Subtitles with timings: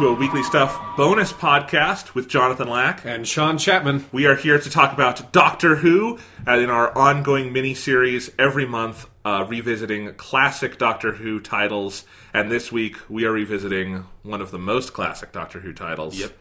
[0.00, 3.04] to a Weekly Stuff bonus podcast with Jonathan Lack.
[3.04, 4.06] And Sean Chapman.
[4.12, 6.18] We are here to talk about Doctor Who
[6.48, 12.04] uh, in our ongoing mini series every month, uh, revisiting classic Doctor Who titles.
[12.32, 16.18] And this week we are revisiting one of the most classic Doctor Who titles.
[16.18, 16.32] Yep.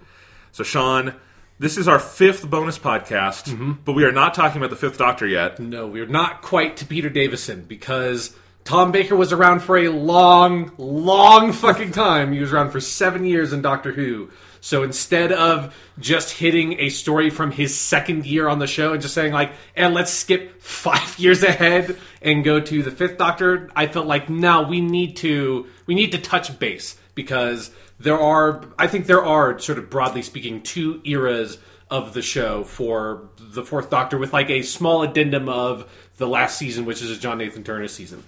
[0.53, 1.16] So, Sean,
[1.59, 3.73] this is our fifth bonus podcast, Mm-hmm.
[3.84, 5.59] but we are not talking about the fifth Doctor yet.
[5.59, 10.72] No, we're not quite to Peter Davison because Tom Baker was around for a long,
[10.77, 12.31] long fucking time.
[12.31, 14.30] He was around for seven years in Doctor Who.
[14.62, 19.02] So instead of just hitting a story from his second year on the show and
[19.02, 23.69] just saying like, and let's skip five years ahead and go to the fifth Doctor,
[23.75, 28.64] I felt like no, we need to we need to touch base because there are
[28.78, 31.58] I think there are sort of broadly speaking two eras
[31.89, 36.58] of the show for the fourth Doctor with like a small addendum of the last
[36.58, 38.23] season, which is a John Nathan Turner season.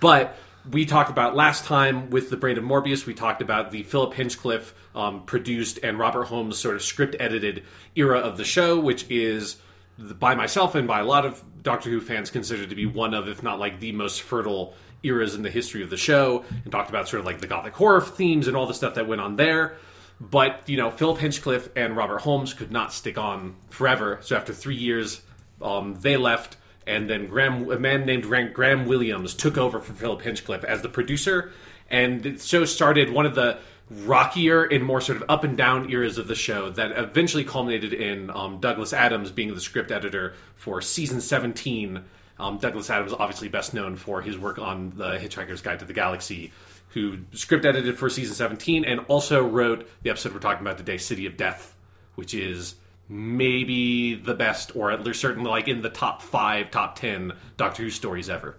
[0.00, 0.36] But
[0.70, 4.14] we talked about last time with the Brain of Morbius, we talked about the Philip
[4.14, 7.62] Hinchcliffe um, produced and Robert Holmes sort of script edited
[7.94, 9.56] era of the show, which is
[9.98, 13.14] the- by myself and by a lot of Doctor Who fans considered to be one
[13.14, 16.72] of, if not like the most fertile eras in the history of the show, and
[16.72, 19.20] talked about sort of like the gothic horror themes and all the stuff that went
[19.20, 19.76] on there.
[20.20, 24.18] But you know, Philip Hinchcliffe and Robert Holmes could not stick on forever.
[24.22, 25.20] So after three years,
[25.60, 26.56] um, they left,
[26.86, 30.88] and then Graham, a man named Graham, Williams, took over for Philip Hinchcliffe as the
[30.88, 31.52] producer.
[31.90, 33.58] And the show started one of the
[33.90, 37.92] rockier and more sort of up and down eras of the show that eventually culminated
[37.92, 42.02] in um, Douglas Adams being the script editor for season 17.
[42.38, 45.92] Um, Douglas Adams, obviously best known for his work on The Hitchhiker's Guide to the
[45.92, 46.52] Galaxy,
[46.90, 50.98] who script edited for season 17 and also wrote the episode we're talking about today,
[50.98, 51.74] City of Death,
[52.14, 52.74] which is
[53.08, 57.82] maybe the best, or at least certainly like in the top five, top ten Doctor
[57.84, 58.56] Who stories ever.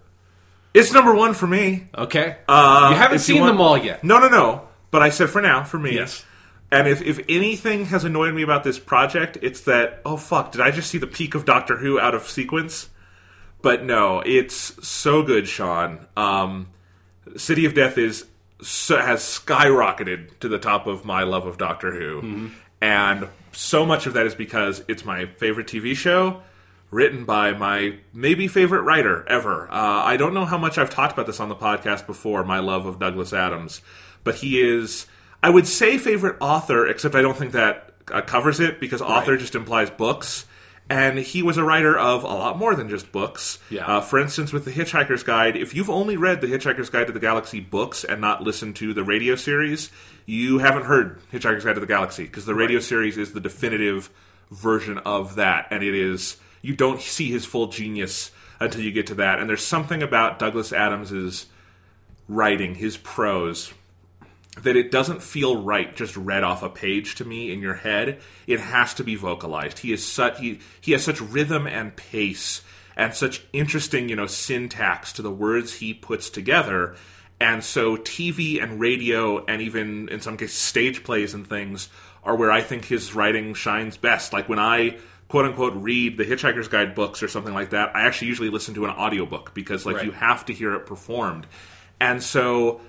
[0.74, 1.88] It's number one for me.
[1.96, 4.04] Okay, Uh, you haven't if you seen want- them all yet.
[4.04, 4.68] No, no, no.
[4.90, 5.94] But I said for now, for me.
[5.94, 6.24] Yes.
[6.70, 10.60] And if, if anything has annoyed me about this project, it's that, oh fuck, did
[10.60, 12.88] I just see the peak of Doctor Who out of sequence?
[13.62, 16.06] But no, it's so good, Sean.
[16.16, 16.68] Um,
[17.36, 18.26] City of Death is
[18.62, 22.50] so, has skyrocketed to the top of my love of Doctor Who.
[22.80, 26.42] And so much of that is because it's my favorite TV show,
[26.92, 29.68] written by my maybe favorite writer ever.
[29.68, 32.60] Uh, I don't know how much I've talked about this on the podcast before, my
[32.60, 33.80] love of Douglas Adams,
[34.22, 35.06] but he is,
[35.42, 39.36] I would say, favorite author, except I don't think that uh, covers it because author
[39.36, 40.46] just implies books.
[40.90, 43.58] And he was a writer of a lot more than just books.
[43.68, 43.86] Yeah.
[43.86, 47.12] Uh, for instance, with The Hitchhiker's Guide, if you've only read The Hitchhiker's Guide to
[47.12, 49.90] the Galaxy books and not listened to the radio series,
[50.24, 54.08] you haven't heard Hitchhiker's Guide to the Galaxy because the radio series is the definitive
[54.50, 55.66] version of that.
[55.70, 59.40] And it is, you don't see his full genius until you get to that.
[59.40, 61.46] And there's something about Douglas Adams's
[62.28, 63.72] writing, his prose,
[64.62, 68.20] that it doesn't feel right just read off a page to me in your head.
[68.46, 69.78] It has to be vocalized.
[69.80, 72.62] He is such he he has such rhythm and pace
[72.96, 76.96] and such interesting, you know, syntax to the words he puts together.
[77.40, 81.88] And so TV and radio and even in some cases stage plays and things
[82.24, 84.32] are where I think his writing shines best.
[84.32, 84.98] Like when I
[85.28, 88.74] quote unquote read the Hitchhiker's Guide books or something like that, I actually usually listen
[88.74, 90.06] to an audiobook because like Right.
[90.06, 91.46] you have to hear it performed.
[92.00, 92.80] And so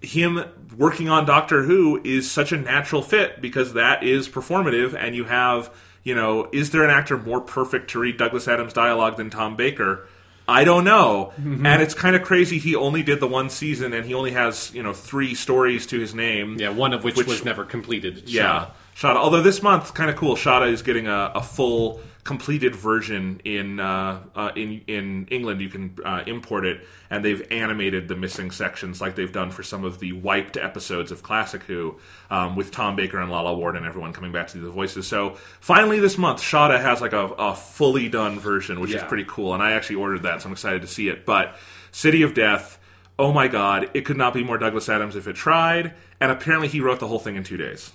[0.00, 0.44] him
[0.76, 5.24] working on Doctor Who is such a natural fit because that is performative, and you
[5.24, 5.70] have,
[6.04, 9.56] you know, is there an actor more perfect to read Douglas Adams' dialogue than Tom
[9.56, 10.06] Baker?
[10.46, 11.34] I don't know.
[11.38, 11.66] Mm-hmm.
[11.66, 14.72] And it's kind of crazy he only did the one season and he only has,
[14.74, 16.56] you know, three stories to his name.
[16.58, 18.22] Yeah, one of which, Which- was never completed.
[18.26, 18.70] Yeah.
[18.96, 19.16] Shada.
[19.16, 23.80] Although this month, kind of cool, Shada is getting a, a full completed version in
[23.80, 25.62] uh, uh, in in England.
[25.62, 29.62] You can uh, import it, and they've animated the missing sections like they've done for
[29.62, 31.98] some of the wiped episodes of Classic Who,
[32.30, 35.06] um, with Tom Baker and Lalla Ward and everyone coming back to do the voices.
[35.06, 39.24] So finally, this month, Shada has like a, a fully done version, which is pretty
[39.26, 39.54] cool.
[39.54, 41.24] And I actually ordered that, so I'm excited to see it.
[41.24, 41.56] But
[41.92, 42.78] City of Death.
[43.18, 43.90] Oh my God!
[43.94, 47.08] It could not be more Douglas Adams if it tried, and apparently he wrote the
[47.08, 47.90] whole thing in two days.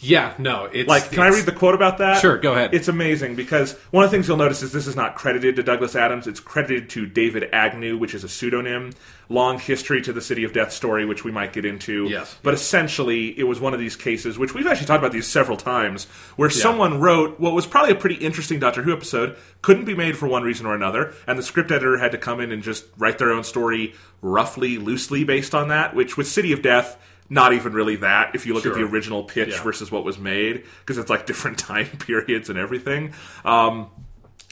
[0.00, 0.34] Yeah.
[0.38, 2.20] No, it's Like, can I read the quote about that?
[2.20, 2.74] Sure, go ahead.
[2.74, 5.62] It's amazing because one of the things you'll notice is this is not credited to
[5.62, 6.26] Douglas Adams.
[6.26, 8.92] It's credited to David Agnew, which is a pseudonym.
[9.30, 12.06] Long history to the City of Death story, which we might get into.
[12.08, 12.38] Yes.
[12.42, 15.58] But essentially, it was one of these cases, which we've actually talked about these several
[15.58, 16.06] times,
[16.36, 20.16] where someone wrote what was probably a pretty interesting Doctor Who episode, couldn't be made
[20.16, 22.86] for one reason or another, and the script editor had to come in and just
[22.96, 23.92] write their own story
[24.22, 26.96] roughly, loosely based on that, which with City of Death,
[27.30, 29.62] not even really that if you look at the original pitch Yeah.
[29.62, 33.12] versus what was made because it's like different time periods and everything
[33.44, 33.90] um,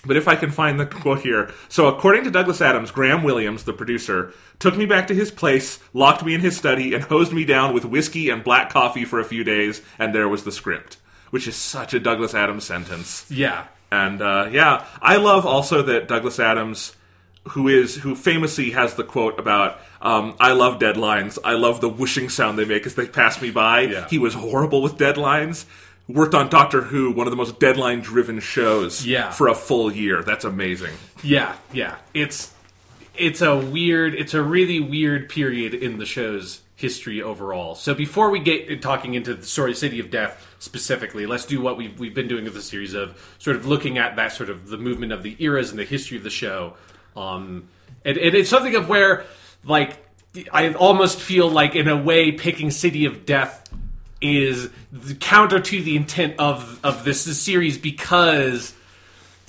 [0.05, 1.51] But if I can find the quote here.
[1.69, 5.81] So, according to Douglas Adams, Graham Williams, the producer, took me back to his place,
[5.93, 9.19] locked me in his study, and hosed me down with whiskey and black coffee for
[9.19, 10.99] a few days, and there was the script.
[11.31, 13.27] Which is such a Douglas Adams sentence.
[13.29, 13.67] Yeah.
[13.91, 16.95] And uh, yeah, I love also that Douglas Adams,
[17.51, 21.39] who is who famously has the quote about um, "I love deadlines.
[21.45, 24.09] I love the whooshing sound they make as they pass me by." Yeah.
[24.09, 25.65] He was horrible with deadlines.
[26.09, 29.31] Worked on Doctor Who, one of the most deadline-driven shows, Yeah.
[29.33, 30.23] for a full year.
[30.23, 30.93] That's amazing.
[31.23, 31.97] Yeah, yeah.
[32.15, 32.53] It's
[33.17, 37.75] it's a weird it's a really weird period in the show's history overall.
[37.75, 41.77] So before we get talking into the story City of Death specifically, let's do what
[41.77, 44.69] we've we've been doing with the series of sort of looking at that sort of
[44.69, 46.75] the movement of the eras and the history of the show.
[47.17, 47.65] Um
[48.05, 49.25] and, and it's something of where
[49.67, 49.99] like
[50.53, 53.69] I almost feel like in a way picking City of Death
[54.21, 54.71] is
[55.21, 58.73] counter to the intent of of this series because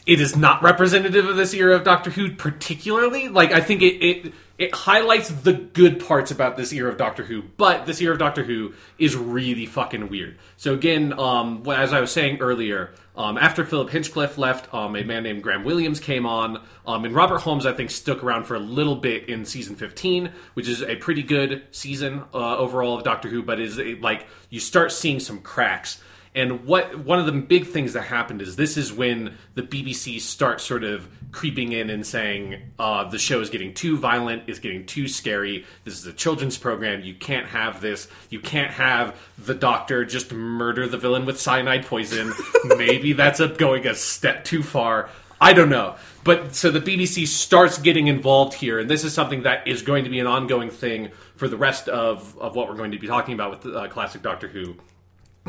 [0.08, 3.28] it is not representative of this era of Doctor Who particularly.
[3.28, 7.24] Like I think it it it highlights the good parts about this era of Doctor
[7.24, 10.38] Who, but this era of Doctor Who is really fucking weird.
[10.56, 15.04] So again, um, as I was saying earlier, um, after Philip Hinchcliffe left, um, a
[15.04, 18.56] man named Graham Williams came on, um, and Robert Holmes I think stuck around for
[18.56, 23.04] a little bit in season fifteen, which is a pretty good season uh, overall of
[23.04, 26.02] Doctor Who, but is it, like you start seeing some cracks.
[26.36, 30.22] And what one of the big things that happened is this is when the BBC
[30.22, 34.60] starts sort of creeping in and saying uh, the show is getting too violent, is
[34.60, 35.66] getting too scary.
[35.84, 37.02] This is a children's program.
[37.02, 38.08] You can't have this.
[38.30, 42.34] You can't have the doctor just murder the villain with cyanide poison.
[42.66, 45.10] Maybe that's a, going a step too far.
[45.40, 45.96] I don't know.
[46.24, 50.04] But so the BBC starts getting involved here, and this is something that is going
[50.04, 53.08] to be an ongoing thing for the rest of, of what we're going to be
[53.08, 54.76] talking about with uh, classic Doctor Who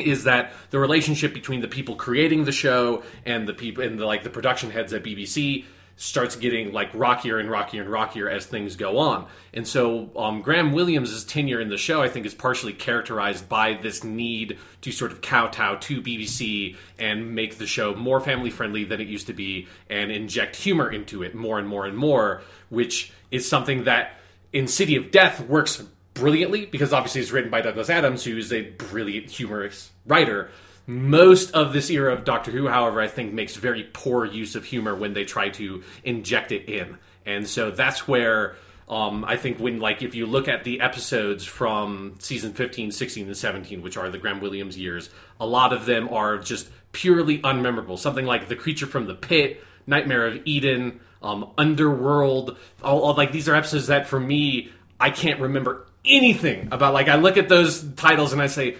[0.00, 4.06] is that the relationship between the people creating the show and the people and the,
[4.06, 5.64] like the production heads at BBC
[5.98, 9.26] starts getting like rockier and rockier and rockier as things go on.
[9.52, 13.74] And so um, Graham Williams' tenure in the show, I think, is partially characterized by
[13.74, 18.84] this need to sort of kowtow to BBC and make the show more family friendly
[18.84, 22.42] than it used to be and inject humor into it more and more and more,
[22.68, 24.12] which is something that
[24.52, 25.82] in City of Death works
[26.18, 30.50] brilliantly because obviously it's written by Douglas Adams, who is a brilliant humorous writer.
[30.86, 34.64] Most of this era of Doctor Who, however, I think makes very poor use of
[34.64, 36.96] humor when they try to inject it in.
[37.26, 38.56] And so that's where
[38.88, 43.26] um, I think when, like, if you look at the episodes from season 15, 16,
[43.26, 47.38] and 17, which are the Graham Williams years, a lot of them are just purely
[47.40, 47.98] unmemorable.
[47.98, 52.56] Something like The Creature from the Pit, Nightmare of Eden, um, Underworld.
[52.82, 56.94] All, all, like, these are episodes that for me, I can't remember anything about.
[56.94, 58.76] Like, I look at those titles and I say,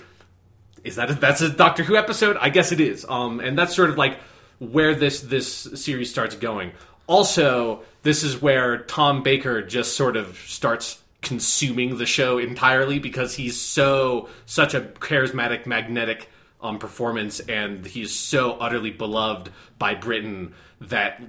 [0.85, 2.37] is that a, that's a Doctor Who episode?
[2.41, 3.05] I guess it is.
[3.09, 4.19] Um, and that's sort of like
[4.59, 6.73] where this this series starts going.
[7.07, 13.35] Also, this is where Tom Baker just sort of starts consuming the show entirely because
[13.35, 16.29] he's so such a charismatic, magnetic
[16.61, 21.21] um, performance, and he's so utterly beloved by Britain that,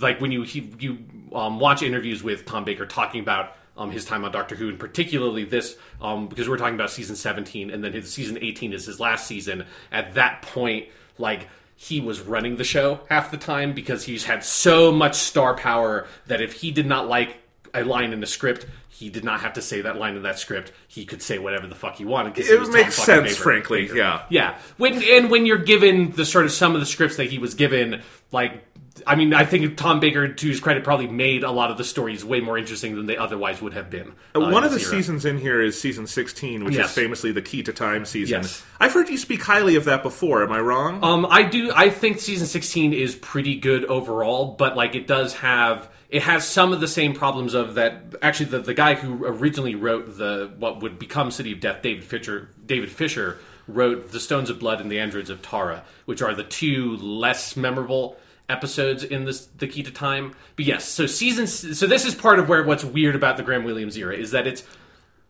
[0.00, 0.98] like, when you he, you
[1.34, 4.78] um, watch interviews with Tom Baker talking about um, his time on Doctor Who, and
[4.78, 8.86] particularly this, um, because we're talking about season 17, and then his season 18 is
[8.86, 9.64] his last season.
[9.92, 14.42] At that point, like he was running the show half the time because he's had
[14.42, 17.36] so much star power that if he did not like
[17.74, 20.38] a line in the script, he did not have to say that line in that
[20.38, 20.72] script.
[20.88, 22.38] He could say whatever the fuck he wanted.
[22.38, 23.42] It was makes sense, Baker.
[23.42, 23.90] frankly.
[23.94, 24.24] Yeah.
[24.30, 27.38] Yeah, when and when you're given the sort of some of the scripts that he
[27.38, 28.00] was given,
[28.32, 28.64] like
[29.06, 31.84] I mean, I think Tom Baker, to his credit, probably made a lot of the
[31.84, 34.12] stories way more interesting than they otherwise would have been.
[34.34, 34.88] uh, One of the era.
[34.90, 36.88] seasons in here is season 16, which Yes.
[36.90, 38.42] is famously the Key to Time season.
[38.42, 38.64] Yes.
[38.80, 40.42] I've heard you speak highly of that before.
[40.42, 41.02] Am I wrong?
[41.02, 41.72] Um, I do.
[41.74, 46.46] I think season sixteen is pretty good overall, but like it does have it has
[46.46, 48.14] some of the same problems of that.
[48.22, 52.04] Actually, the the guy who originally wrote the what would become City of Death, David
[52.04, 53.38] Fisher, David Fisher
[53.68, 57.56] wrote the Stones of Blood and the Androids of Tara, which are the two less
[57.56, 58.16] memorable
[58.48, 62.38] episodes in this the key to time but yes so season so this is part
[62.38, 64.62] of where what's weird about the graham williams era is that it's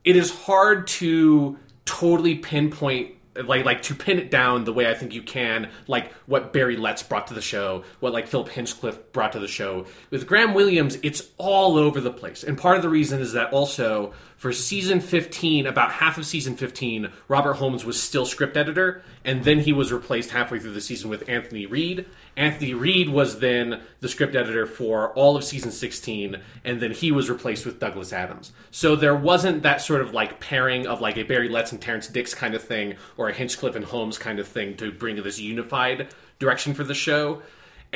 [0.04, 4.94] it is hard to totally pinpoint like like to pin it down the way I
[4.94, 9.12] think you can, like what Barry Letts brought to the show, what like Philip Hinchcliffe
[9.12, 9.86] brought to the show.
[10.10, 12.44] With Graham Williams, it's all over the place.
[12.44, 16.56] And part of the reason is that also for season 15, about half of season
[16.56, 20.80] 15, Robert Holmes was still script editor, and then he was replaced halfway through the
[20.82, 22.04] season with Anthony Read.
[22.36, 27.10] Anthony Read was then the script editor for all of season 16, and then he
[27.10, 28.52] was replaced with Douglas Adams.
[28.70, 32.08] So there wasn't that sort of like pairing of like a Barry Letts and Terrance
[32.08, 35.40] Dicks kind of thing, or a Hinchcliffe and Holmes kind of thing to bring this
[35.40, 37.40] unified direction for the show.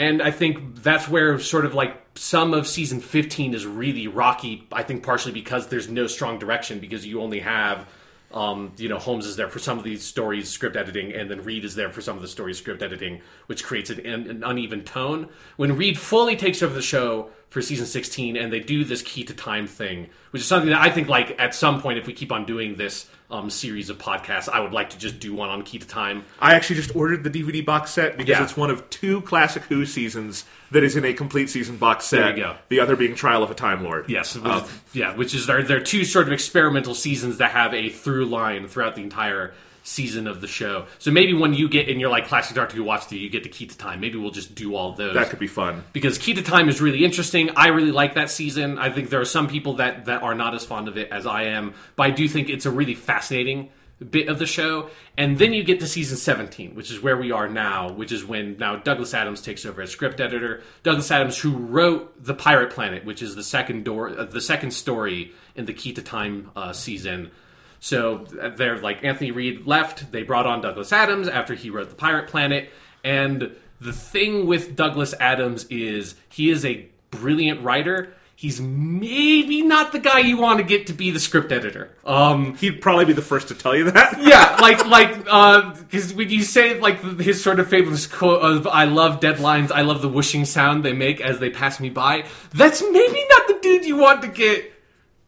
[0.00, 4.66] And I think that's where sort of like some of season 15 is really rocky.
[4.73, 7.87] I think partially because there's no strong direction because you only have
[8.33, 11.42] um, you know, Holmes is there for some of these stories, script editing, and then
[11.42, 14.85] Read is there for some of the stories, script editing, which creates an, an uneven
[14.85, 15.28] tone.
[15.57, 19.25] When Read fully takes over the show for season 16, and they do this key
[19.25, 22.12] to time thing, which is something that I think, like, at some point, if we
[22.12, 25.49] keep on doing this um, series of podcasts, I would like to just do one
[25.50, 26.25] on key to time.
[26.40, 28.42] I actually just ordered the DVD box set because Yeah.
[28.42, 32.20] it's one of two classic Who seasons that is in a complete season box set.
[32.20, 32.56] There you go.
[32.68, 34.06] The other being Trial of a Time Lord.
[34.08, 37.72] Yes, which, Um, yeah, which is they're, they're two sort of experimental seasons that have
[37.75, 40.87] a through line throughout the entire season of the show.
[40.99, 43.42] So maybe when you get in your like classic Doctor Who watch through, you get
[43.44, 44.00] to Key to Time.
[44.00, 45.14] Maybe we'll just do all those.
[45.14, 45.84] that could be fun.
[45.92, 47.50] because Key to Time is really interesting.
[47.56, 48.78] I really like that season.
[48.78, 51.26] I think there are some people that that are not as fond of it as
[51.26, 53.70] I am, but I do think it's a really fascinating
[54.10, 54.88] bit of the show.
[55.18, 58.25] And then you get to season 17, which is where we are now, which is
[58.25, 60.62] when now Douglas Adams takes over as script editor.
[60.82, 64.70] Douglas Adams who wrote The Pirate Planet, which is the second door uh, the second
[64.70, 67.30] story in the Key to Time uh, season.
[67.80, 70.12] So uh, they're like Anthony Read left.
[70.12, 72.70] They brought on Douglas Adams after he wrote The Pirate Planet.
[73.02, 78.12] And the thing with Douglas Adams is he is a brilliant writer.
[78.37, 81.90] He's maybe not the guy you want to get to be the script editor.
[82.06, 84.18] Um, He'd probably be the first to tell you that.
[84.22, 85.14] yeah, like like
[85.78, 89.82] because when you say like his sort of famous quote of "I love deadlines, I
[89.82, 93.58] love the whooshing sound they make as they pass me by," that's maybe not the
[93.60, 94.69] dude you want to get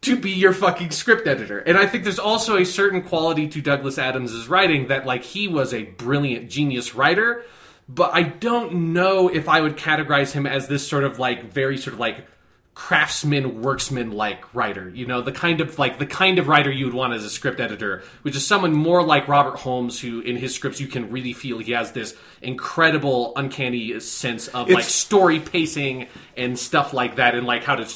[0.03, 1.59] to be your fucking script editor.
[1.59, 5.49] And I think there's also a certain quality to Douglas Adams' writing that like he
[5.49, 7.45] was a brilliant genius writer,
[7.89, 11.79] but I don't know if I would categorize him as this sort of like very
[11.79, 12.27] sort of like
[12.75, 16.87] craftsman worksman like writer you know the kind of like the kind of writer you
[16.87, 20.37] would want as a script editor which is someone more like robert holmes who in
[20.37, 25.41] his scripts you can really feel he has this incredible uncanny sense of like story
[25.41, 26.07] pacing
[26.37, 27.87] and stuff like that and like how to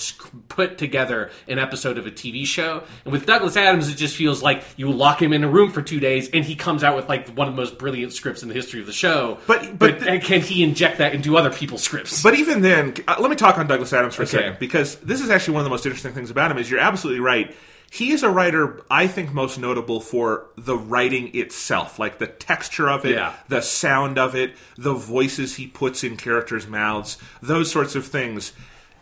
[0.49, 4.43] put together an episode of a tv show and with douglas adams it just feels
[4.43, 7.09] like you lock him in a room for two days and he comes out with
[7.09, 10.01] like one of the most brilliant scripts in the history of the show But- but
[10.01, 13.31] the- and can he inject that into other people's scripts But even then, uh, let
[13.31, 14.37] me talk on Douglas Adams for a Okay.
[14.39, 16.59] second because this is actually one of the most interesting things about him.
[16.59, 17.55] Is you're absolutely right.
[17.97, 22.91] He is a writer, I think, most notable for the writing itself, like the texture
[22.91, 23.33] of it, Yeah.
[23.49, 28.53] the sound of it, the voices he puts in characters' mouths, those sorts of things.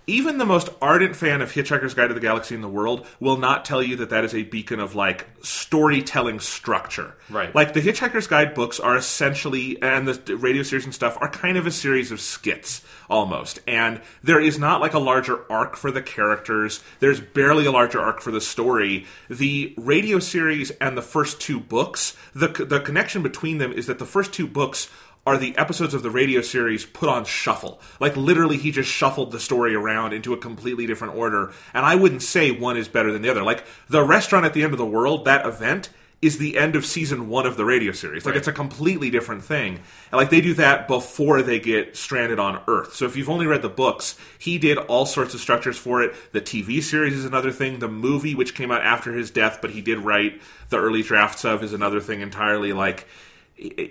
[0.07, 3.39] Even the most ardent fan of Hitchhiker's Guide to the Galaxy in the world will
[3.39, 7.15] not tell you that that is a beacon of like storytelling structure.
[7.31, 7.55] Right.
[7.55, 11.57] Like the Hitchhiker's Guide books are essentially, and the radio series and stuff are kind
[11.57, 13.61] of a series of skits almost.
[13.67, 16.83] And there is not like a larger arc for the characters.
[17.01, 19.07] There's barely a larger arc for the story.
[19.31, 23.99] The radio series and the first two books, the the connection between them is that
[23.99, 24.91] the first two books
[25.27, 27.81] are the episodes of the radio series put on shuffle.
[27.99, 31.53] Like literally he just shuffled the story around into a completely different order.
[31.73, 33.43] And I wouldn't say one is better than the other.
[33.43, 35.89] Like the restaurant at the end of the world, that event
[36.21, 38.25] is the end of season one of the radio series.
[38.25, 38.39] Like Right.
[38.39, 39.81] it's a completely different thing.
[40.11, 42.95] And like they do that before they get stranded on Earth.
[42.95, 46.15] So if you've only read the books, he did all sorts of structures for it.
[46.33, 47.79] The TV series is another thing.
[47.79, 50.41] The movie, which came out after his death, but he did write
[50.71, 52.73] the early drafts of, is another thing entirely.
[52.73, 53.07] Like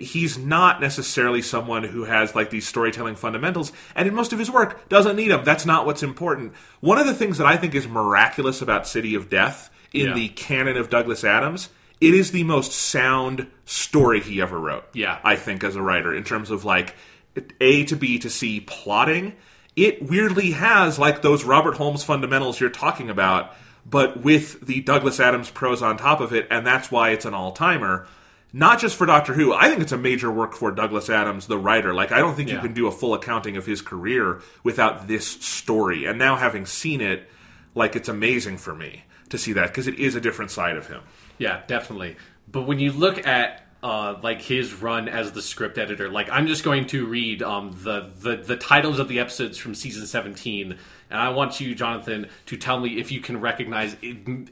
[0.00, 4.50] he's not necessarily someone who has like these storytelling fundamentals and in most of his
[4.50, 7.74] work doesn't need them that's not what's important one of the things that i think
[7.74, 10.14] is miraculous about city of death in Yeah.
[10.14, 15.18] the canon of douglas adams it is the most sound story he ever wrote Yeah.
[15.24, 16.94] i think as a writer in terms of like
[17.60, 19.34] a to b to c plotting
[19.76, 23.54] it weirdly has like those robert holmes fundamentals you're talking about
[23.84, 27.34] but with the douglas adams prose on top of it and that's why it's an
[27.34, 28.06] all-timer
[28.54, 29.52] not just for Doctor Who.
[29.52, 31.92] I think it's a major work for Douglas Adams, the writer.
[31.92, 35.26] Like, I don't think you can do a full accounting of his career without this
[35.26, 36.04] story.
[36.04, 37.28] And now, having seen it,
[37.74, 40.86] like, it's amazing for me to see that because it is a different side of
[40.86, 41.02] him.
[41.36, 42.16] Yeah, definitely.
[42.46, 46.46] But when you look at uh, like his run as the script editor, like I'm
[46.46, 50.78] just going to read um, the, the the titles of the episodes from season 17,
[51.10, 53.96] and I want you, Jonathan, to tell me if you can recognize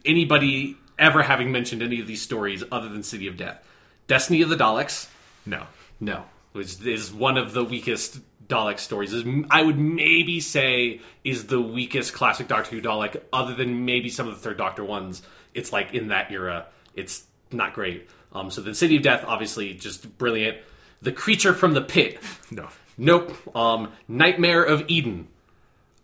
[0.04, 3.64] anybody ever having mentioned any of these stories other than City of Death.
[4.06, 5.08] Destiny of the Daleks,
[5.46, 5.66] No.
[6.00, 9.12] no, which is one of the weakest Dalek stories.
[9.12, 14.08] Is I would maybe say is the weakest classic Doctor Who Dalek, other than maybe
[14.08, 15.22] some of the Third Doctor ones.
[15.54, 18.08] It's like in that era, it's not great.
[18.32, 20.58] Um, so the City of Death, obviously, just brilliant.
[21.02, 22.18] The Creature from the Pit,
[22.50, 22.68] No.
[22.96, 23.34] nope.
[23.56, 25.28] Um, Nightmare of Eden,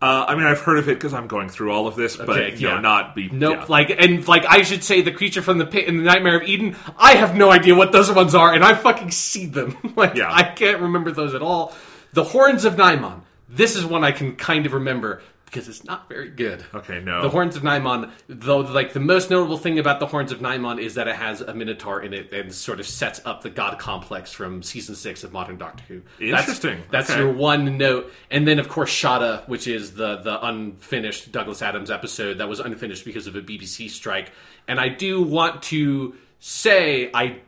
[0.01, 2.29] Uh, I mean, I've heard of it because I'm going through all of this, but
[2.29, 2.79] Okay, no, yeah.
[2.79, 3.27] not be.
[3.29, 3.57] Nope.
[3.57, 3.65] yeah.
[3.67, 6.43] Like and like I should say the creature from the pit and the Nightmare of
[6.43, 6.75] Eden.
[6.97, 9.77] I have no idea what those ones are, and I fucking see them.
[9.97, 10.31] like Yeah.
[10.33, 11.75] I can't remember those at all.
[12.13, 13.21] The Horns of Nimon.
[13.49, 16.63] This is one I can kind of remember because it's not very good.
[16.73, 17.21] Okay, no.
[17.23, 20.79] The Horns of Nimon, though, like the most notable thing about the Horns of Nimon
[20.79, 23.79] is that it has a Minotaur in it and sort of sets up the god
[23.79, 26.01] complex from season six of Modern Doctor Who.
[26.19, 26.83] That's- Interesting.
[26.91, 27.19] That's, Okay.
[27.19, 31.89] your one note, and then of course Shada, which is the the unfinished Douglas Adams
[31.91, 34.31] episode that was unfinished because of a BBC strike.
[34.67, 37.39] And I do want to say I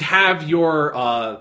[0.00, 1.36] have your uh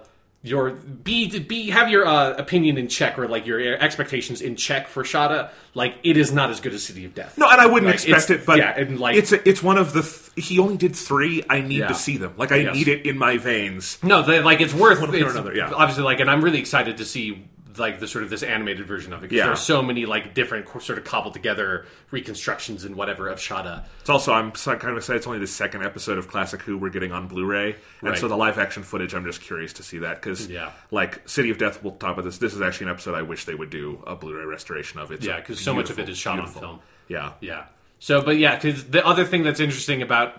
[0.45, 4.87] your be be have your uh, opinion in check or like your expectations in check
[4.87, 5.49] for Shada.
[5.73, 7.37] Like it is not as good as City of Death.
[7.37, 9.77] No, and I wouldn't Like, expect it, but yeah, and like it's a, it's one
[9.77, 10.01] of the.
[10.03, 11.43] Th- he only did three.
[11.49, 11.87] I need Yeah.
[11.87, 12.33] to see them.
[12.37, 12.75] Like I Yes.
[12.75, 13.97] need it in my veins.
[14.03, 15.71] No, they, like it's worth or it's, another, yeah.
[15.73, 17.45] Obviously, like, and I'm really excited to see
[17.79, 19.45] like the sort of this animated version of it because Yeah.
[19.47, 23.83] there's so many like different co- sort of cobbled together reconstructions and whatever of Shada.
[23.99, 25.17] It's also I'm kind of excited.
[25.17, 28.17] It's only the second episode of Classic Who we're getting on Blu-ray, and Right.
[28.17, 29.13] so the live action footage.
[29.13, 30.71] I'm just curious to see that because Yeah.
[30.91, 31.83] like City of Death.
[31.83, 32.37] We'll talk about this.
[32.37, 35.11] This is actually an episode I wish they would do a Blu-ray restoration of.
[35.11, 35.23] it.
[35.23, 36.79] Yeah, because so much of it is shot on film.
[37.07, 37.65] Yeah, Yeah.
[37.99, 40.37] So, but yeah, because the other thing that's interesting about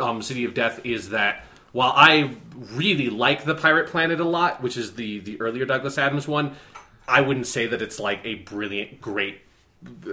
[0.00, 1.45] um, City of Death is that
[1.76, 2.30] while I
[2.72, 6.56] really like the Pirate Planet a lot, which is the the earlier Douglas Adams one,
[7.06, 9.42] I wouldn't say that it's like a brilliant, great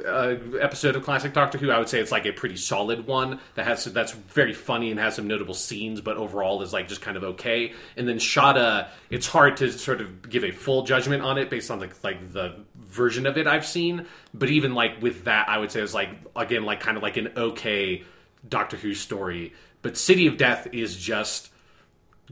[0.05, 1.72] uh, episode of classic Doctor Who.
[1.72, 5.00] I would say it's like a pretty solid one that has that's very funny and
[5.00, 7.72] has some notable scenes, but overall is like just kind of okay.
[7.96, 11.72] And then Shada, it's hard to sort of give a full judgment on it based
[11.72, 14.05] on like like the version of it I've seen.
[14.34, 17.15] But even like with that, I would say it's like again like kind of like
[17.15, 18.03] an okay
[18.46, 19.53] Doctor Who story.
[19.82, 21.51] But City of Death is just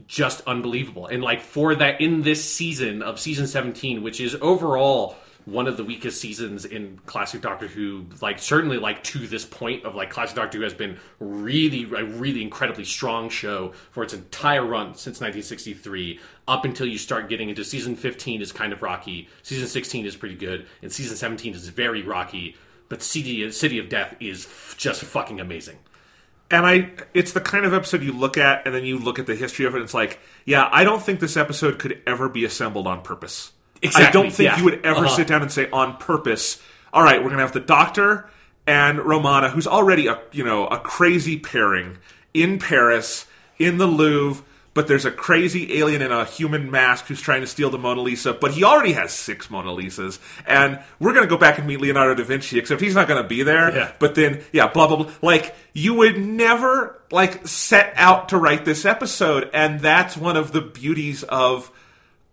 [0.06, 1.06] just unbelievable.
[1.06, 5.76] And like for that in this season of season 17, which is overall one of
[5.76, 10.10] the weakest seasons in classic Doctor Who, like certainly like to this point of like
[10.10, 14.94] classic Doctor Who has been really a really incredibly strong show for its entire run
[14.94, 19.66] since 1963 up until you start getting into season 15 is kind of rocky, season
[19.66, 22.56] 16 is pretty good, and season 17 is very rocky.
[22.88, 25.78] But City, City of Death is just fucking amazing.
[26.52, 29.26] And I it's the kind of episode you look at and then you look at
[29.26, 29.78] the history of it.
[29.78, 33.50] and It's like, yeah, I don't think this episode could ever be assembled on purpose.
[33.96, 34.58] I don't think yeah.
[34.58, 35.16] you would ever Uh-huh.
[35.16, 36.62] sit down and say on purpose.
[36.92, 38.28] All right, we're gonna have the Doctor
[38.66, 41.98] and Romana, who's already a you know a crazy pairing
[42.32, 43.26] in Paris
[43.58, 44.44] in the Louvre.
[44.74, 48.00] But there's a crazy alien in a human mask who's trying to steal the Mona
[48.00, 48.32] Lisa.
[48.32, 52.14] But he already has six Mona Lisas, and we're gonna go back and meet Leonardo
[52.14, 52.58] da Vinci.
[52.58, 53.74] Except he's not gonna be there.
[53.74, 53.92] Yeah.
[53.98, 55.12] But then, yeah, blah blah blah.
[55.20, 60.52] Like you would never like set out to write this episode, and that's one of
[60.52, 61.70] the beauties of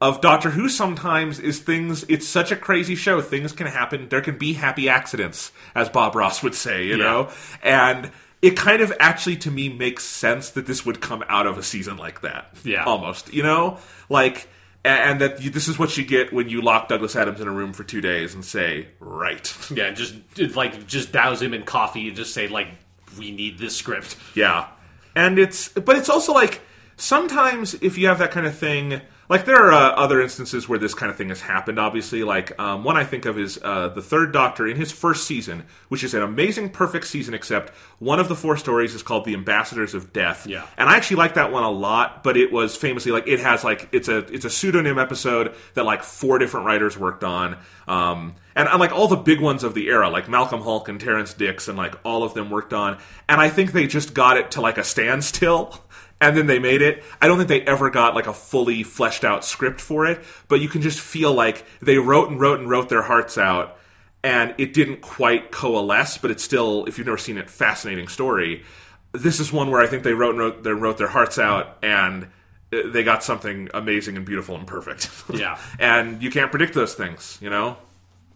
[0.02, 4.22] of Doctor Who sometimes is things it's such a crazy show things can happen there
[4.22, 7.30] can be happy accidents as Bob Ross would say you know
[7.62, 8.10] and
[8.42, 11.64] it kind of actually to me makes sense that this would come out of a
[11.64, 12.84] season like that Yeah.
[12.86, 13.78] almost you know
[14.10, 14.48] like
[14.86, 17.52] and that you, this is what you get when you lock Douglas Adams in a
[17.52, 20.16] room for 2 days and say right Yeah, just
[20.56, 22.70] like just douse him in coffee and just say like
[23.18, 24.16] we need this script.
[24.36, 24.68] Yeah.
[25.16, 26.62] And it's, but it's also like,
[26.96, 30.80] sometimes if you have that kind of thing, like there are uh, other instances where
[30.80, 32.24] this kind of thing has happened, obviously.
[32.24, 35.66] Like, um, one I think of is uh, the third Doctor in his first season,
[35.88, 39.36] which is an amazing, perfect season, except one of the four stories is called The
[39.36, 40.48] Ambassadors of Death.
[40.48, 40.66] Yeah.
[40.78, 43.64] And I actually like that one a lot, but it was famously like, it has
[43.64, 47.58] like, it's a, it's a pseudonym episode that like four different writers worked on.
[47.88, 51.00] Um, and, and like all the big ones of the era, like Malcolm Hulke and
[51.00, 52.98] Terrance Dicks, and like all of them worked on.
[53.28, 55.80] And I think they just got it to like a standstill,
[56.22, 57.04] and then they made it.
[57.22, 60.60] I don't think they ever got like a fully fleshed out script for it, but
[60.60, 63.78] you can just feel like they wrote and wrote and wrote their hearts out,
[64.24, 66.18] and it didn't quite coalesce.
[66.18, 68.64] But it's still, if you've never seen it, fascinating story.
[69.12, 71.78] This is one where I think they wrote and wrote, they wrote their hearts out,
[71.82, 72.26] and
[72.72, 75.10] uh, they got something amazing and beautiful and perfect.
[75.34, 75.58] Yeah.
[75.80, 77.78] and you can't predict those things, you know.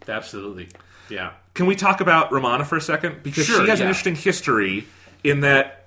[0.08, 0.68] Absolutely.
[1.08, 1.32] Yeah.
[1.54, 3.22] Can we talk about Romana for a second?
[3.22, 4.86] Because Sure, she has an interesting history
[5.22, 5.86] in that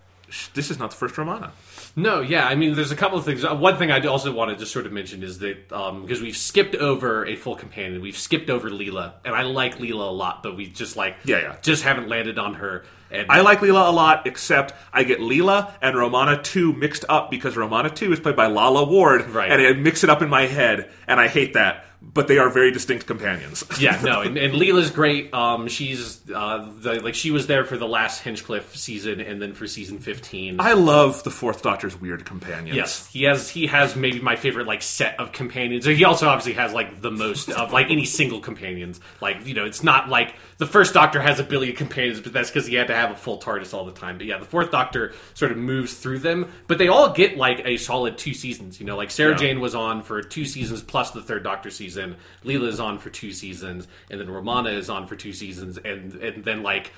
[0.54, 1.52] this is not the first Romana.
[2.00, 3.44] No, yeah, I mean, there's a couple of things.
[3.44, 6.22] Uh, One thing I also wanted to just sort of mention is that um, because
[6.22, 10.12] we've skipped over a full companion, we've skipped over Leela, and I like Leela a
[10.12, 11.56] lot, but we just like Yeah, yeah.
[11.64, 12.86] just haven't landed on her.
[13.10, 17.32] And I like Leela a lot, except I get Leela and Romana 2 mixed up
[17.32, 19.52] because Romana 2 is played by Lalla Ward, Right.
[19.52, 21.84] and I mix it up in my head, and I hate that.
[22.14, 23.64] But they are very distinct companions.
[23.80, 25.34] yeah, no, and, and Leela's great.
[25.34, 29.54] Um, she's uh, the, like she was there for the last Hinchcliffe season, and then
[29.54, 30.60] for season fifteen.
[30.60, 32.76] I love the Fourth Doctor's weird companions.
[32.76, 33.50] Yes, he has.
[33.50, 35.86] He has maybe my favorite like set of companions.
[35.86, 39.00] He also obviously has like the most of like any single companions.
[39.22, 42.50] Like you know, it's not like the first Doctor has a billion companions, but that's
[42.50, 44.18] because he had to have a full TARDIS all the time.
[44.18, 47.62] But yeah, the Fourth Doctor sort of moves through them, but they all get like
[47.66, 48.80] a solid two seasons.
[48.80, 49.38] You know, like Sarah Yeah.
[49.38, 51.97] Jane was on for two seasons plus the third Doctor season.
[52.44, 56.14] Leela is on for two seasons, and then Romana is on for two seasons, and
[56.16, 56.94] and then like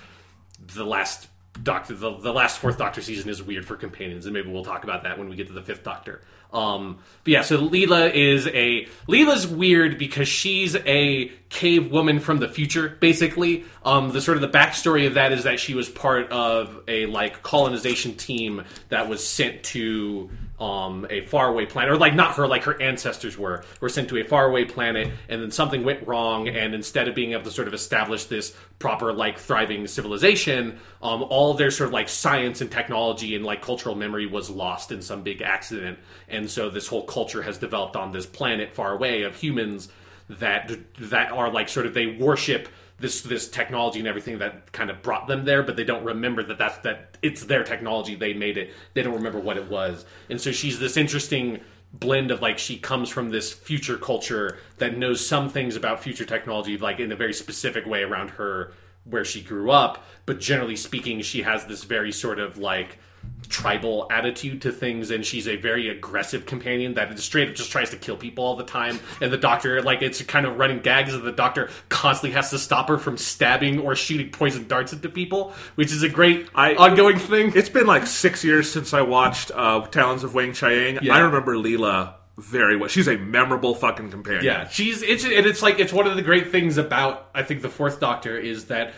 [0.75, 1.27] the last
[1.63, 4.83] Doctor, the, the last fourth Doctor season is weird for companions, and maybe we'll talk
[4.83, 6.21] about that when we get to the fifth Doctor.
[6.51, 12.39] Um, but yeah, so Leela is a Leela's weird because she's a cave woman from
[12.39, 13.65] the future, basically.
[13.83, 17.05] Um, the sort of the backstory of that is that she was part of a
[17.07, 22.47] like colonization team that was sent to um, a faraway planet, or like not her,
[22.47, 26.49] like her ancestors were, were sent to a faraway planet, and then something went wrong,
[26.49, 31.23] and instead of being able to sort of establish this proper, like thriving civilization, um,
[31.23, 35.01] all their sort of like science and technology and like cultural memory was lost in
[35.01, 39.23] some big accident, and so this whole culture has developed on this planet far away
[39.23, 39.89] of humans
[40.30, 44.89] that that are like sort of they worship this this technology and everything that kind
[44.89, 48.15] of brought them there, but they don't remember that that's that it's their technology.
[48.15, 48.71] They made it.
[48.93, 52.78] They don't remember what it was, and so she's this interesting blend of like she
[52.78, 57.15] comes from this future culture that knows some things about future technology, like in a
[57.15, 58.73] very specific way around her
[59.06, 62.99] where she grew up, but generally speaking, she has this very sort of like
[63.47, 67.89] tribal attitude to things and she's a very aggressive companion that straight up just tries
[67.89, 71.13] to kill people all the time and the doctor like it's kind of running gags
[71.13, 75.10] that the doctor constantly has to stop her from stabbing or shooting poison darts into
[75.10, 79.02] people which is a great I- ongoing thing It's been like six years since I
[79.02, 80.99] watched uh, Talons of Weng-Chiang.
[81.02, 81.15] Yeah.
[81.15, 82.88] I remember Leela very well.
[82.88, 84.43] She's a memorable fucking companion.
[84.45, 87.62] Yeah, she's it's and it's like it's one of the great things about I think
[87.62, 88.93] the fourth Doctor is that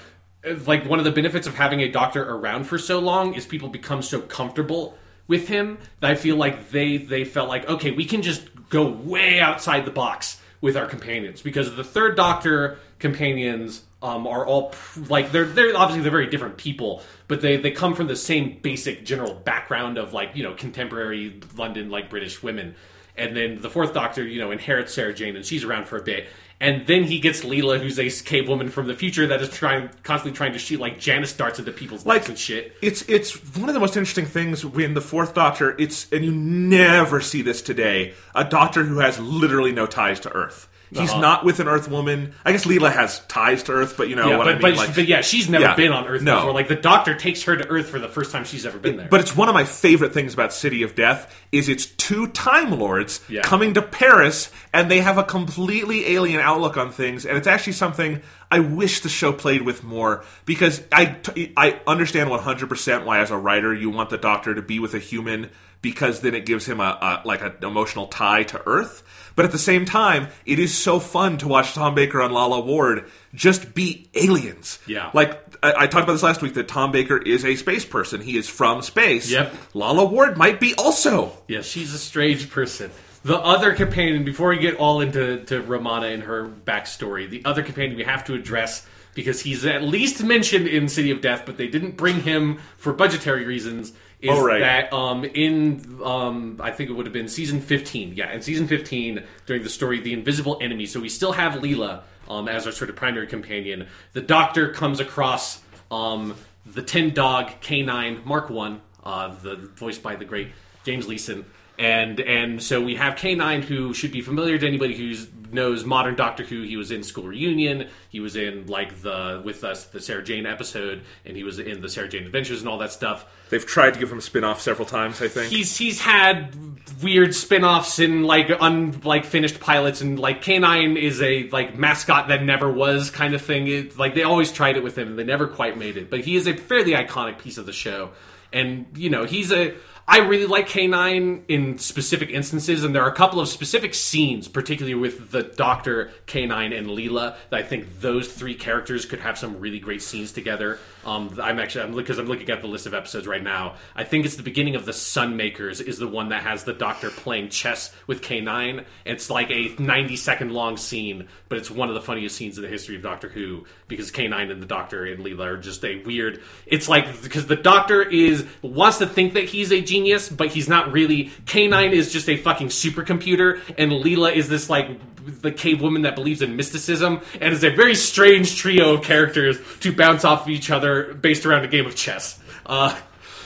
[0.65, 3.69] like one of the benefits of having a Doctor around for so long is people
[3.69, 8.06] become so comfortable with him that I feel like they they felt like okay we
[8.06, 11.41] can just go way outside the box with our companions.
[11.41, 16.27] Because the third Doctor companions um, are all pr- like they're they're obviously they're very
[16.27, 20.43] different people, but they they come from the same basic general background of like you
[20.43, 22.75] know contemporary London like British women,
[23.17, 26.04] and then the fourth Doctor you know inherits Sarah Jane and she's around for a
[26.04, 26.27] bit,
[26.62, 29.89] and then he gets Leela who's a cave woman from the future that is trying
[30.04, 32.78] constantly trying to shoot like Janis darts into people's Like necks and shit.
[32.82, 35.76] It's it's one of the most interesting things when the Fourth Doctor.
[35.78, 38.13] It's and you never see this today.
[38.36, 40.69] A Doctor who has literally no ties to Earth.
[40.93, 41.21] He's Uh-huh.
[41.21, 42.34] not with an Earth woman.
[42.43, 44.62] I guess Leela has ties to Earth, but you know Yeah, what but, I mean.
[44.62, 45.75] but, like, but yeah, she's never Yeah.
[45.75, 46.36] been on Earth No.
[46.36, 46.54] before.
[46.54, 49.08] Like the Doctor takes her to Earth for the first time she's ever been there.
[49.10, 52.77] But it's one of my favorite things about City of Death is it's two Time
[52.77, 53.41] Lords Yeah.
[53.41, 57.73] coming to Paris, and they have a completely alien outlook on things, and it's actually
[57.73, 58.19] something
[58.51, 63.06] I wish the show played with more because I t- I understand one hundred percent
[63.06, 65.49] why as a writer you want the Doctor to be with a human
[65.82, 69.04] because then it gives him a, a like an emotional tie to Earth.
[69.36, 72.60] But at the same time, it is so fun to watch Tom Baker and Lalla
[72.60, 74.80] Ward just be aliens.
[74.86, 75.10] Yeah.
[75.13, 78.22] Like I, I talked about this last week that Tom Baker is a space person.
[78.22, 79.32] He is from space.
[79.32, 79.54] Yep.
[79.74, 81.32] Lalla Ward might be also.
[81.48, 82.91] Yeah, she's a strange person.
[83.24, 87.62] The other companion, before we get all into to Romana and her backstory, the other
[87.62, 91.58] companion we have to address because he's at least mentioned in City of Death, but
[91.58, 93.94] they didn't bring him for budgetary reasons.
[94.21, 94.60] Is Oh, right.
[94.60, 98.13] that um, in um, I think it would have been season fifteen?
[98.15, 102.01] Yeah, in season fifteen during the story "The Invisible Enemy." So we still have Leela
[102.29, 103.88] um, as our sort of primary companion.
[104.13, 110.15] The Doctor comes across um, the Tin Dog K9 Mark One, uh, the voiced by
[110.15, 110.49] the great
[110.84, 111.43] James Leeson,
[111.82, 115.15] and and so we have K9 who should be familiar to anybody who
[115.52, 116.62] knows modern Doctor Who.
[116.62, 120.46] He was in School Reunion, he was in like the with us the Sarah Jane
[120.46, 123.26] episode, and he was in the Sarah Jane Adventures and all that stuff.
[123.50, 125.52] They've tried to give him a spin off several times, I think.
[125.52, 126.56] He's he's had
[127.02, 132.28] weird spin-offs and like un like finished pilots and like K9 is a like mascot
[132.28, 133.67] that never was kind of thing.
[133.67, 136.12] It, like they always tried it with him and they never quite made it.
[136.12, 138.12] But he is a fairly iconic piece of the show.
[138.54, 139.74] And you know, he's a
[140.12, 144.50] I really like K9 in specific instances, and there are a couple of specific scenes,
[144.50, 149.38] particularly with the Doctor, K9, and Leela, that I think those three characters could have
[149.38, 150.80] some really great scenes together.
[151.05, 153.75] Um, I'm actually I'm because I'm looking at the list of episodes right now.
[153.95, 157.09] I think it's the beginning of the Sunmakers is the one that has the Doctor
[157.09, 158.85] playing chess with K9.
[159.05, 162.63] It's like a 90 second long scene, but it's one of the funniest scenes in
[162.63, 166.03] the history of Doctor Who because K9 and the Doctor and Leela are just a
[166.03, 166.41] weird.
[166.65, 170.69] It's like because the Doctor is wants to think that he's a genius, but he's
[170.69, 171.25] not really.
[171.45, 176.15] K9 is just a fucking supercomputer, and Leela is this like the cave woman that
[176.15, 180.49] believes in mysticism, and is a very strange trio of characters to bounce off of
[180.49, 182.39] each other based around a game of chess.
[182.65, 182.97] Uh,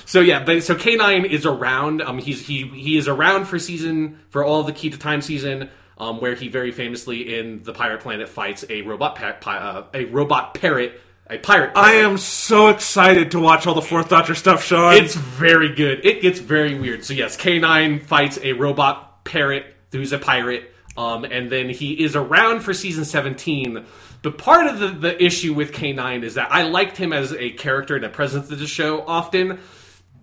[0.06, 2.02] so yeah, but so K9 is around.
[2.02, 5.70] Um, he's he he is around for season for all the Key to Time season.
[5.98, 9.86] Um, where he very famously in the Pirate Planet fights a robot pa- pi- uh,
[9.94, 11.72] a robot parrot, a pirate.
[11.78, 14.94] I am so excited to watch all the Fourth Doctor stuff, Sean.
[14.96, 16.06] It's very good.
[16.06, 17.06] It gets very weird.
[17.06, 22.16] So yes, K9 fights a robot parrot who's a pirate, um, and then he is
[22.16, 23.86] around for season 17.
[24.22, 27.52] But part of the, the issue with K9 is that I liked him as a
[27.52, 29.60] character and a presence of the show often,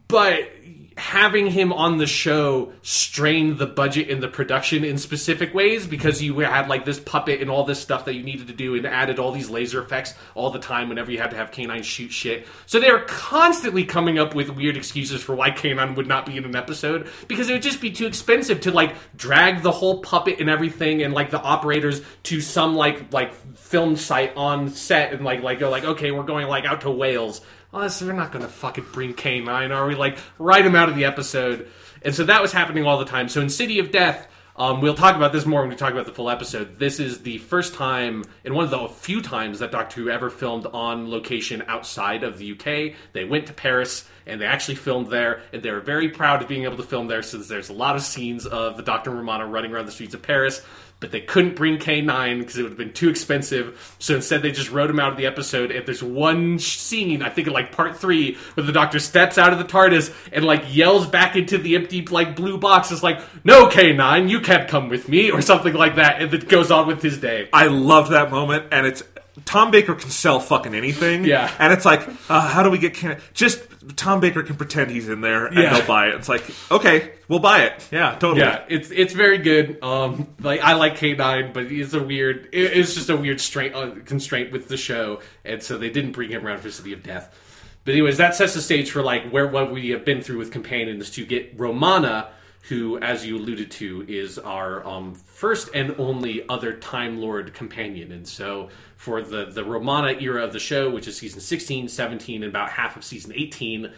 [0.08, 0.48] but
[0.96, 6.22] having him on the show strained the budget and the production in specific ways because
[6.22, 8.86] you had like this puppet and all this stuff that you needed to do and
[8.86, 12.12] added all these laser effects all the time whenever you had to have K9 shoot
[12.12, 12.46] shit.
[12.66, 16.36] So they were constantly coming up with weird excuses for why K9 would not be
[16.36, 20.02] in an episode because it would just be too expensive to like drag the whole
[20.02, 25.12] puppet and everything and like the operators to some like like film site on set
[25.12, 27.40] and like like go like okay we're going like out to Wales
[27.72, 29.94] well, this, we're not going to fucking bring K9, are we?
[29.94, 31.68] Like, write him out of the episode.
[32.02, 33.30] And so that was happening all the time.
[33.30, 36.04] So in City of Death, um, we'll talk about this more when we talk about
[36.04, 36.78] the full episode.
[36.78, 40.28] This is the first time, and one of the few times that Doctor Who ever
[40.28, 42.94] filmed on location outside of the UK.
[43.14, 46.48] They went to Paris and they actually filmed there, and they were very proud of
[46.48, 49.18] being able to film there since there's a lot of scenes of the Doctor and
[49.18, 50.60] Romana running around the streets of Paris
[51.02, 53.94] but they couldn't bring K9 because it would have been too expensive.
[53.98, 55.70] So instead, they just wrote him out of the episode.
[55.70, 59.52] And there's one scene, I think in like part three, where the Doctor steps out
[59.52, 62.90] of the TARDIS and like yells back into the empty like blue box.
[62.90, 66.48] It's like, "No, K9, you can't come with me," or something like that, and it
[66.48, 67.48] goes on with his day.
[67.52, 69.02] I love that moment, and it's
[69.44, 71.24] Tom Baker can sell fucking anything.
[71.24, 71.50] Yeah.
[71.58, 73.60] and it's like, uh, how do we get can- just
[73.96, 75.76] Tom Baker can pretend he's in there and Yeah.
[75.78, 76.14] they'll buy it.
[76.14, 77.88] It's like, okay, we'll buy it.
[77.90, 78.40] Yeah, totally.
[78.40, 79.82] Yeah, it's it's very good.
[79.82, 82.48] Um, like I like K nine, but it's a weird.
[82.52, 86.12] It, it's just a weird strain, uh, constraint with the show, and so they didn't
[86.12, 87.36] bring him around for City of Death.
[87.84, 90.52] But anyways, that sets the stage for like where what we have been through with
[90.52, 92.28] Companion is to get Romana,
[92.68, 98.12] who, as you alluded to, is our um, first and only other Time Lord companion,
[98.12, 102.42] and so for the the Romana era of the show, which is season 16, 17,
[102.42, 103.90] and about half of season 18,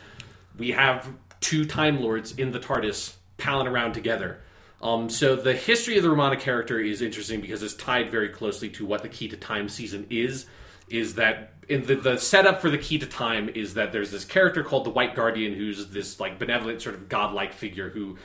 [0.58, 1.08] we have
[1.40, 4.40] two Time Lords in the TARDIS palling around together.
[4.80, 8.68] Um, so the history of the Romana character is interesting because it's tied very closely
[8.70, 10.46] to what the Key to Time season is.
[10.88, 14.24] Is that in the, the setup for the Key to Time is that there's this
[14.24, 18.18] character called the White Guardian who's this like benevolent sort of godlike figure who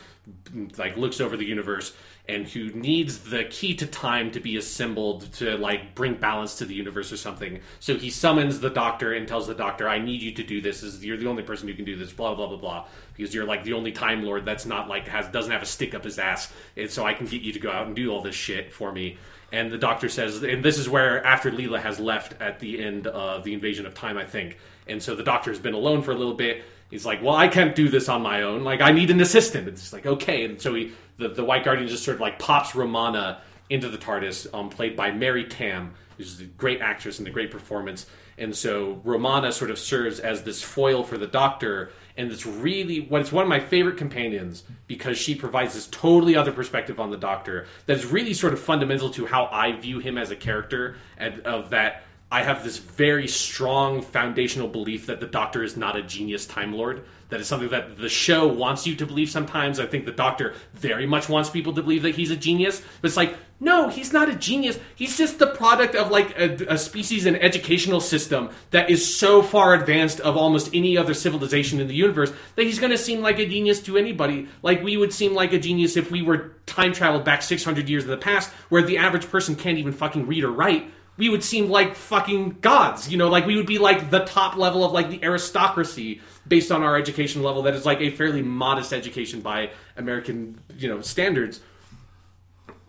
[0.78, 1.96] like looks over the universe
[2.28, 6.66] and who needs the key to time to be assembled to like bring balance to
[6.66, 7.60] the universe or something.
[7.80, 10.84] So he summons the doctor and tells the doctor, "I need you to do this.
[10.84, 12.86] Is you're the only person who can do this." Blah blah blah blah.
[13.16, 15.94] Because you're like the only Time Lord that's not like has doesn't have a stick
[15.94, 18.22] up his ass, and so I can get you to go out and do all
[18.22, 19.18] this shit for me.
[19.52, 23.08] And the doctor says, and this is where after Leela has left at the end
[23.08, 24.58] of the invasion of time, I think.
[24.88, 26.64] And so the doctor has been alone for a little bit.
[26.90, 28.64] He's like, well, I can't do this on my own.
[28.64, 29.68] Like, I need an assistant.
[29.68, 30.46] It's like, okay.
[30.46, 33.98] And so he, the, the White Guardian just sort of like pops Romana into the
[33.98, 38.08] TARDIS, um, played by Mary Tamm, who's a great actress and a great performance.
[38.40, 43.02] And so Romana sort of serves as this foil for the Doctor, and it's really
[43.02, 47.12] what it's one of my favorite companions because she provides this totally other perspective on
[47.12, 50.36] the Doctor that is really sort of fundamental to how I view him as a
[50.36, 55.76] character, and of that I have this very strong foundational belief that the Doctor is
[55.76, 57.04] not a genius Time Lord.
[57.30, 59.80] That is something that the show wants you to believe sometimes.
[59.80, 62.82] I think the Doctor very much wants people to believe that he's a genius.
[63.02, 64.80] But it's like, no, he's not a genius.
[64.96, 69.42] He's just the product of like a, a species and educational system that is so
[69.42, 73.22] far advanced of almost any other civilization in the universe that he's going to seem
[73.22, 74.48] like a genius to anybody.
[74.62, 78.04] Like we would seem like a genius if we were time traveled back 600 years
[78.04, 81.44] in the past, where the average person can't even fucking read or write we would
[81.44, 83.12] seem like fucking gods.
[83.12, 86.72] You know, like we would be like the top level of like the aristocracy based
[86.72, 91.02] on our education level that is like a fairly modest education by American, you know,
[91.02, 91.60] standards.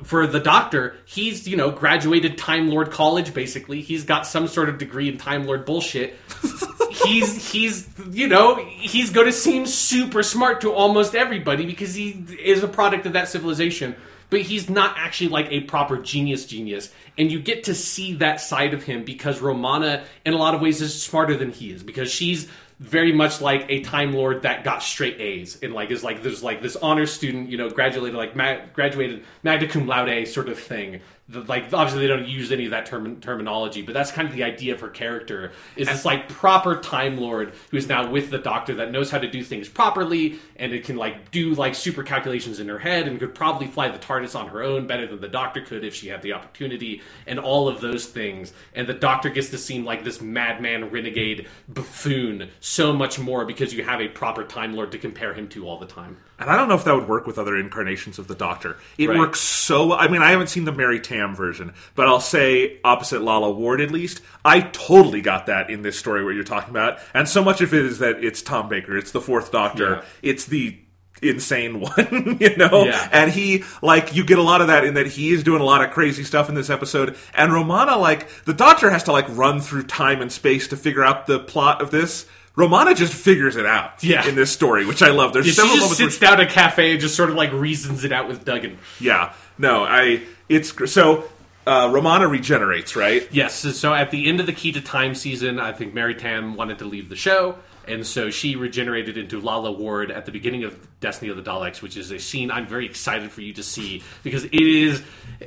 [0.04, 3.82] For the doctor, he's, you know, graduated Time Lord College basically.
[3.82, 6.16] He's got some sort of degree in Time Lord bullshit.
[7.04, 12.24] he's he's you know, he's going to seem super smart to almost everybody because he
[12.42, 13.96] is a product of that civilization
[14.30, 18.40] but he's not actually like a proper genius genius and you get to see that
[18.40, 21.82] side of him because romana in a lot of ways is smarter than he is
[21.82, 22.48] because she's
[22.80, 26.42] very much like a Time Lord that got straight A's and like is like there's
[26.42, 30.58] like this honor student, you know, graduated like ma- graduated magna cum laude sort of
[30.58, 31.00] thing.
[31.30, 34.34] The, like obviously they don't use any of that term- terminology, but that's kind of
[34.34, 38.30] the idea of her character is this like proper Time Lord who is now with
[38.30, 41.74] the Doctor that knows how to do things properly and it can like do like
[41.74, 45.06] super calculations in her head and could probably fly the TARDIS on her own better
[45.06, 48.52] than the Doctor could if she had the opportunity and all of those things.
[48.74, 53.72] And the Doctor gets to seem like this madman renegade buffoon so much more because
[53.72, 56.16] you have a proper Time Lord to compare him to all the time.
[56.40, 58.76] And I don't know if that would work with other incarnations of the Doctor.
[58.98, 59.18] It Right.
[59.18, 59.92] works so.
[59.92, 63.80] I mean, I haven't seen the Mary Tamm version, but I'll say opposite Lalla Ward
[63.80, 64.22] at least.
[64.44, 67.72] I totally got that in this story where you're talking about, and so much of
[67.74, 70.02] it is that it's Tom Baker, it's the Fourth Doctor, Yeah.
[70.22, 70.78] it's the
[71.22, 72.84] insane one, you know.
[72.86, 73.06] Yeah.
[73.12, 75.64] And he like you get a lot of that in that he is doing a
[75.64, 77.16] lot of crazy stuff in this episode.
[77.34, 81.04] And Romana like the Doctor has to like run through time and space to figure
[81.04, 82.24] out the plot of this.
[82.60, 84.26] Romana just figures it out Yeah.
[84.28, 85.32] in this story, which I love.
[85.32, 87.36] There's she several just moments where sits down at a cafe and just sort of
[87.36, 88.78] like reasons it out with Duggan.
[89.00, 90.20] yeah, no, I.
[90.48, 91.24] It's so.
[91.66, 93.28] Uh, Romana regenerates, right?
[93.30, 96.14] Yes, so- so at the end of the Key to Time season, I think Mary
[96.14, 100.32] Tamm wanted to leave the show, and so she regenerated into Lalla Ward at the
[100.32, 103.52] beginning of Destiny of the Daleks, which is a scene I'm very excited for you
[103.52, 105.02] to see because it is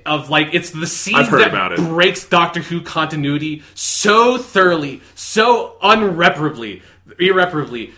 [0.05, 6.83] of like it's the scene that breaks Doctor Who continuity so thoroughly, so unreparably,
[7.19, 7.93] irreparably.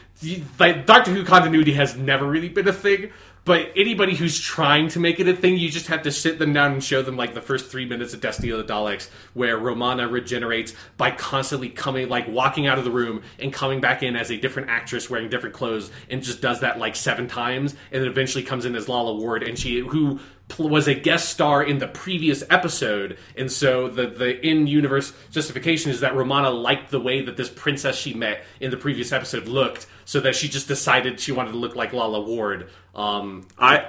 [0.60, 3.12] Like Doctor Who continuity has never really been a thing.
[3.46, 6.52] But anybody who's trying to make it a thing, you just have to sit them
[6.52, 9.56] down and show them like the first three minutes of Destiny of the Daleks, where
[9.56, 14.16] Romana regenerates by constantly coming, like walking out of the room and coming back in
[14.16, 18.02] as a different actress wearing different clothes, and just does that like seven times, and
[18.02, 20.20] then eventually comes in as Lalla Ward, and she who
[20.60, 25.92] was a guest star in the previous episode, and so the the in universe justification
[25.92, 29.48] is that Romana liked the way that this princess she met in the previous episode
[29.48, 32.70] looked, so that she just decided she wanted to look like Lalla Ward.
[32.94, 33.86] Um, I,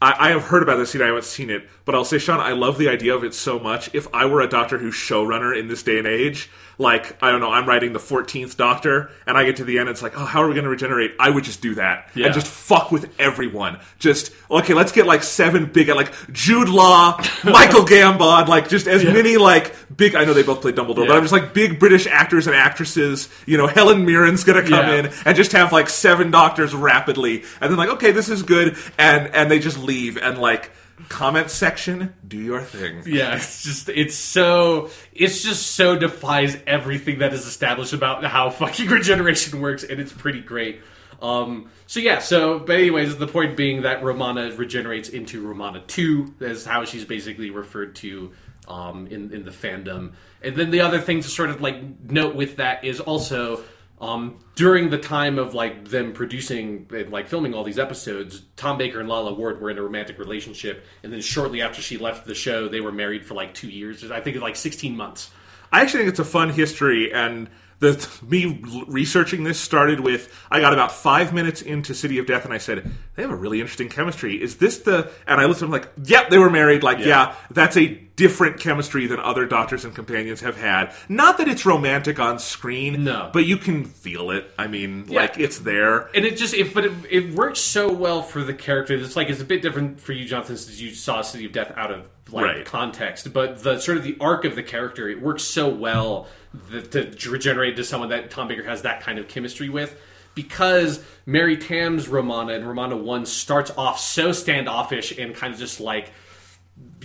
[0.00, 1.00] I have heard about this scene.
[1.00, 3.58] I haven't seen it, but I'll say, Sean, I love the idea of it so
[3.58, 3.88] much.
[3.94, 7.40] If I were a Doctor Who showrunner in this day and age, like I don't
[7.40, 10.24] know, I'm writing the 14th Doctor, and I get to the end, it's like, oh,
[10.24, 11.12] how are we going to regenerate?
[11.18, 12.26] I would just do that Yeah.
[12.26, 13.78] and just fuck with everyone.
[13.98, 19.04] Just okay, let's get like seven big, like Jude Law, Michael Gambon, like just as
[19.04, 20.14] many like big.
[20.14, 23.28] I know they both play Dumbledore, but I'm just like big British actors and actresses.
[23.46, 24.94] You know, Helen Mirren's gonna come Yeah.
[24.96, 28.76] in and just have like seven doctors rapidly, and then like, okay, this is good,
[28.98, 30.70] and and they just leave and like
[31.08, 33.02] comment section, do your thing.
[33.06, 38.50] Yeah, it's just it's so it's just so defies everything that is established about how
[38.50, 40.80] fucking regeneration works, and it's pretty great.
[41.22, 46.34] Um, so yeah, so but anyways, the point being that Romana regenerates into Romana Two,
[46.40, 48.32] is how she's basically referred to
[48.68, 50.12] um, in in the fandom.
[50.42, 51.76] And then the other thing to sort of like
[52.10, 53.62] note with that is also
[54.00, 58.76] um, during the time of like them producing and like filming all these episodes, Tom
[58.76, 62.26] Baker and Lalla Ward were in a romantic relationship, and then shortly after she left
[62.26, 64.08] the show, they were married for like two years.
[64.10, 65.30] I think it's like sixteen months.
[65.72, 70.60] I actually think it's a fun history, and the me researching this started with I
[70.60, 73.60] got about five minutes into City of Death, and I said they have a really
[73.60, 74.40] interesting chemistry.
[74.40, 75.10] Is this the?
[75.26, 76.82] And I listened, I'm like, yep, they were married.
[76.82, 77.34] Like, yeah.
[77.50, 80.92] that's a different chemistry than other Doctors and Companions have had.
[81.08, 83.30] Not that it's romantic on screen, No.
[83.32, 84.50] but you can feel it.
[84.58, 86.08] I mean, like it's there.
[86.14, 88.94] And it just, it, but it, it works so well for the character.
[88.94, 91.72] It's like it's a bit different for you, Jonathan, since you saw City of Death
[91.76, 92.64] out of like Right.
[92.64, 93.32] context.
[93.32, 96.26] But the sort of the arc of the character, it works so well
[96.70, 99.94] that, to regenerate to someone that Tom Baker has that kind of chemistry with.
[100.34, 105.80] Because Mary Tamm's Romana and Romana One starts off so standoffish and kind of just
[105.80, 106.10] like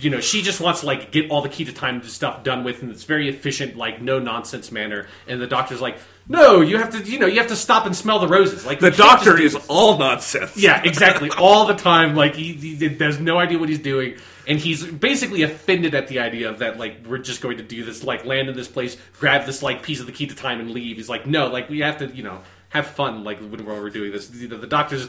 [0.02, 2.64] you know, she just wants to like get all the key to time stuff done
[2.64, 5.06] with in this very efficient, like no nonsense manner.
[5.26, 7.94] And the doctor's like, no, you have to, you know, you have to stop and
[7.96, 8.64] smell the roses.
[8.64, 9.66] Like The you can't just Doctor do is this.
[9.68, 10.56] all nonsense.
[10.56, 12.14] yeah, exactly, all the time.
[12.14, 16.20] Like he, he there's no idea what he's doing, and he's basically offended at the
[16.20, 16.78] idea of that.
[16.78, 19.82] Like we're just going to do this, like land in this place, grab this like
[19.82, 20.96] piece of the key to time, and leave.
[20.96, 23.24] He's like, no, like we have to, you know, have fun.
[23.24, 25.08] Like when we're doing this, you know, the doctor's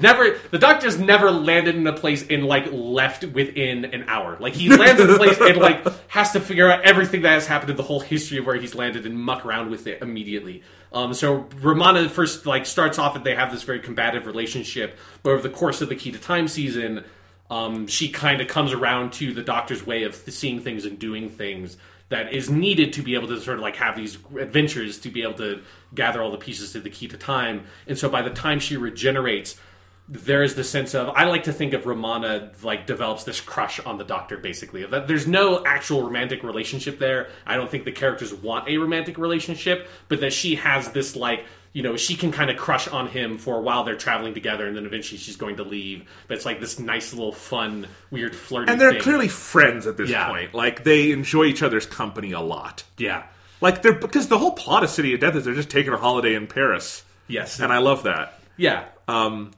[0.00, 4.36] never the doctor's never landed in a place and like left within an hour.
[4.40, 7.46] Like he lands in a place and like has to figure out everything that has
[7.46, 10.62] happened in the whole history of where he's landed and muck around with it immediately.
[10.92, 15.30] Um, so romana first like starts off and they have this very combative relationship but
[15.30, 17.04] over the course of the key to time season
[17.50, 21.28] um, she kind of comes around to the doctor's way of seeing things and doing
[21.28, 21.76] things
[22.08, 25.22] that is needed to be able to sort of like have these adventures to be
[25.22, 25.62] able to
[25.94, 27.64] gather all the pieces to the key to time.
[27.86, 29.58] And so by the time she regenerates
[30.08, 33.80] there is the sense of I like to think of Romana like develops this crush
[33.80, 34.84] on the Doctor basically.
[34.86, 37.28] That there's no actual romantic relationship there.
[37.44, 41.44] I don't think the characters want a romantic relationship, but that she has this like
[41.72, 44.66] you know she can kind of crush on him for a while they're traveling together,
[44.68, 46.08] and then eventually she's going to leave.
[46.28, 48.70] But it's like this nice little fun, weird flirty.
[48.70, 49.00] and they're thing.
[49.02, 50.28] clearly friends at this Yeah.
[50.28, 50.54] point.
[50.54, 52.84] Like they enjoy each other's company a lot.
[52.96, 53.24] yeah,
[53.60, 55.96] Like they're because the whole plot of City of Death is they're just taking a
[55.98, 58.38] holiday in Paris, yes, and I love that.
[58.56, 58.84] yeah.
[59.08, 59.50] Um,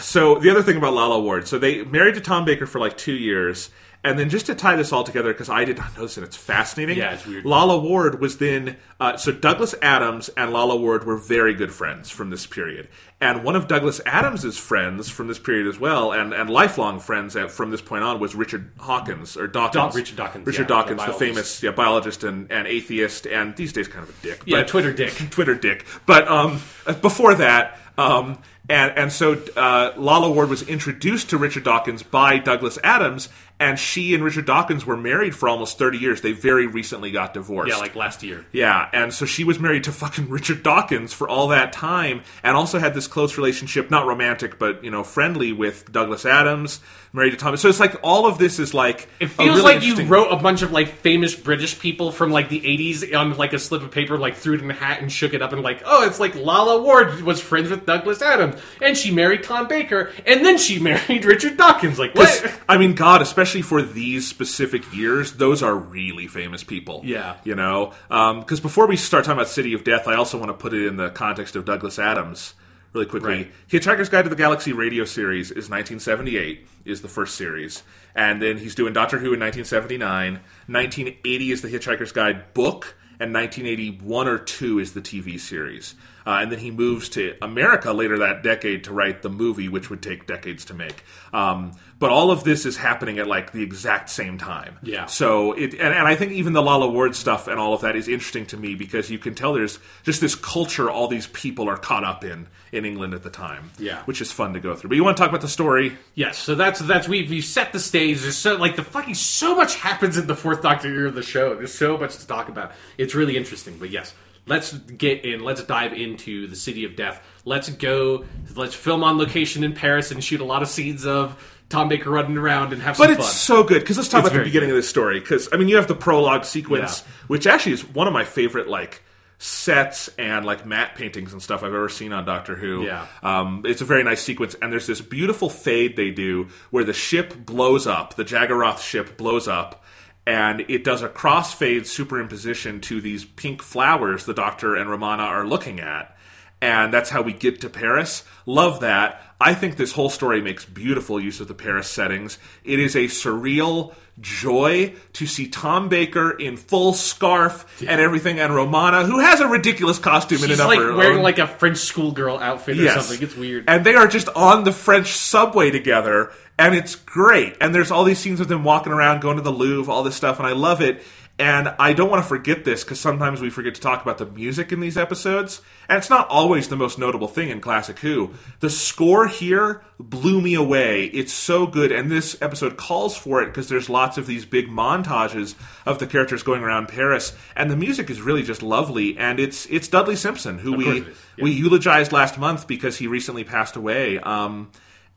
[0.00, 2.96] So the other thing about Lalla Ward, so they married to Tom Baker for like
[2.96, 3.70] two years,
[4.04, 6.26] and then just to tie this all together, because I did not know this, and
[6.26, 6.98] it's fascinating.
[6.98, 7.44] Yeah, it's weird.
[7.44, 12.10] Lalla Ward was then uh, so Douglas Adams and Lalla Ward were very good friends
[12.10, 12.88] from this period,
[13.20, 17.36] and one of Douglas Adams's friends from this period as well, and and lifelong friends
[17.36, 19.92] at, from this point on was Richard Hawkins or Dawkins.
[19.92, 23.54] Daw- Richard Dawkins, Richard yeah, Dawkins, the the, famous yeah, biologist and, and atheist, and
[23.56, 24.42] these days kind of a dick.
[24.46, 25.12] Yeah, but- Twitter dick.
[25.30, 25.86] Twitter dick.
[26.06, 26.60] But um,
[27.00, 28.38] before that, um,
[28.72, 33.28] and and so uh, Lalla Ward was introduced to Richard Dawkins by Douglas Adams,
[33.62, 36.20] and she and Richard Dawkins were married for almost thirty years.
[36.20, 37.70] They very recently got divorced.
[37.70, 38.44] Yeah, like last year.
[38.50, 42.56] Yeah, and so she was married to fucking Richard Dawkins for all that time, and
[42.56, 46.80] also had this close relationship, not romantic, but you know, friendly with Douglas Adams.
[47.14, 47.60] Married to Thomas.
[47.60, 50.36] So it's like all of this is like It feels really like you wrote a
[50.36, 53.90] bunch of like famous British people from like the '80s on like a slip of
[53.90, 56.18] paper, like threw it in a hat and shook it up, and like, oh, it's
[56.18, 60.56] like Lalla Ward was friends with Douglas Adams, and she married Tom Baker, and then
[60.56, 61.98] she married Richard Dawkins.
[61.98, 62.60] Like, what?
[62.66, 67.02] I mean, God, especially for these specific years, those are really famous people.
[67.04, 67.36] Yeah.
[67.44, 67.92] You know?
[68.10, 70.72] Um, because before we start talking about City of Death, I also want to put
[70.72, 72.54] it in the context of Douglas Adams
[72.92, 73.34] really quickly.
[73.34, 73.52] Right.
[73.68, 77.82] Hitchhiker's Guide to the Galaxy radio series is 1978, is the first series.
[78.14, 80.34] And then he's doing Doctor Who in 1979.
[80.66, 82.96] 1980 is the Hitchhiker's Guide book.
[83.20, 85.94] And 1981 or 2 is the TV series.
[86.26, 89.90] Uh, and then he moves to America later that decade to write the movie, which
[89.90, 91.04] would take decades to make.
[91.32, 94.76] Um, but all of this is happening at like the exact same time.
[94.82, 95.06] Yeah.
[95.06, 97.94] So it, and, and I think even the Lalla Ward stuff and all of that
[97.94, 101.68] is interesting to me because you can tell there's just this culture all these people
[101.68, 103.70] are caught up in in England at the time.
[103.78, 104.02] Yeah.
[104.04, 104.88] Which is fun to go through.
[104.88, 105.96] But you want to talk about the story?
[106.14, 108.20] Yes, so that's that's we've you set the stage.
[108.22, 111.22] There's so like the fucking so much happens in the fourth Doctor year of the
[111.22, 111.54] show.
[111.54, 112.72] There's so much to talk about.
[112.98, 113.78] It's really interesting.
[113.78, 114.12] But yes,
[114.46, 115.42] let's get in.
[115.44, 117.20] Let's dive into the City of Death.
[117.44, 118.24] Let's go.
[118.54, 121.36] Let's film on location in Paris and shoot a lot of scenes of
[121.68, 124.28] Tom Baker running around and have But some it's so good because let's talk It's
[124.30, 125.20] about the beginning of this story.
[125.20, 127.12] Because I mean, you have the prologue sequence, Yeah.
[127.28, 129.02] which actually is one of my favorite like
[129.38, 132.84] sets and like matte paintings and stuff I've ever seen on Doctor Who.
[132.84, 133.06] Yeah.
[133.24, 136.92] um, it's a very nice sequence, and there's this beautiful fade they do where the
[136.92, 139.82] ship blows up, the Jagaroth ship blows up.
[140.26, 145.46] And it does a crossfade superimposition to these pink flowers the Doctor and Romana are
[145.46, 146.16] looking at
[146.60, 148.22] and that's how we get to Paris.
[148.46, 149.20] Love that.
[149.40, 152.38] I think this whole story makes beautiful use of the Paris settings.
[152.62, 158.54] It is a surreal joy to see Tom Baker in full scarf and everything, and
[158.54, 161.22] Romana, who has a ridiculous costume in She's and of like her wearing own.
[161.24, 163.06] like a French schoolgirl outfit or Yes.
[163.08, 163.26] something.
[163.26, 163.64] It's weird.
[163.66, 167.56] And they are just on the French subway together, and it's great.
[167.60, 170.16] And there's all these scenes of them walking around, going to the Louvre, all this
[170.16, 171.02] stuff, and I love it.
[171.38, 174.26] And I don't want to forget this because sometimes we forget to talk about the
[174.26, 175.62] music in these episodes.
[175.88, 178.34] And it's not always the most notable thing in Classic Who.
[178.60, 181.06] The score here blew me away.
[181.06, 181.90] It's so good.
[181.90, 185.54] And this episode calls for it because there's lots of these big montages
[185.86, 187.34] of the characters going around Paris.
[187.56, 189.16] And the music is really just lovely.
[189.16, 191.04] And it's it's Dudley Simpson, who we, yeah.
[191.40, 194.18] we eulogized last month because he recently passed away.
[194.18, 194.70] Um,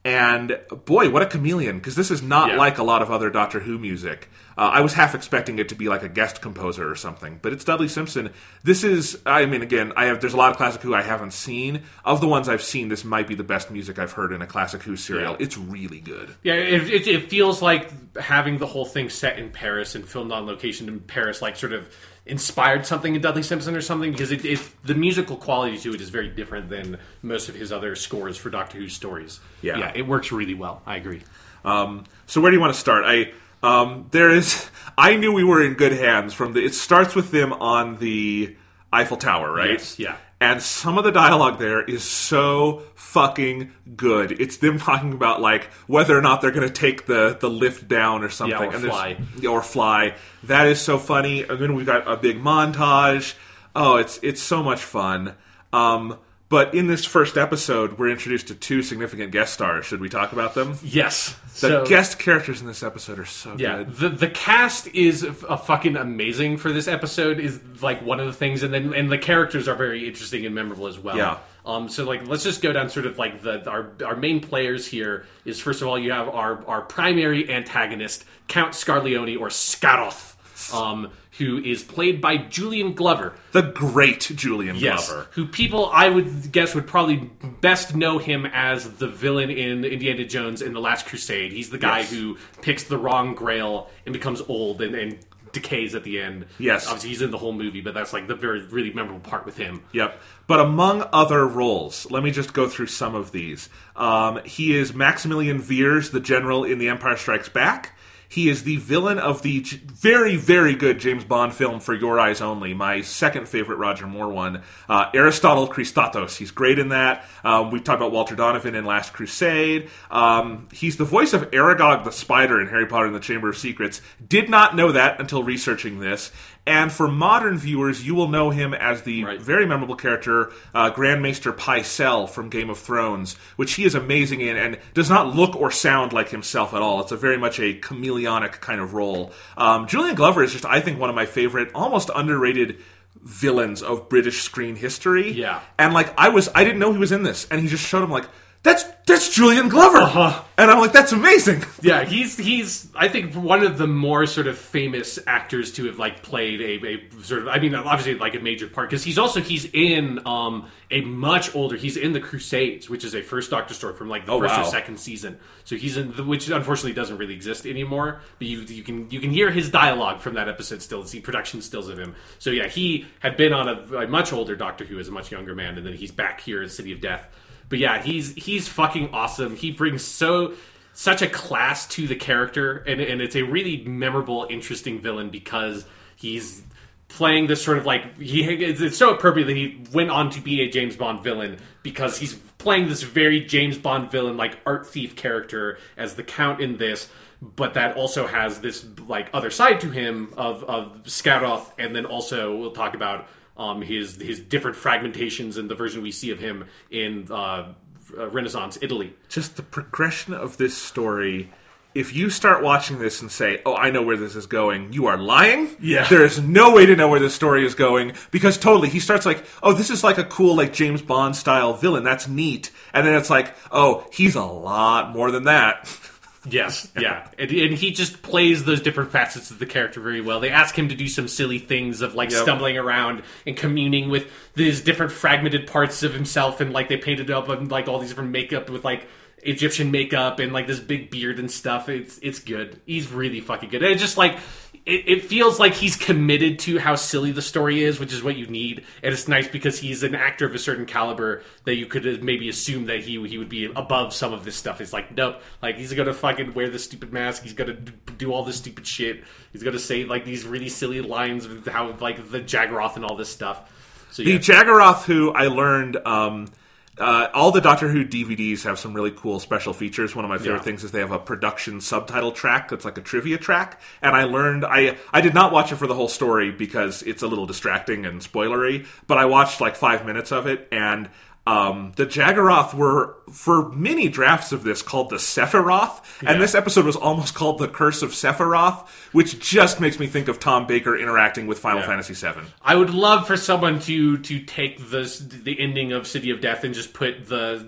[0.05, 1.79] and boy, what a chameleon!
[1.79, 2.57] Because this is not Yeah.
[2.57, 4.29] like a lot of other Doctor Who music.
[4.57, 7.51] Uh, I was half expecting it to be like a guest composer or something, but
[7.51, 8.29] it's Dudley Simpson.
[8.63, 11.33] This is, I mean, again, I have there's a lot of Classic Who I haven't
[11.33, 11.81] seen.
[12.05, 14.47] Of the ones I've seen, this might be the best music I've heard in a
[14.47, 15.31] Classic Who serial.
[15.31, 15.37] Yeah.
[15.39, 16.35] It's really good.
[16.43, 20.31] Yeah, it, it, it feels like having the whole thing set in Paris and filmed
[20.31, 21.89] on location in Paris, like sort of
[22.25, 26.01] inspired something in Dudley Simpson or something, because it, it, the musical quality to it
[26.01, 29.39] is very different than most of his other scores for Doctor Who stories.
[29.61, 29.77] Yeah.
[29.77, 30.81] yeah, it works really well.
[30.85, 31.21] I agree.
[31.63, 33.03] Um, so where do you want to start?
[33.05, 33.31] I
[33.63, 34.69] um, there is.
[34.97, 36.63] I knew we were in good hands from the.
[36.63, 38.55] It starts with them on the
[38.93, 39.71] Eiffel Tower, right?
[39.71, 40.17] Yes, yeah.
[40.41, 44.33] And some of the dialogue there is so fucking good.
[44.33, 47.87] It's them talking about like whether or not they're going to take the the lift
[47.87, 49.17] down or something, or and fly.
[49.47, 50.15] or fly.
[50.43, 51.43] That is so funny.
[51.43, 53.35] And then we've got a big montage.
[53.75, 55.35] Oh, it's it's so much fun.
[55.71, 56.19] Um,
[56.49, 59.85] but in this first episode, we're introduced to two significant guest stars.
[59.85, 60.77] Should we talk about them?
[60.83, 63.95] Yes, The so, guest characters in this episode are so Yeah, good.
[63.95, 67.39] the the cast is a fucking amazing for this episode.
[67.39, 70.53] Is like one of the things, and then and the characters are very interesting and
[70.53, 71.17] memorable as well.
[71.17, 71.37] Yeah.
[71.65, 71.89] Um.
[71.89, 75.25] So like, let's just go down sort of like the our our main players here
[75.45, 80.33] is first of all you have our our primary antagonist Count Scarlioni or Scaroth.
[80.73, 83.33] um, who is played by Julian Glover.
[83.51, 85.27] The great Julian Yes, Glover.
[85.31, 87.29] who people I would guess would probably
[87.61, 91.51] best know him as the villain in Indiana Jones in the Last Crusade.
[91.51, 92.11] He's the guy Yes.
[92.11, 95.17] who picks the wrong Grail and becomes old and, and
[95.51, 96.45] decays at the end.
[96.59, 96.85] Yes.
[96.85, 99.55] obviously he's in the whole movie, but that's like the very really memorable part with
[99.55, 99.83] him.
[99.93, 100.19] Yep.
[100.47, 103.69] But among other roles, let me just go through some of these.
[103.95, 107.93] Um, he is Maximilian Veers, the general in The Empire Strikes Back.
[108.27, 112.41] He is the villain of the very, very good James Bond film For Your Eyes
[112.41, 114.63] Only, my second favorite Roger Moore one.
[114.89, 116.37] Uh, Aristotle Kristatos.
[116.37, 117.25] He's great in that.
[117.43, 119.89] Um, we talked about Walter Donovan in Last Crusade.
[120.09, 123.57] Um, he's the voice of Aragog the Spider in Harry Potter and the Chamber of
[123.57, 124.01] Secrets.
[124.25, 126.31] Did not know that until researching this.
[126.67, 129.39] And for modern viewers, you will know him as the Right.
[129.41, 134.41] very memorable character, uh, Grand Maester Pycelle from Game of Thrones, which he is amazing
[134.41, 137.01] in and does not look or sound like himself at all.
[137.01, 139.31] It's a very much a chameleonic kind of role.
[139.57, 142.77] Um, Julian Glover is just, I think, one of my favorite, almost underrated
[143.23, 145.31] villains of British screen history.
[145.31, 145.59] Yeah.
[145.77, 148.03] And like, I was, I didn't know he was in this, and he just showed
[148.03, 148.25] him like,
[148.65, 150.41] that's that's Julian Glover, Uh-huh.
[150.57, 151.63] and I'm like, that's amazing.
[151.81, 155.99] Yeah, he's he's I think one of the more sort of famous actors to have
[155.99, 159.19] like played a, a sort of I mean obviously like a major part because he's
[159.19, 163.51] also he's in um a much older he's in the Crusades which is a first
[163.51, 164.63] Doctor story from like the Oh, first wow.
[164.63, 168.61] or second season so he's in the, which unfortunately doesn't really exist anymore but you
[168.61, 171.99] you can you can hear his dialogue from that episode still see production stills of
[171.99, 175.11] him so yeah he had been on a, a much older Doctor Who as a
[175.11, 177.27] much younger man and then he's back here in City of Death
[177.69, 180.53] but yeah he's he's fucking awesome he brings so
[180.95, 185.85] such a class to the character, and, and it's a really memorable, interesting villain because
[186.15, 186.63] he's
[187.09, 188.43] playing this sort of like he.
[188.45, 192.35] It's, so appropriate that he went on to be a James Bond villain because he's
[192.57, 197.09] playing this very James Bond villain, like art thief character as the Count in this.
[197.41, 202.05] But that also has this like other side to him of of Scaroth, and then
[202.05, 203.27] also we'll talk about
[203.57, 207.73] um, his his different fragmentations and the version we see of him in uh,
[208.17, 209.13] uh, Renaissance Italy.
[209.29, 211.51] just the progression of this story.
[211.93, 215.05] If you start watching this and say, "Oh, I know where this is going," you
[215.07, 215.77] are lying.
[215.79, 216.05] Yeah.
[216.09, 219.25] there is no way to know where this story is going because totally he starts
[219.25, 222.03] like, "Oh, this is like a cool like James Bond style villain.
[222.03, 225.87] That's neat," and then it's like, "Oh, he's a lot more than that."
[226.47, 230.39] Yes, yeah, and, and he just plays those different facets of the character very well.
[230.39, 232.43] They ask him to do some silly things of like Yep.
[232.43, 237.31] stumbling around and communing with these different fragmented parts of himself, and like they painted
[237.31, 239.07] up and like all these different makeup with like
[239.43, 241.89] Egyptian makeup and like this big beard and stuff.
[241.89, 242.79] It's it's good.
[242.85, 243.83] He's really fucking good.
[243.83, 244.37] And it's just like
[244.85, 248.37] it, it feels like he's committed to how silly the story is, which is what
[248.37, 248.83] you need.
[249.01, 252.49] And it's nice because he's an actor of a certain caliber that you could maybe
[252.49, 254.81] assume that he he would be above some of this stuff.
[254.81, 257.43] It's like nope, like he's gonna fucking wear this stupid mask.
[257.43, 259.23] He's gonna do all this stupid shit.
[259.51, 263.15] He's gonna say like these really silly lines with how like the Jagaroth and all
[263.15, 263.71] this stuff.
[264.11, 266.51] So The yeah, Jagaroth, who I learned, um,
[266.97, 270.15] uh, all the Doctor Who DVDs have some really cool special features.
[270.15, 270.61] One of my favorite Yeah.
[270.63, 273.81] things is they have a production subtitle track that's like a trivia track.
[274.01, 277.21] And I learned I I did not watch it for the whole story because it's
[277.21, 278.85] a little distracting and spoilery.
[279.07, 281.09] But I watched like five minutes of it, and
[281.47, 286.85] um, the Jagaroth were for many drafts of this called the Sephiroth, and this episode
[286.85, 290.97] was almost called the Curse of Sephiroth, which just makes me think of Tom Baker
[290.97, 291.85] interacting with Final Yeah.
[291.87, 292.41] Fantasy VII.
[292.63, 296.63] I would love for someone to to take this the ending of City of Death
[296.63, 297.67] and just put the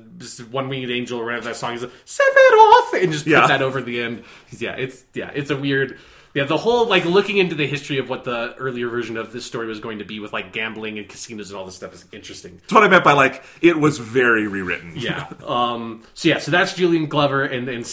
[0.49, 3.41] one winged angel or whatever that song is Sephiroth and just Yeah.
[3.41, 4.23] put that over the end.
[4.57, 5.97] Yeah, it's yeah, it's a weird.
[6.37, 9.43] Yeah, the whole like looking into the history of what the earlier version of this
[9.43, 12.05] story was going to be with like gambling and casinos and all this stuff is
[12.11, 12.57] interesting.
[12.57, 14.93] That's what I meant by like it was very rewritten.
[14.95, 15.31] Yeah.
[15.43, 17.85] Um, so yeah, so that's Julian Glover and, and.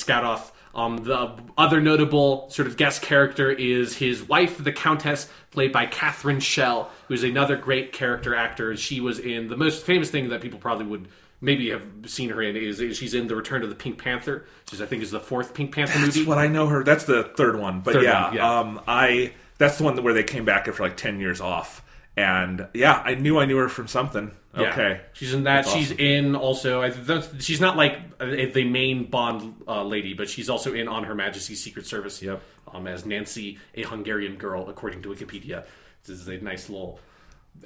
[0.75, 5.87] Um, the other notable sort of guest character is his wife, the Countess, played by
[5.87, 8.77] Catherine Schell, who's another great character actor.
[8.77, 11.09] She was in the most famous thing that people probably would
[11.45, 13.99] maybe you have seen her in is, is she's in The Return of the Pink
[13.99, 16.29] Panther, which is, I think is the fourth Pink Panther That's movie.
[16.29, 16.83] what I know her.
[16.83, 17.81] That's the third one.
[17.81, 18.59] But Third yeah, one, yeah.
[18.59, 21.83] Um, I that's the one where they came back after like ten years off.
[22.17, 24.31] And yeah, I knew I knew her from something.
[24.57, 24.71] Yeah.
[24.71, 25.01] Okay.
[25.15, 25.65] she's in that.
[25.65, 26.05] That's She's awesome.
[26.05, 26.81] in also.
[26.81, 30.87] I, that's, she's not like uh, the main Bond uh, lady, but she's also in
[30.87, 32.23] On Her Majesty's Secret Service.
[32.23, 32.41] Yep.
[32.73, 35.65] Um, as Nancy, a Hungarian girl, according to Wikipedia.
[36.05, 37.01] This is a nice little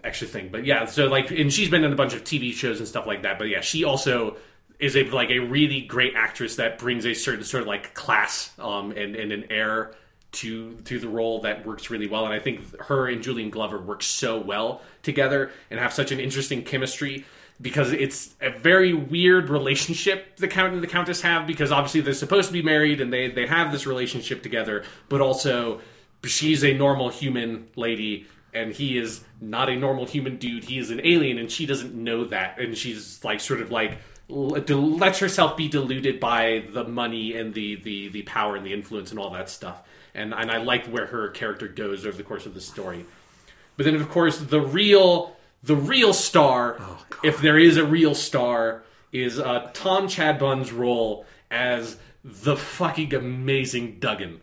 [0.04, 0.48] extra thing.
[0.50, 3.06] But yeah, so like, and she's been in a bunch of TV shows and stuff
[3.06, 3.38] like that.
[3.38, 4.36] But yeah, she also
[4.78, 8.52] is a like a really great actress that brings a certain sort of like class
[8.58, 9.92] um, and and an air
[10.30, 12.24] to to the role that works really well.
[12.24, 16.20] And I think her and Julian Glover work so well together and have such an
[16.20, 17.24] interesting chemistry
[17.60, 22.14] because it's a very weird relationship the count and the countess have because obviously they're
[22.14, 25.80] supposed to be married and they they have this relationship together, but also
[26.24, 30.64] she's a normal human lady and he is not a normal human dude.
[30.64, 32.58] He is an alien and she doesn't know that.
[32.58, 37.76] And she's like sort of like lets herself be deluded by the money and the
[37.76, 39.82] the the power and the influence and all that stuff.
[40.14, 43.04] And and I like where her character goes over the course of the story.
[43.76, 46.80] But then of course the real the real star
[47.22, 48.82] if there is a real star
[49.12, 54.40] is uh, Tom Chadbon's role as the fucking amazing Duggan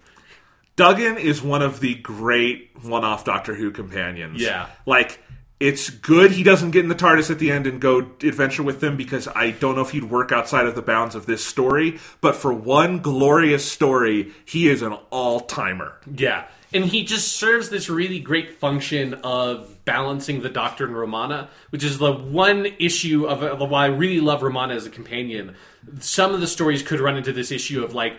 [0.75, 4.41] Duggan is one of the great one-off Doctor Who companions.
[4.41, 4.67] Yeah.
[4.85, 5.19] like
[5.57, 8.81] it's good he doesn't get in the TARDIS at the end and go adventure with
[8.81, 11.99] them because I don't know if he'd work outside of the bounds of this story.
[12.19, 15.93] But for one glorious story, he is an all-timer.
[16.13, 16.47] Yeah.
[16.73, 21.85] And he just serves this really great function of balancing the Doctor and Romana, which
[21.85, 25.55] is the one issue of, of why I really love Romana as a companion.
[26.01, 28.17] Some of the stories could run into this issue of like,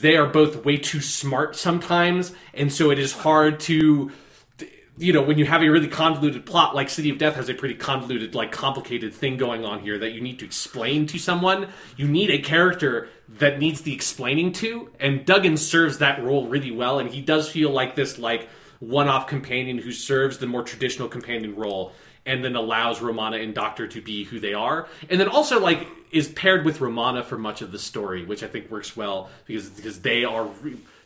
[0.00, 4.10] they are both way too smart sometimes, and so it is hard to.
[4.98, 7.54] You know, when you have a really convoluted plot, like City of Death has a
[7.54, 11.68] pretty convoluted, like complicated thing going on here that you need to explain to someone,
[11.98, 16.70] you need a character that needs the explaining to, and Duggan serves that role really
[16.70, 18.48] well, and he does feel like this like
[18.80, 21.92] one-off companion who serves the more traditional companion role
[22.24, 25.86] and then allows Romana and Doctor to be who they are, and then also like
[26.10, 29.68] is paired with Romana for much of the story, which I think works well because
[29.70, 30.48] because they are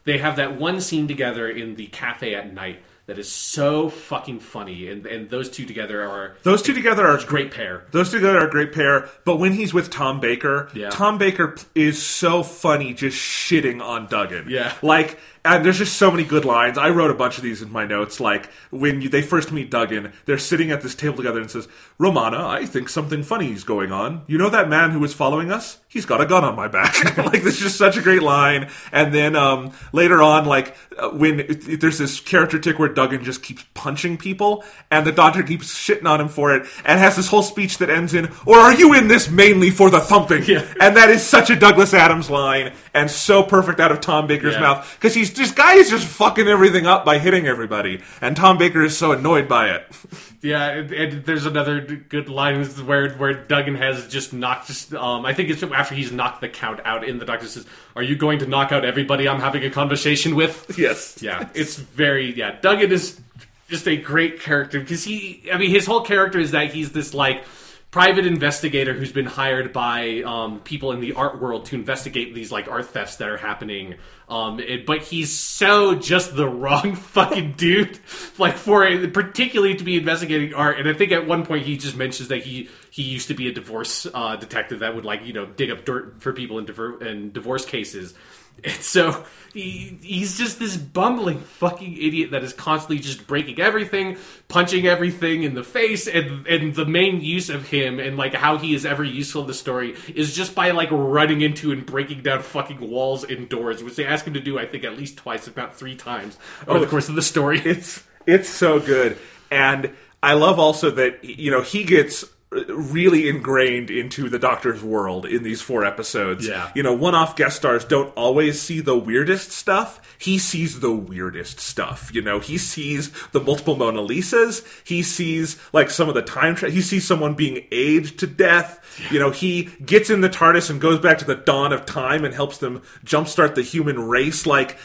[0.04, 4.38] they have that one scene together in the cafe at night that is so fucking
[4.38, 7.84] funny, and and those two together are Those two together are a great pair.
[7.90, 10.90] Those two together are a great pair, but when he's with Tom Baker, Yeah.
[10.90, 14.46] Tom Baker is so funny just shitting on Duggan.
[14.48, 14.72] Yeah.
[14.80, 16.76] Like, and there's just so many good lines.
[16.78, 18.20] I wrote a bunch of these in my notes.
[18.20, 21.66] Like, when you, they first meet Duggan, they're sitting at this table together and says,
[21.98, 24.22] Romana, I think something funny is going on.
[24.26, 25.78] You know that man who was following us?
[25.88, 27.16] He's got a gun on my back.
[27.18, 28.68] like, this is just such a great line.
[28.92, 32.88] And then um, later on, like, uh, when it, it- there's this character tick where
[32.88, 37.00] Duggan just keeps punching people, and the doctor keeps shitting on him for it, and
[37.00, 40.00] has this whole speech that ends in, or are you in this mainly for the
[40.00, 40.44] thumping?
[40.44, 40.64] Yeah.
[40.80, 44.54] And that is such a Douglas Adams line, and so perfect out of Tom Baker's
[44.54, 44.60] Yeah.
[44.60, 48.58] mouth, because he's this guy is just fucking everything up by hitting everybody, and Tom
[48.58, 49.86] Baker is so annoyed by it.
[50.42, 54.90] Yeah, and, and there's another good line where where Duggan has just knocked.
[54.94, 57.04] Um, I think it's after he's knocked the count out.
[57.04, 60.36] In the doctor says, "Are you going to knock out everybody I'm having a conversation
[60.36, 61.18] with?" Yes.
[61.20, 62.58] Yeah, it's very yeah.
[62.58, 63.20] Duggan is
[63.68, 65.42] just a great character because he.
[65.52, 67.44] I mean, his whole character is that he's this like
[67.90, 72.52] private investigator who's been hired by um, people in the art world to investigate these
[72.52, 73.96] like art thefts that are happening.
[74.28, 77.98] Um, it- but he's so just the wrong fucking dude,
[78.38, 80.78] like for it, particularly to be investigating art.
[80.78, 83.48] And I think at one point he just mentions that he he used to be
[83.48, 86.66] a divorce uh, detective that would like you know dig up dirt for people in,
[86.66, 88.14] diver- in divorce cases.
[88.64, 94.16] And so he, he's just this bumbling fucking idiot that is constantly just breaking everything,
[94.48, 98.58] punching everything in the face, and and the main use of him and like how
[98.58, 102.22] he is ever useful in the story is just by like running into and breaking
[102.22, 105.16] down fucking walls and doors, which they ask him to do I think at least
[105.16, 106.38] twice, if not three times
[106.68, 107.60] over oh, the course of the story.
[107.64, 109.18] It's it's so good,
[109.50, 109.90] and
[110.22, 115.44] I love also that you know he gets really ingrained into the Doctor's world in
[115.44, 116.48] these four episodes.
[116.48, 116.70] Yeah.
[116.74, 120.16] you know, one-off guest stars don't always see the weirdest stuff.
[120.18, 122.10] He sees the weirdest stuff.
[122.12, 124.66] You know, he sees the multiple Mona Lisas.
[124.84, 126.56] He sees like some of the time.
[126.56, 128.78] Tra- he sees someone being aged to death.
[129.12, 132.24] You know, he gets in the TARDIS and goes back to the dawn of time
[132.24, 134.44] and helps them jumpstart the human race.
[134.44, 134.76] Like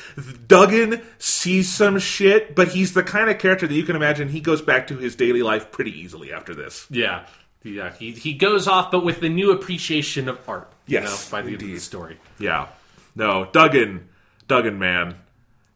[0.48, 4.40] Duggan sees some shit, but he's the kind of character that you can imagine he
[4.40, 6.86] goes back to his daily life pretty easily after this.
[6.92, 7.26] Yeah.
[7.66, 10.72] Yeah, he, he goes off, but with the new appreciation of art.
[10.86, 12.18] you Yes, know, by the end of the story.
[12.40, 12.68] Yeah.
[13.16, 14.08] No, Duggan.
[14.48, 15.16] Duggan, man.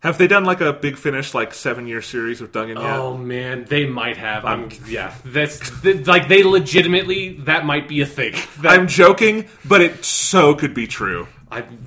[0.01, 2.85] Have they done like a big finish, like seven year series with Duggan yet?
[2.85, 4.45] Oh man, they might have.
[4.45, 8.33] I'm, yeah, that's th- like they legitimately that might be a thing.
[8.61, 11.27] That, I'm joking, but it so could be true.
[11.51, 11.79] I'm,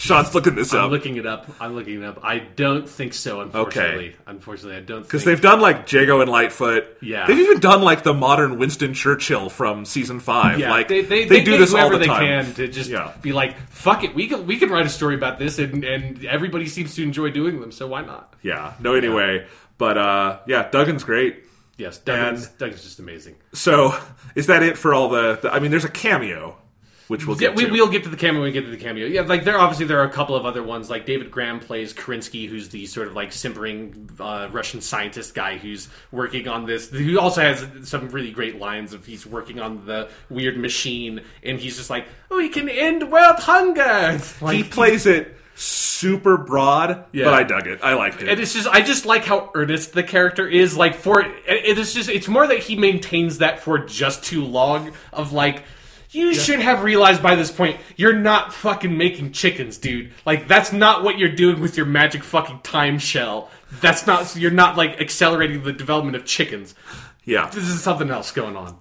[0.00, 0.78] Sean's looking this up.
[0.80, 0.90] I'm up.
[0.92, 1.46] looking it up.
[1.60, 2.20] I'm looking it up.
[2.24, 3.42] I don't think so.
[3.42, 5.02] Unfortunately, unfortunately, I don't.
[5.02, 5.36] Because think...
[5.36, 6.86] they've done like Jago and Lightfoot.
[7.02, 7.26] Yeah.
[7.26, 10.58] They've even done like the modern Winston Churchill from season five.
[10.58, 12.44] yeah, like they, they, do get this all whoever the they time.
[12.44, 13.12] can to just Yeah.
[13.20, 16.24] be like, "Fuck it, we can we can write a story about this," and and
[16.24, 17.70] everybody seems to enjoy doing them.
[17.70, 18.34] So why not?
[18.42, 18.72] Yeah.
[18.80, 19.46] No, anyway.
[19.76, 21.44] But uh, yeah, Duggan's great.
[21.78, 23.36] Yes, Duggan's, And- Duggan's just amazing.
[23.54, 23.94] So
[24.34, 26.56] is that it for all the, the I mean, there's a cameo,
[27.10, 27.72] which we'll get we, to.
[27.72, 28.40] we'll get to the cameo.
[28.40, 29.04] when We get to the cameo.
[29.04, 30.88] Yeah, like there obviously there are a couple of other ones.
[30.88, 35.58] Like David Graham plays Kerensky, who's the sort of like simpering uh, Russian scientist guy
[35.58, 36.88] who's working on this.
[36.88, 41.58] Who also has some really great lines of he's working on the weird machine, and
[41.58, 47.06] he's just like, "Oh, he can end world hunger." Like, he plays it super broad,
[47.12, 47.24] Yeah.
[47.24, 47.80] but I dug it.
[47.82, 48.28] I liked it.
[48.28, 50.76] And it's just, I just like how earnest the character is.
[50.76, 54.92] Like for it, it's just, it's more that he maintains that for just too long.
[55.12, 55.64] Of like,
[56.10, 60.12] you should have realized by this point you're not fucking making chickens, dude.
[60.26, 63.50] Like that's not what you're doing with your magic fucking time shell.
[63.80, 64.34] That's not.
[64.36, 66.74] You're not like accelerating the development of chickens.
[67.24, 67.48] yeah.
[67.50, 68.76] This is something else going on.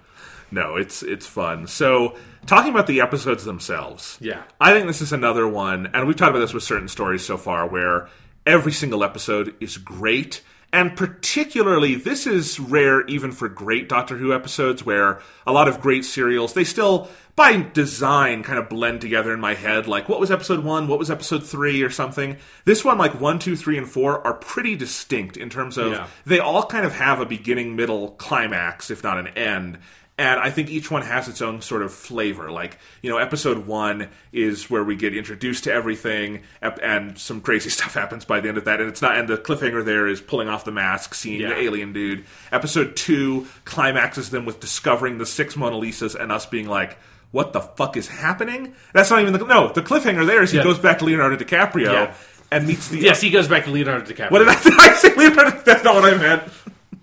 [0.51, 1.67] No, it's it's fun.
[1.67, 2.15] So
[2.47, 4.41] talking about the episodes themselves, Yeah.
[4.59, 7.37] I think this is another one, and we've talked about this with certain stories so
[7.37, 8.09] far, where
[8.47, 10.41] every single episode is great,
[10.71, 15.81] and particularly this is rare even for great Doctor Who episodes, where a lot of
[15.81, 19.87] great serials they still by design kind of blend together in my head.
[19.87, 22.37] Like what was episode one, what was episode three, or something.
[22.65, 26.07] This one, like one, two, three, and four, are pretty distinct in terms of Yeah.
[26.25, 29.77] they all kind of have a beginning, middle, climax, if not an end.
[30.19, 32.51] And I think each one has its own sort of flavor.
[32.51, 37.69] Like, you know, episode one is where we get introduced to everything, and some crazy
[37.77, 38.81] stuff happens by the end of that.
[38.81, 41.49] And it's not, and the cliffhanger there is pulling off the mask, seeing Yeah.
[41.49, 42.25] the alien dude.
[42.51, 46.97] Episode two climaxes them with discovering the six Mona Lisas and us being like,
[47.31, 48.73] what the fuck is happening?
[48.93, 50.63] That's not even the, no, the cliffhanger there is he Yeah.
[50.65, 52.13] goes back to Leonardo DiCaprio Yeah.
[52.51, 54.31] and meets the, Yes, he goes back to Leonardo DiCaprio.
[54.31, 55.61] what did I, did I say Leonardo?
[55.63, 56.43] That's not what I meant.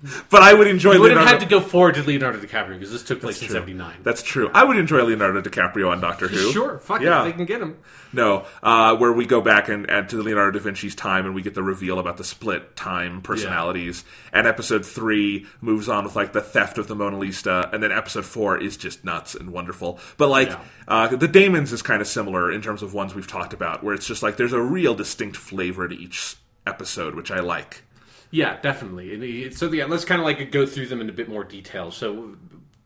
[0.31, 2.93] But I would enjoy You would have had to go forward to Leonardo DiCaprio because
[2.93, 3.55] this took place in True.
[3.55, 3.97] '79.
[4.03, 4.51] That's true.
[4.53, 6.53] I would enjoy Leonardo DiCaprio on Doctor Who.
[6.53, 7.23] Sure, fuck yeah.
[7.23, 7.79] it, they can get him.
[8.13, 11.43] No, uh, where we go back and add to Leonardo da Vinci's time, and we
[11.43, 14.05] get the reveal about the split time personalities.
[14.33, 17.91] And episode three moves on with like the theft of the Mona Lisa, and then
[17.93, 19.99] episode four is just nuts and wonderful.
[20.19, 20.61] But like Yeah.
[20.89, 23.95] uh, the Damons is kind of similar in terms of ones we've talked about, where
[23.95, 26.37] it's just like there's a real distinct flavor to each
[26.67, 27.83] episode, which I like.
[28.31, 29.51] Yeah, definitely.
[29.53, 31.91] So yeah, let's kind of like go through them in a bit more detail.
[31.91, 32.37] So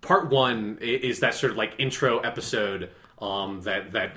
[0.00, 4.12] part one is that sort of like intro episode um, that that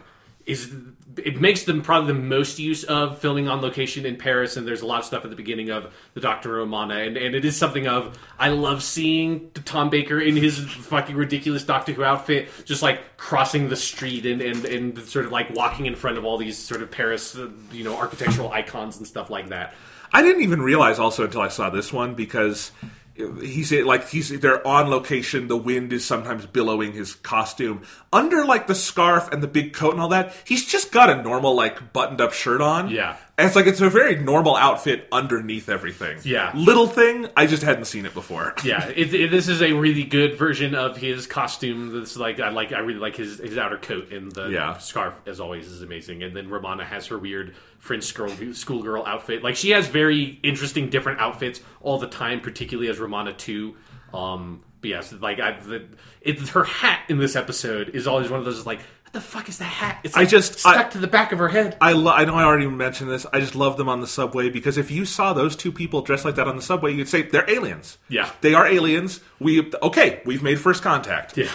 [0.46, 0.74] is
[1.18, 4.82] it makes them probably the most use of filming on location in Paris, and there's
[4.82, 7.56] a lot of stuff at the beginning of the Doctor Romana, and, and it is
[7.56, 12.82] something of I love seeing Tom Baker in his fucking ridiculous Doctor Who outfit, just
[12.82, 16.38] like crossing the street and, and, and sort of like walking in front of all
[16.38, 19.74] these sort of Paris, uh, you know, architectural icons and stuff like that.
[20.14, 22.72] I didn't even realize also until I saw this one because
[23.16, 25.48] he's like he's they're on location.
[25.48, 29.94] The wind is sometimes billowing his costume under like the scarf and the big coat
[29.94, 30.34] and all that.
[30.46, 32.90] He's just got a normal like buttoned up shirt on.
[32.90, 33.18] Yeah.
[33.38, 36.20] And it's like it's a very normal outfit underneath everything.
[36.24, 36.52] Yeah.
[36.56, 37.28] little thing.
[37.36, 38.54] I just hadn't seen it before.
[38.64, 42.00] yeah, it, it, this is a really good version of his costume.
[42.00, 44.78] This is like I like I really like his his outer coat and the Yeah.
[44.78, 46.22] scarf as always is amazing.
[46.22, 49.44] And then Romana has her weird French school schoolgirl outfit.
[49.44, 53.76] Like she has very interesting different outfits all the time, particularly as Romana too.
[54.14, 55.86] Um, but yes, like I, the,
[56.22, 58.82] it's her hat in this episode is always one of those like
[59.14, 60.00] the fuck is that hat?
[60.04, 61.78] It's I like, just- stuck I- to the back of her head.
[61.80, 63.26] I, lo- I know I already mentioned this.
[63.32, 66.26] I just love them on the subway because if you saw those two people dressed
[66.26, 67.98] like that on the subway, you'd say they're aliens.
[68.10, 68.30] Yeah.
[68.42, 69.22] they are aliens.
[69.40, 70.22] We okay.
[70.26, 71.38] We've made first contact.
[71.38, 71.50] Yeah.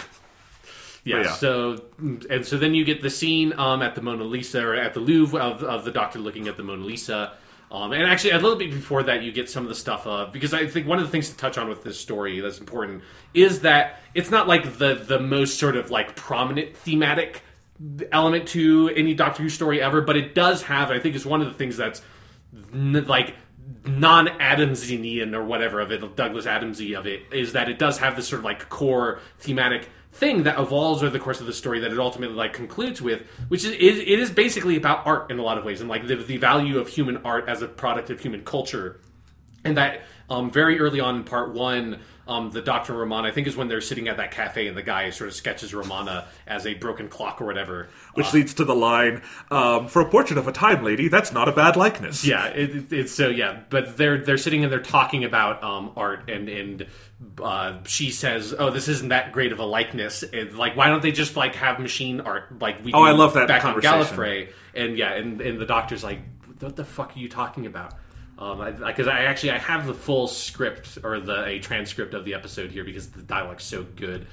[1.05, 1.31] Yeah, yeah.
[1.33, 1.83] So
[2.29, 4.99] and so then you get the scene um, at the Mona Lisa or at the
[4.99, 7.33] Louvre of, of the doctor looking at the Mona Lisa.
[7.71, 10.31] Um, and actually, a little bit before that, you get some of the stuff of
[10.33, 13.03] because I think one of the things to touch on with this story that's important
[13.33, 17.43] is that it's not like the the most sort of like prominent thematic
[18.11, 20.91] element to any Doctor Who story ever, but it does have.
[20.91, 22.01] I think is one of the things that's
[22.73, 23.35] n- like
[23.85, 28.15] non Adamsian or whatever of it, Douglas Adamsy of it, is that it does have
[28.15, 31.79] this sort of like core thematic thing that evolves over the course of the story
[31.79, 35.37] that it ultimately like concludes with, which is, is it is basically about art in
[35.39, 38.09] a lot of ways and like the, the value of human art as a product
[38.09, 38.99] of human culture
[39.63, 41.99] and that um, very early on in part one,
[42.29, 44.83] um, the Doctor Romana, I think, is when they're sitting at that cafe and the
[44.83, 47.89] guy sort of sketches Romana as a broken clock or whatever.
[48.13, 49.21] Which leads to the line,
[49.51, 52.75] um, "For a portrait of a time lady, that's not a bad likeness." Yeah, it,
[52.75, 56.47] it- it's so yeah, but they're they're sitting and they're talking about um, art and
[56.47, 56.85] and
[57.41, 60.23] uh, she says, "Oh, this isn't that great of a likeness.
[60.23, 62.93] And, like, why don't they just like have machine art like we?
[62.93, 63.99] Oh, I love that back conversation.
[63.99, 66.19] on Gallifrey." And yeah, and and the doctor's like,
[66.59, 67.93] "What the fuck are you talking about?"
[68.39, 72.33] Um, because I, actually I have the full script or the a transcript of the
[72.33, 74.27] episode here because the dialogue's so good.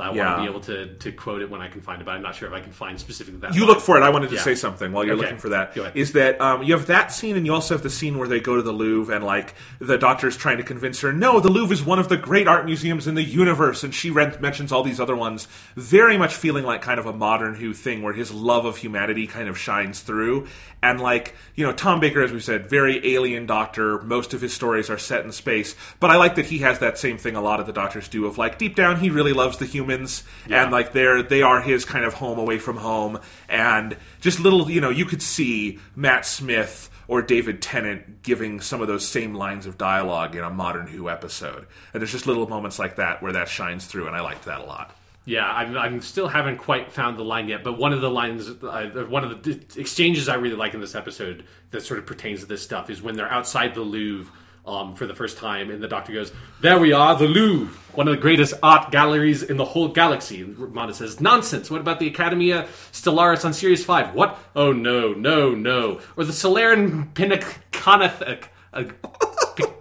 [0.00, 0.26] I Yeah.
[0.26, 2.22] want to be able to, to quote it when I can find it, but I'm
[2.22, 3.54] not sure if I can find specifically that.
[3.54, 3.68] You line.
[3.70, 4.02] look for it.
[4.02, 4.42] I wanted to Yeah.
[4.42, 5.22] say something while you're Okay.
[5.24, 5.74] looking for that.
[5.74, 5.96] Go ahead.
[5.96, 8.40] Is that um, you have that scene, and you also have the scene where they
[8.40, 11.72] go to the Louvre, and like the doctor's trying to convince her, no, the Louvre
[11.72, 15.00] is one of the great art museums in the universe, and she mentions all these
[15.00, 18.64] other ones, very much feeling like kind of a modern Who thing, where his love
[18.64, 20.46] of humanity kind of shines through,
[20.82, 23.98] and like you know, Tom Baker, as we said, very alien doctor.
[24.00, 26.98] Most of his stories are set in space, but I like that he has that
[26.98, 29.58] same thing a lot of the doctors do of like deep down he really loves
[29.58, 33.20] the human humans, and like they're they are his kind of home away from home,
[33.48, 38.80] and just little you know you could see Matt Smith or David Tennant giving some
[38.80, 42.48] of those same lines of dialogue in a modern Who episode, and there's just little
[42.48, 44.96] moments like that where that shines through, and I liked that a lot.
[45.26, 48.48] Yeah, I'm, I'm still haven't quite found the line yet, but one of the lines,
[48.48, 52.40] uh, one of the exchanges I really like in this episode that sort of pertains
[52.40, 54.32] to this stuff is when they're outside the Louvre
[54.70, 58.08] um, for the first time, and the Doctor goes, "There we are, the Louvre, one
[58.08, 61.70] of the greatest art galleries in the whole galaxy." And Romana says, "Nonsense!
[61.70, 64.14] What about the Academia Stellaris on Sirius Five?
[64.14, 64.38] What?
[64.54, 66.00] Oh no, no, no!
[66.16, 68.84] Or the Solarian Pinnaconeth." Uh,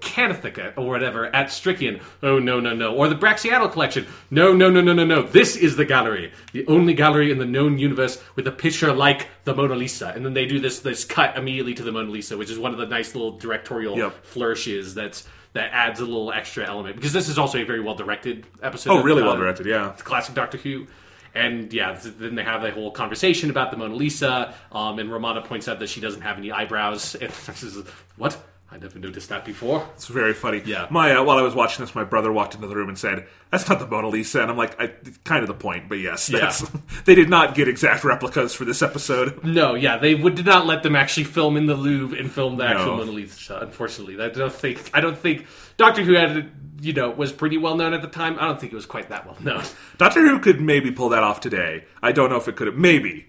[0.10, 2.02] Canathica or whatever at Strikian.
[2.24, 2.96] Oh no no no!
[2.96, 4.08] Or the Braxiatel collection.
[4.32, 5.22] No no no no no no!
[5.22, 9.28] This is the gallery, the only gallery in the known universe with a picture like
[9.44, 10.10] the Mona Lisa.
[10.16, 12.72] And then they do this this cut immediately to the Mona Lisa, which is one
[12.72, 14.26] of the nice little directorial Yep.
[14.26, 17.96] flourishes that's that adds a little extra element because this is also a very well
[17.96, 18.92] directed episode.
[18.92, 19.92] Oh, really uh, well directed, yeah.
[19.94, 20.88] It's classic Doctor Who.
[21.36, 25.42] And yeah, then they have a whole conversation about the Mona Lisa, um, and Romana
[25.42, 27.14] points out that she doesn't have any eyebrows.
[27.16, 27.84] And this is
[28.18, 28.36] what
[28.72, 29.88] I never noticed that before.
[29.96, 30.62] It's very funny.
[30.64, 30.86] Yeah.
[30.92, 33.28] My uh, while I was watching this, my brother walked into the room and said,
[33.50, 34.94] "That's not the Mona Lisa," and I'm like, I,
[35.24, 36.64] "Kind of the point, but yes, that's."
[37.06, 39.44] they did not get exact replicas for this episode.
[39.44, 42.58] No, yeah, they would did not let them actually film in the Louvre and film
[42.58, 42.98] the actual No.
[42.98, 43.58] Mona Lisa.
[43.60, 45.48] Unfortunately, I don't think I don't think
[45.78, 48.38] Doctor Who had you know was pretty well known at the time.
[48.40, 49.64] I don't think it was quite that well known.
[49.98, 51.86] Doctor Who could maybe pull that off today.
[52.04, 52.76] I don't know if it could have.
[52.76, 53.26] Maybe.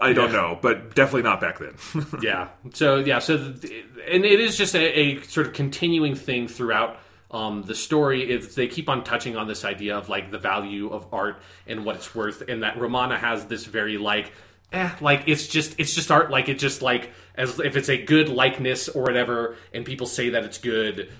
[0.00, 0.36] I don't Yeah.
[0.40, 1.74] know, but definitely not back then.
[2.22, 2.48] yeah.
[2.72, 3.18] So yeah.
[3.20, 6.98] So and it is just a, a sort of continuing thing throughout
[7.30, 8.30] um, the story.
[8.30, 11.84] Is they keep on touching on this idea of like the value of art and
[11.84, 14.32] what it's worth, and that Romana has this very like.
[14.72, 18.02] Eh, like it's just it's just art like it just like as if it's a
[18.02, 21.12] good likeness or whatever and people say that it's good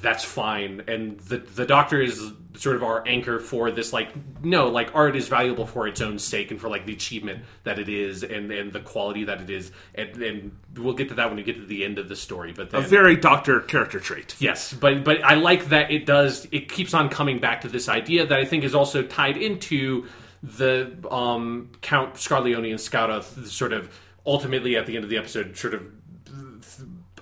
[0.00, 4.12] that's fine and the the doctor is sort of our anchor for this like
[4.44, 7.78] no like art is valuable for its own sake and for like the achievement that
[7.78, 11.28] it is and and the quality that it is and and we'll get to that
[11.28, 14.34] when we get to the end of the story but A very Doctor character trait.
[14.40, 16.46] Yes, but but I like that it does.
[16.50, 20.06] It keeps on coming back to this idea that I think is also tied into
[20.42, 23.96] the um, Count Scarlioni and Scaroth sort of
[24.26, 25.82] ultimately at the end of the episode, sort of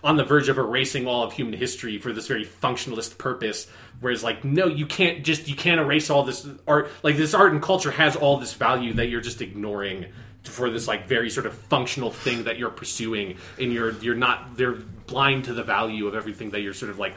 [0.03, 3.67] on the verge of erasing all of human history for this very functionalist purpose.
[4.01, 6.91] Whereas, like, no, you can't just you can't erase all this art.
[7.03, 10.07] Like, this art and culture has all this value that you're just ignoring
[10.45, 14.57] for this like very sort of functional thing that you're pursuing, and you're you're not
[14.57, 17.15] they're blind to the value of everything that you're sort of like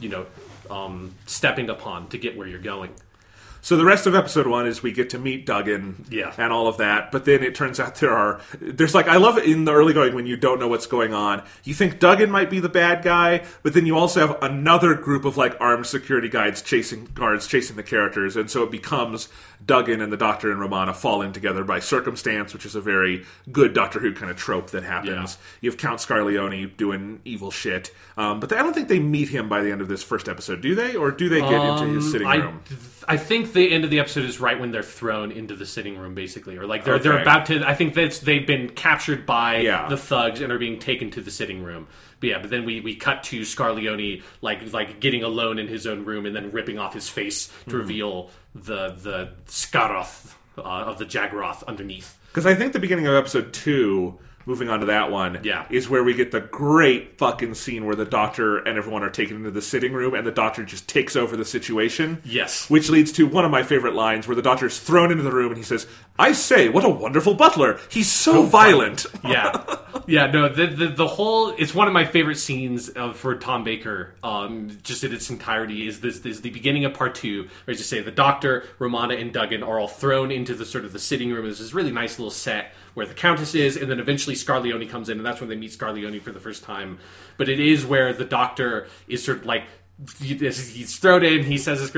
[0.00, 0.26] you know
[0.70, 2.90] um, stepping upon to get where you're going.
[3.60, 6.32] So the rest of episode one is we get to meet Duggan Yeah.
[6.38, 9.36] and all of that, but then it turns out there are there's like I love
[9.36, 11.42] it in the early going when you don't know what's going on.
[11.64, 15.24] You think Duggan might be the bad guy, but then you also have another group
[15.24, 19.28] of like armed security guards chasing guards chasing the characters, and so it becomes
[19.64, 23.24] Duggan and the Doctor and Romana fall in together by circumstance, which is a very
[23.50, 25.36] good Doctor Who kind of trope that happens.
[25.60, 29.48] You have Count Scarlioni doing evil shit, um, but I don't think they meet him
[29.48, 30.94] by the end of this first episode, do they?
[30.94, 32.60] Or do they get into his sitting room?
[32.64, 35.96] I think the end of the episode is right when they're thrown into the sitting
[35.98, 37.66] room, basically, or like they're they're about to.
[37.66, 39.88] I think that's they've been captured by Yeah.
[39.88, 41.86] the thugs and are being taken to the sitting room.
[42.20, 45.86] But yeah, but then we, we cut to Scarlioni like like getting alone in his
[45.86, 47.76] own room and then ripping off his face to Mm-hmm.
[47.78, 52.18] reveal the the Scaroth uh, of the Jagaroth underneath.
[52.28, 54.18] Because I think the beginning of episode two,
[54.48, 55.66] moving on to that one, Yeah.
[55.68, 59.36] is where we get the great fucking scene where the doctor and everyone are taken
[59.36, 62.22] into the sitting room and the doctor just takes over the situation.
[62.24, 62.68] Yes.
[62.70, 65.48] Which leads to one of my favorite lines where the doctor's thrown into the room
[65.48, 65.86] and he says,
[66.18, 67.78] I say, what a wonderful butler.
[67.90, 69.04] He's so violent.
[69.24, 69.76] yeah,
[70.06, 70.26] yeah.
[70.26, 74.14] No, the, the the whole it's one of my favorite scenes uh, for Tom Baker.
[74.24, 77.78] Um, just in its entirety is this is the beginning of part two, where as
[77.78, 80.98] you say the Doctor, Romana, and Duggan are all thrown into the sort of the
[80.98, 81.44] sitting room.
[81.44, 85.08] There's this really nice little set where the Countess is, and then eventually Scarlioni comes
[85.08, 86.98] in, and that's when they meet Scarlioni for the first time.
[87.36, 89.62] But it is where the Doctor is sort of like
[90.20, 91.42] he's thrown in.
[91.42, 91.92] He says,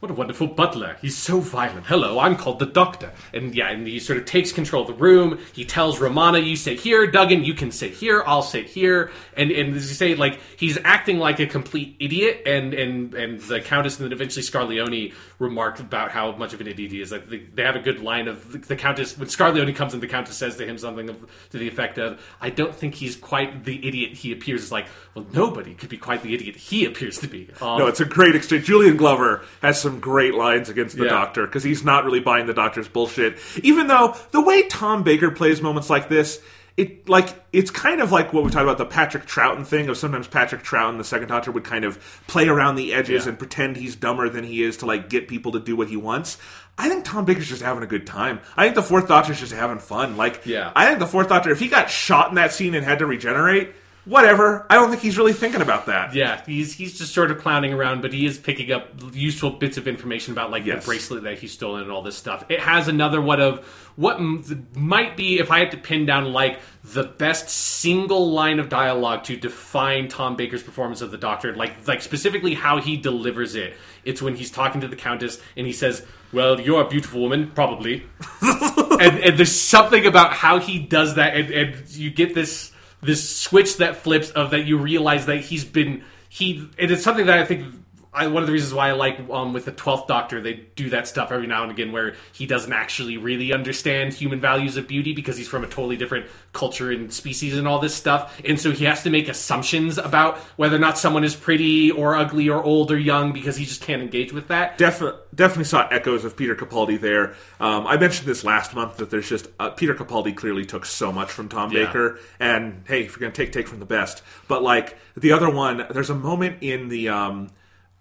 [0.00, 0.96] "What a wonderful butler!
[1.00, 1.86] He's so violent.
[1.86, 4.94] Hello, I'm called the Doctor." And yeah, and he sort of takes control of the
[4.94, 5.38] room.
[5.52, 7.44] He tells Romana, "You sit here, Duggan.
[7.44, 8.24] You can sit here.
[8.26, 12.42] I'll sit here." And and as you say, like he's acting like a complete idiot.
[12.44, 16.66] And and and the Countess and then eventually Scarlioni remarked about how much of an
[16.66, 17.12] idiot he is.
[17.12, 20.00] Like they, they have a good line of the, the Countess when Scarlioni comes in.
[20.00, 21.16] The Countess says to him something of,
[21.50, 24.86] to the effect of, "I don't think he's quite the idiot he appears." It's like,
[25.14, 27.43] well, nobody could be quite the idiot he appears to be.
[27.60, 28.64] Um, No, it's a great exchange.
[28.66, 31.10] Julian Glover has some great lines against the Yeah.
[31.10, 33.38] doctor because he's not really buying the doctor's bullshit.
[33.62, 36.40] Even though the way Tom Baker plays moments like this
[36.76, 39.96] it like it's kind of like what we talked about the Patrick Troughton thing of
[39.96, 43.28] sometimes Patrick Troughton, the second Doctor, would kind of play around the edges Yeah.
[43.28, 45.96] and pretend he's dumber than he is to like get people to do what he
[45.96, 46.36] wants.
[46.76, 48.40] I think Tom Baker's just having a good time.
[48.56, 50.16] I think the fourth Doctor's just having fun.
[50.16, 50.72] Like, Yeah.
[50.74, 53.06] I think the fourth Doctor, if he got shot in that scene and had to
[53.06, 53.72] regenerate,
[54.04, 54.66] whatever.
[54.70, 56.14] I don't think he's really thinking about that.
[56.14, 59.76] Yeah, he's he's just sort of clowning around, but he is picking up useful bits
[59.76, 60.82] of information about like Yes.
[60.84, 62.44] the bracelet that he's stolen and all this stuff.
[62.48, 63.64] It has another one of
[63.96, 68.58] what m- might be, if I had to pin down like the best single line
[68.58, 72.96] of dialogue to define Tom Baker's performance of the Doctor, like like specifically how he
[72.96, 73.74] delivers it.
[74.04, 77.52] It's when he's talking to the Countess and he says, "Well, you're a beautiful woman,
[77.54, 78.04] probably."
[78.42, 82.70] and, and there's something about how he does that, and, and you get this
[83.04, 86.68] this switch that flips of that you realize that he's been he.
[86.76, 87.74] It is something that I think.
[88.14, 90.90] I, one of the reasons why I like um, with the Twelfth Doctor, they do
[90.90, 94.86] that stuff every now and again where he doesn't actually really understand human values of
[94.86, 98.60] beauty because he's from a totally different culture and species and all this stuff, and
[98.60, 102.48] so he has to make assumptions about whether or not someone is pretty or ugly
[102.48, 104.78] or old or young because he just can't engage with that.
[104.78, 107.34] Definitely, definitely saw echoes of Peter Capaldi there.
[107.58, 111.10] Um, I mentioned this last month that there's just uh, Peter Capaldi clearly took so
[111.10, 111.86] much from Tom Yeah.
[111.86, 114.22] Baker, and hey, if you're gonna take, take from the best.
[114.46, 117.50] But like the other one, there's a moment in the um,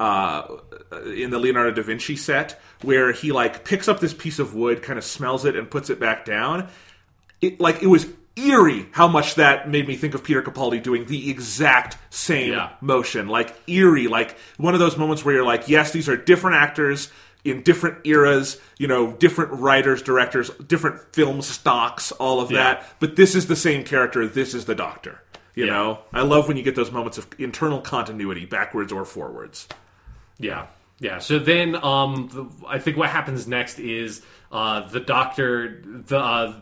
[0.04, 0.58] uh,
[1.16, 4.82] in the Leonardo da Vinci set where he like picks up this piece of wood,
[4.84, 6.68] kind of smells it, and puts it back down.
[7.42, 11.06] It like it was eerie how much that made me think of Peter Capaldi doing
[11.06, 12.70] the exact same Yeah.
[12.82, 13.28] motion.
[13.28, 17.12] Like eerie, like one of those moments where you're like, yes, these are different actors
[17.46, 22.64] in different eras, you know, different writers, directors, different film stocks, all of Yeah.
[22.64, 22.94] that.
[23.00, 24.26] But this is the same character.
[24.28, 25.22] This is the Doctor.
[25.56, 25.74] You Yeah.
[25.74, 29.68] know, I love when you get those moments of internal continuity, backwards or forwards.
[30.44, 30.68] Yeah,
[31.00, 31.20] yeah.
[31.20, 34.22] So then, um, the, I think what happens next is
[34.52, 36.60] uh, the doctor, the uh,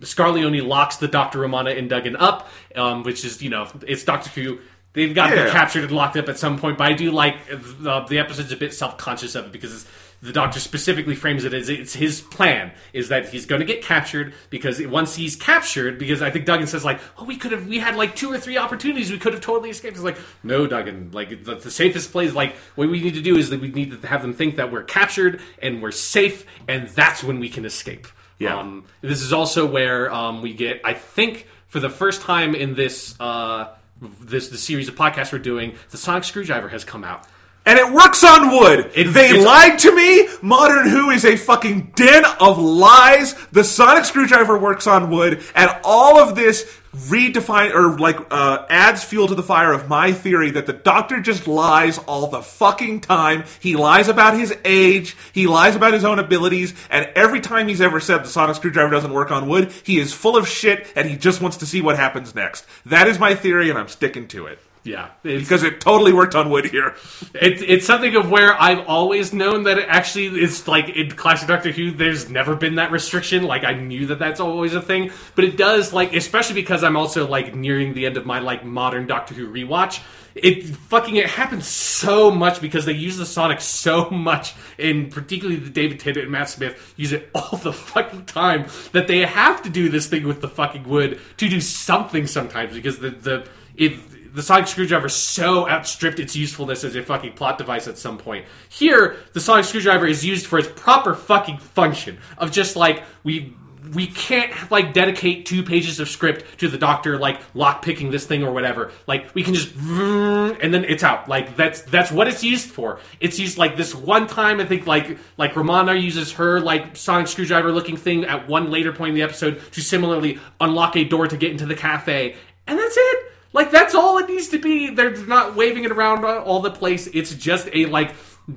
[0.00, 4.30] Scarlioni locks the Doctor Romana and Duggan up, um, which is you know it's Doctor
[4.30, 4.58] Who.
[4.94, 5.52] They've got them Yeah.
[5.52, 8.56] captured and locked up at some point, but I do like the, the episode's a
[8.56, 9.86] bit self conscious of it because it's,
[10.20, 13.82] the Doctor specifically frames it as it's his plan is that he's going to get
[13.82, 17.66] captured because once he's captured, because I think Duggan says like, oh, we could have
[17.66, 19.94] we had like two or three opportunities, we could have totally escaped.
[19.94, 23.36] It's like, no, Duggan, like the, the safest place, like what we need to do
[23.36, 26.88] is that we need to have them think that we're captured and we're safe, and
[26.88, 28.08] that's when we can escape.
[28.38, 28.58] Yeah.
[28.58, 32.74] Um, this is also where um, we get, I think, for the first time in
[32.74, 33.74] this uh,
[34.20, 37.26] this the series of podcasts we're doing, the Sonic Screwdriver has come out.
[37.68, 38.90] And it works on wood.
[38.94, 40.26] It- they lied to me.
[40.40, 43.34] Modern Who is a fucking den of lies.
[43.52, 46.64] The sonic screwdriver works on wood, and all of this
[46.96, 51.20] redefine or like uh, adds fuel to the fire of my theory that the Doctor
[51.20, 53.44] just lies all the fucking time.
[53.60, 55.14] He lies about his age.
[55.34, 58.90] He lies about his own abilities, and every time he's ever said the sonic screwdriver
[58.90, 61.82] doesn't work on wood, he is full of shit, and he just wants to see
[61.82, 62.64] what happens next.
[62.86, 64.58] That is my theory, and I'm sticking to it.
[64.88, 66.96] Yeah, Because it totally worked on wood here.
[67.34, 71.46] it's it's something of where I've always known that it actually is like in classic
[71.46, 71.90] Doctor Who.
[71.90, 73.42] There's never been that restriction.
[73.42, 76.96] Like I knew that that's always a thing, but it does like especially because I'm
[76.96, 80.00] also like nearing the end of my like modern Doctor Who rewatch.
[80.34, 85.60] It fucking it happens so much because they use the Sonic so much, and particularly
[85.60, 89.62] the David Tennant and Matt Smith use it all the fucking time that they have
[89.64, 93.46] to do this thing with the fucking wood to do something sometimes because the the
[93.76, 98.18] if the sonic screwdriver so outstripped its usefulness as a fucking plot device at some
[98.18, 98.46] point.
[98.68, 103.54] Here, the sonic screwdriver is used for its proper fucking function of just like we
[103.94, 108.26] we can't like dedicate two pages of script to the doctor like lock picking this
[108.26, 108.92] thing or whatever.
[109.06, 111.28] Like we can just and then it's out.
[111.28, 113.00] Like that's that's what it's used for.
[113.20, 114.60] It's used like this one time.
[114.60, 118.92] I think like like Romana uses her like sonic screwdriver looking thing at one later
[118.92, 122.78] point in the episode to similarly unlock a door to get into the cafe, and
[122.78, 123.32] that's it.
[123.52, 124.90] Like that's all it needs to be.
[124.90, 127.06] They're not waving it around all the place.
[127.08, 128.14] It's just a like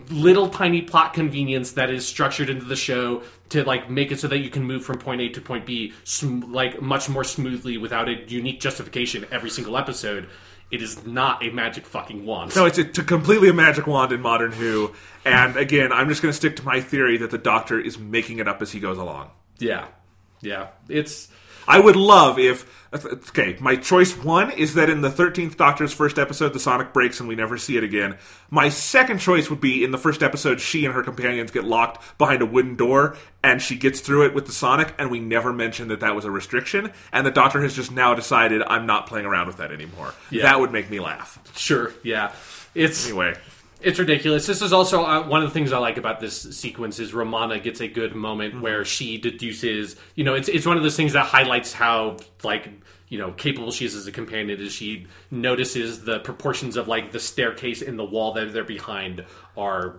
[0.09, 4.27] little tiny plot convenience that is structured into the show to like make it so
[4.27, 7.77] that you can move from point A to point B sm- like much more smoothly
[7.77, 10.29] without a unique justification every single episode.
[10.71, 12.55] It is not a magic fucking wand.
[12.55, 14.93] No, it's a, to completely a magic wand in Modern Who.
[15.25, 18.39] And again, I'm just going to stick to my theory that the Doctor is making
[18.39, 19.31] it up as he goes along.
[19.59, 19.87] Yeah,
[20.39, 20.69] yeah.
[20.87, 21.27] It's
[21.67, 22.80] I would love if.
[22.93, 27.21] Okay, my choice one is that in the 13th Doctor's first episode, the Sonic breaks
[27.21, 28.17] and we never see it again.
[28.49, 32.17] My second choice would be in the first episode, she and her companions get locked
[32.17, 35.53] behind a wooden door and she gets through it with the Sonic, and we never
[35.53, 36.91] mention that that was a restriction.
[37.13, 40.13] And the Doctor has just now decided, I'm not playing around with that anymore.
[40.29, 40.43] Yeah.
[40.43, 41.39] That would make me laugh.
[41.55, 41.93] sure.
[42.03, 42.33] Yeah.
[42.75, 43.35] It's Anyway.
[43.83, 44.45] It's ridiculous.
[44.45, 47.57] This is also uh, one of the things I like about this sequence is Romana
[47.59, 48.61] gets a good moment Mm-hmm.
[48.61, 52.69] where she deduces, you know, it's it's one of those things that highlights how like
[53.11, 57.11] you know capable she is as a companion is she notices the proportions of like
[57.11, 59.23] the staircase and the wall that they're behind
[59.57, 59.97] are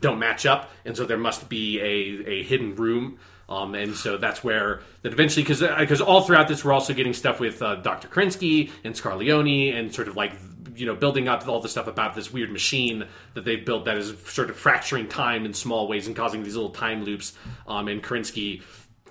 [0.00, 4.16] don't match up and so there must be a, a hidden room um, and so
[4.16, 7.76] that's where that eventually because because all throughout this we're also getting stuff with uh,
[7.76, 8.08] Dr.
[8.08, 10.32] Kerensky and Scarlioni and sort of like
[10.74, 13.98] you know building up all the stuff about this weird machine that they've built that
[13.98, 17.34] is sort of fracturing time in small ways and causing these little time loops
[17.68, 18.62] um, and Kerensky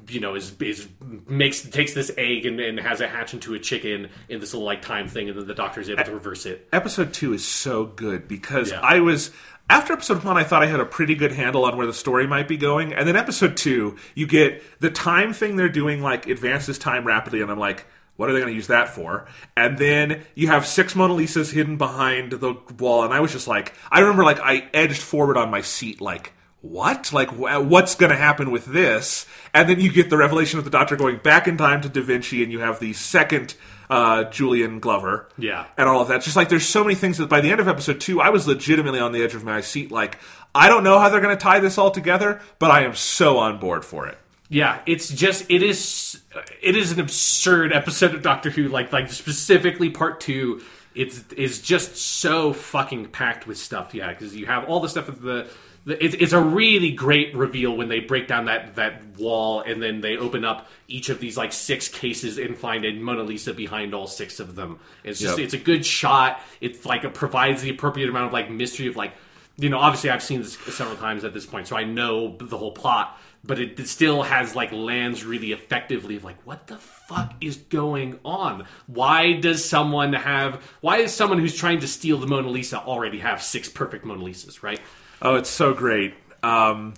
[0.07, 0.87] you know, is is
[1.27, 4.65] makes takes this egg and, and has it hatch into a chicken in this little
[4.65, 6.67] like time thing, and then the doctor is able to reverse it.
[6.73, 8.81] Episode two is so good because Yeah.
[8.81, 9.31] I was
[9.69, 12.27] after episode one, I thought I had a pretty good handle on where the story
[12.27, 16.27] might be going, and then episode two, you get the time thing they're doing, like
[16.27, 17.85] advances time rapidly, and I'm like.
[18.17, 19.27] What are they going to use that for?
[19.57, 23.45] And then you have six Mona Lisas hidden behind the wall, and I was just
[23.45, 26.31] like, I remember like I edged forward on my seat, like,
[26.69, 27.11] what?
[27.13, 29.25] Like, wh- what's going to happen with this?
[29.53, 32.01] And then you get the revelation of the Doctor going back in time to Da
[32.01, 33.55] Vinci, and you have the second
[33.89, 35.65] uh, Julian Glover, Yeah.
[35.77, 36.21] and all of that.
[36.23, 38.47] Just like there's so many things that by the end of episode two, I was
[38.47, 39.91] legitimately on the edge of my seat.
[39.91, 40.17] Like,
[40.55, 43.37] I don't know how they're going to tie this all together, but I am so
[43.37, 44.17] on board for it.
[44.49, 46.21] Yeah, it's just it is
[46.61, 48.67] it is an absurd episode of Doctor Who.
[48.67, 50.61] Like like specifically part two,
[50.95, 53.93] it's is just so fucking packed with stuff.
[53.93, 55.47] Yeah, because you have all the stuff with the.
[55.85, 59.83] the it's, it's a really great reveal when they break down that, that wall and
[59.83, 63.53] then they open up each of these like six cases and find a Mona Lisa
[63.53, 64.79] behind all six of them.
[65.03, 65.45] It's just Yep.
[65.45, 66.39] it's a good shot.
[66.59, 69.13] It's like it provides the appropriate amount of like mystery of like
[69.57, 72.57] you know obviously I've seen this several times at this point, so I know the
[72.57, 76.77] whole plot but it it still has like lands really effectively of like what the
[76.77, 82.17] fuck is going on why does someone have why is someone who's trying to steal
[82.17, 84.79] the mona lisa already have six perfect mona lisas right
[85.21, 86.13] Oh, it's so great.
[86.43, 86.93] Um,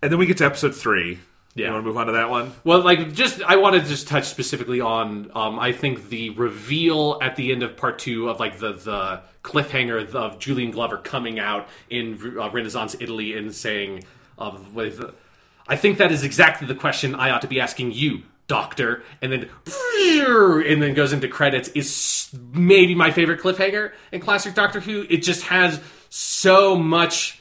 [0.00, 1.18] and then we get to episode three.
[1.54, 1.66] Yeah.
[1.66, 2.52] You want to move on to that one?
[2.62, 7.18] well like just i wanted to just touch specifically on um, i think the reveal
[7.20, 11.40] at the end of part two of like the the cliffhanger of julian glover coming
[11.40, 14.04] out in uh, renaissance italy and saying
[14.38, 15.02] of with
[15.68, 19.02] I think that is exactly the question I ought to be asking you, Doctor.
[19.20, 19.50] And then,
[20.66, 25.06] and then goes into credits is maybe my favorite cliffhanger in classic Doctor Who.
[25.10, 27.38] It just has so much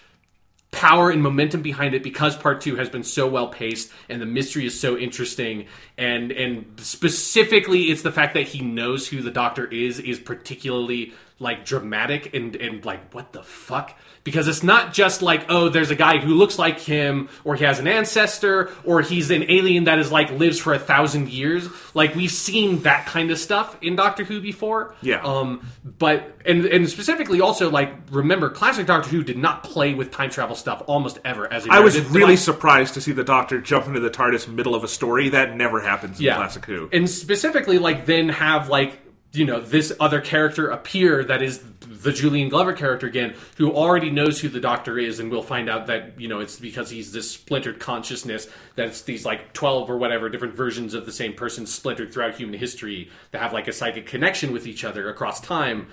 [0.72, 4.26] power and momentum behind it because part two has been so well paced and the
[4.26, 5.66] mystery is so interesting
[5.98, 11.14] and and specifically it's the fact that he knows who the doctor is is particularly
[11.40, 13.98] like dramatic and and like what the fuck
[14.28, 17.64] because it's not just like oh there's a guy who looks like him or he
[17.64, 21.70] has an ancestor or he's an alien that is like lives for a thousand years
[21.94, 25.22] like we've seen that kind of stuff in doctor who before Yeah.
[25.24, 30.12] um but and and specifically also like remember classic doctor who did not play with
[30.12, 32.44] time travel stuff almost ever as I was really device.
[32.44, 35.30] surprised to see the Doctor jump into the TARDIS middle of a story.
[35.30, 36.90] That never happens in yeah Classic Who.
[36.92, 39.00] and specifically like then have like
[39.34, 41.60] you know this other character appear that is
[42.08, 45.70] the Julian Glover character again who already knows who the doctor is and we'll find
[45.70, 49.90] out that you know it's because he's this splintered consciousness that it's these like 12
[49.90, 53.68] or whatever different versions of the same person splintered throughout human history that have like
[53.68, 55.88] a psychic connection with each other across time.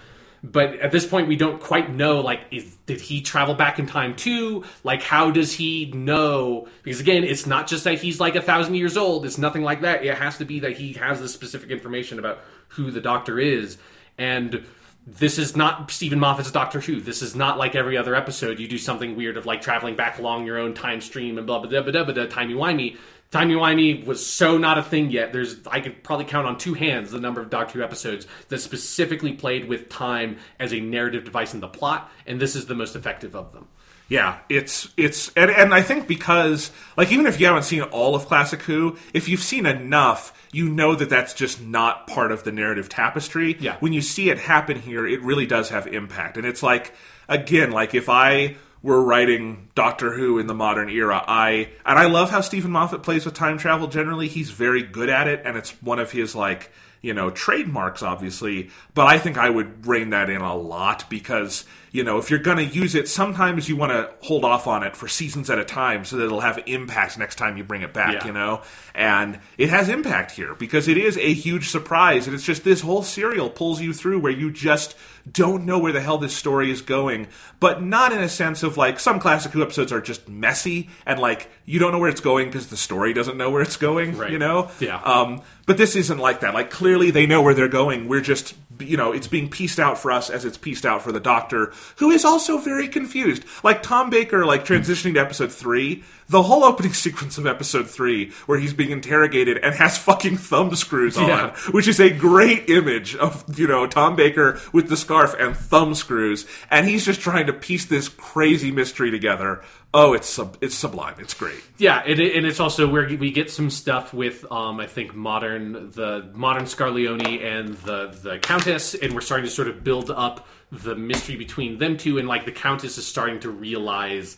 [0.45, 3.89] But at this point we don't quite know like is, did he travel back in
[3.89, 4.63] time too?
[4.85, 6.69] Like how does he know?
[6.85, 9.27] Because again it's not just that he's like a thousand years old.
[9.27, 10.05] It's nothing like that.
[10.05, 12.39] It has to be that he has this specific information about
[12.69, 13.79] who the doctor is.
[14.17, 14.65] And
[15.07, 17.01] this is not Steven Moffat's Doctor Who.
[17.01, 18.59] This is not like every other episode.
[18.59, 21.59] You do something weird of like traveling back along your own time stream and blah
[21.59, 22.97] blah blah blah blah, blah timey wimey.
[23.31, 25.33] Timey wimey was so not a thing yet.
[25.33, 28.61] There's I could probably count on two hands the number of Doctor Who episodes that
[28.61, 32.75] specifically played with time as a narrative device in the plot, and this is the
[32.75, 33.69] most effective of them.
[34.09, 38.15] Yeah, it's it's and, and I think because like even if you haven't seen all
[38.15, 42.45] of Classic Who, if you've seen enough, you know that that's just not part of
[42.45, 43.57] the narrative tapestry.
[43.59, 43.77] Yeah.
[43.81, 46.93] When you see it happen here, it really does have impact, and it's like
[47.29, 52.05] again, like if I were writing Doctor Who in the modern era, I and I
[52.07, 53.89] love how Steven Moffat plays with time travel.
[53.89, 56.71] Generally, he's very good at it, and it's one of his like
[57.05, 58.71] you know trademarks, obviously.
[58.95, 62.41] But I think I would rein that in a lot because you know, if you're
[62.41, 65.61] going to use it, sometimes you want to hold off on it for seasons at
[65.61, 68.27] a time so that it'll have impact next time you bring it back, Yeah.
[68.27, 68.63] you know?
[68.97, 72.27] And it has impact here because it is a huge surprise.
[72.27, 74.97] And it's just this whole serial pulls you through where you just
[75.31, 77.29] don't know where the hell this story is going,
[77.61, 81.21] but not in a sense of like some classic Who episodes are just messy and
[81.21, 84.19] like you don't know where it's going because the story doesn't know where it's going,
[84.19, 84.33] Right.
[84.33, 84.69] you know?
[84.81, 85.01] Yeah.
[85.01, 86.55] Um, but this isn't like that.
[86.55, 88.09] Like clearly they know where they're going.
[88.09, 91.13] We're just you know it's being pieced out for us as it's pieced out for
[91.13, 93.45] the Doctor, who is also very confused.
[93.63, 98.31] Like Tom Baker, like transitioning to episode three, the whole opening sequence of episode three,
[98.47, 101.57] where he's being interrogated and has fucking thumb screws on, Yeah.
[101.71, 105.95] which is a great image of you know Tom Baker with the scarf and thumb
[105.95, 109.63] screws, and he's just trying to piece this crazy mystery together.
[109.97, 111.15] Oh, it's sub- it's sublime.
[111.19, 111.63] It's great.
[111.79, 115.15] Yeah, and, it, and it's also where we get some stuff with, um, I think,
[115.15, 120.11] modern the modern Scarlioni and the the Countess, and we're starting to sort of build
[120.11, 124.37] up the mystery between them two, and like the Countess is starting to realize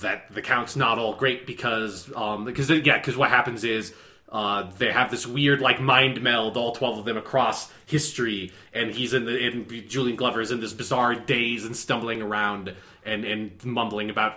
[0.00, 3.94] that the Count's not all great because um because yeah because what happens is.
[4.30, 8.90] Uh, they have this weird like mind meld, all twelve of them across history, and
[8.90, 12.74] he's in the Julian Glover's in this bizarre daze and stumbling around
[13.06, 14.34] and and mumbling about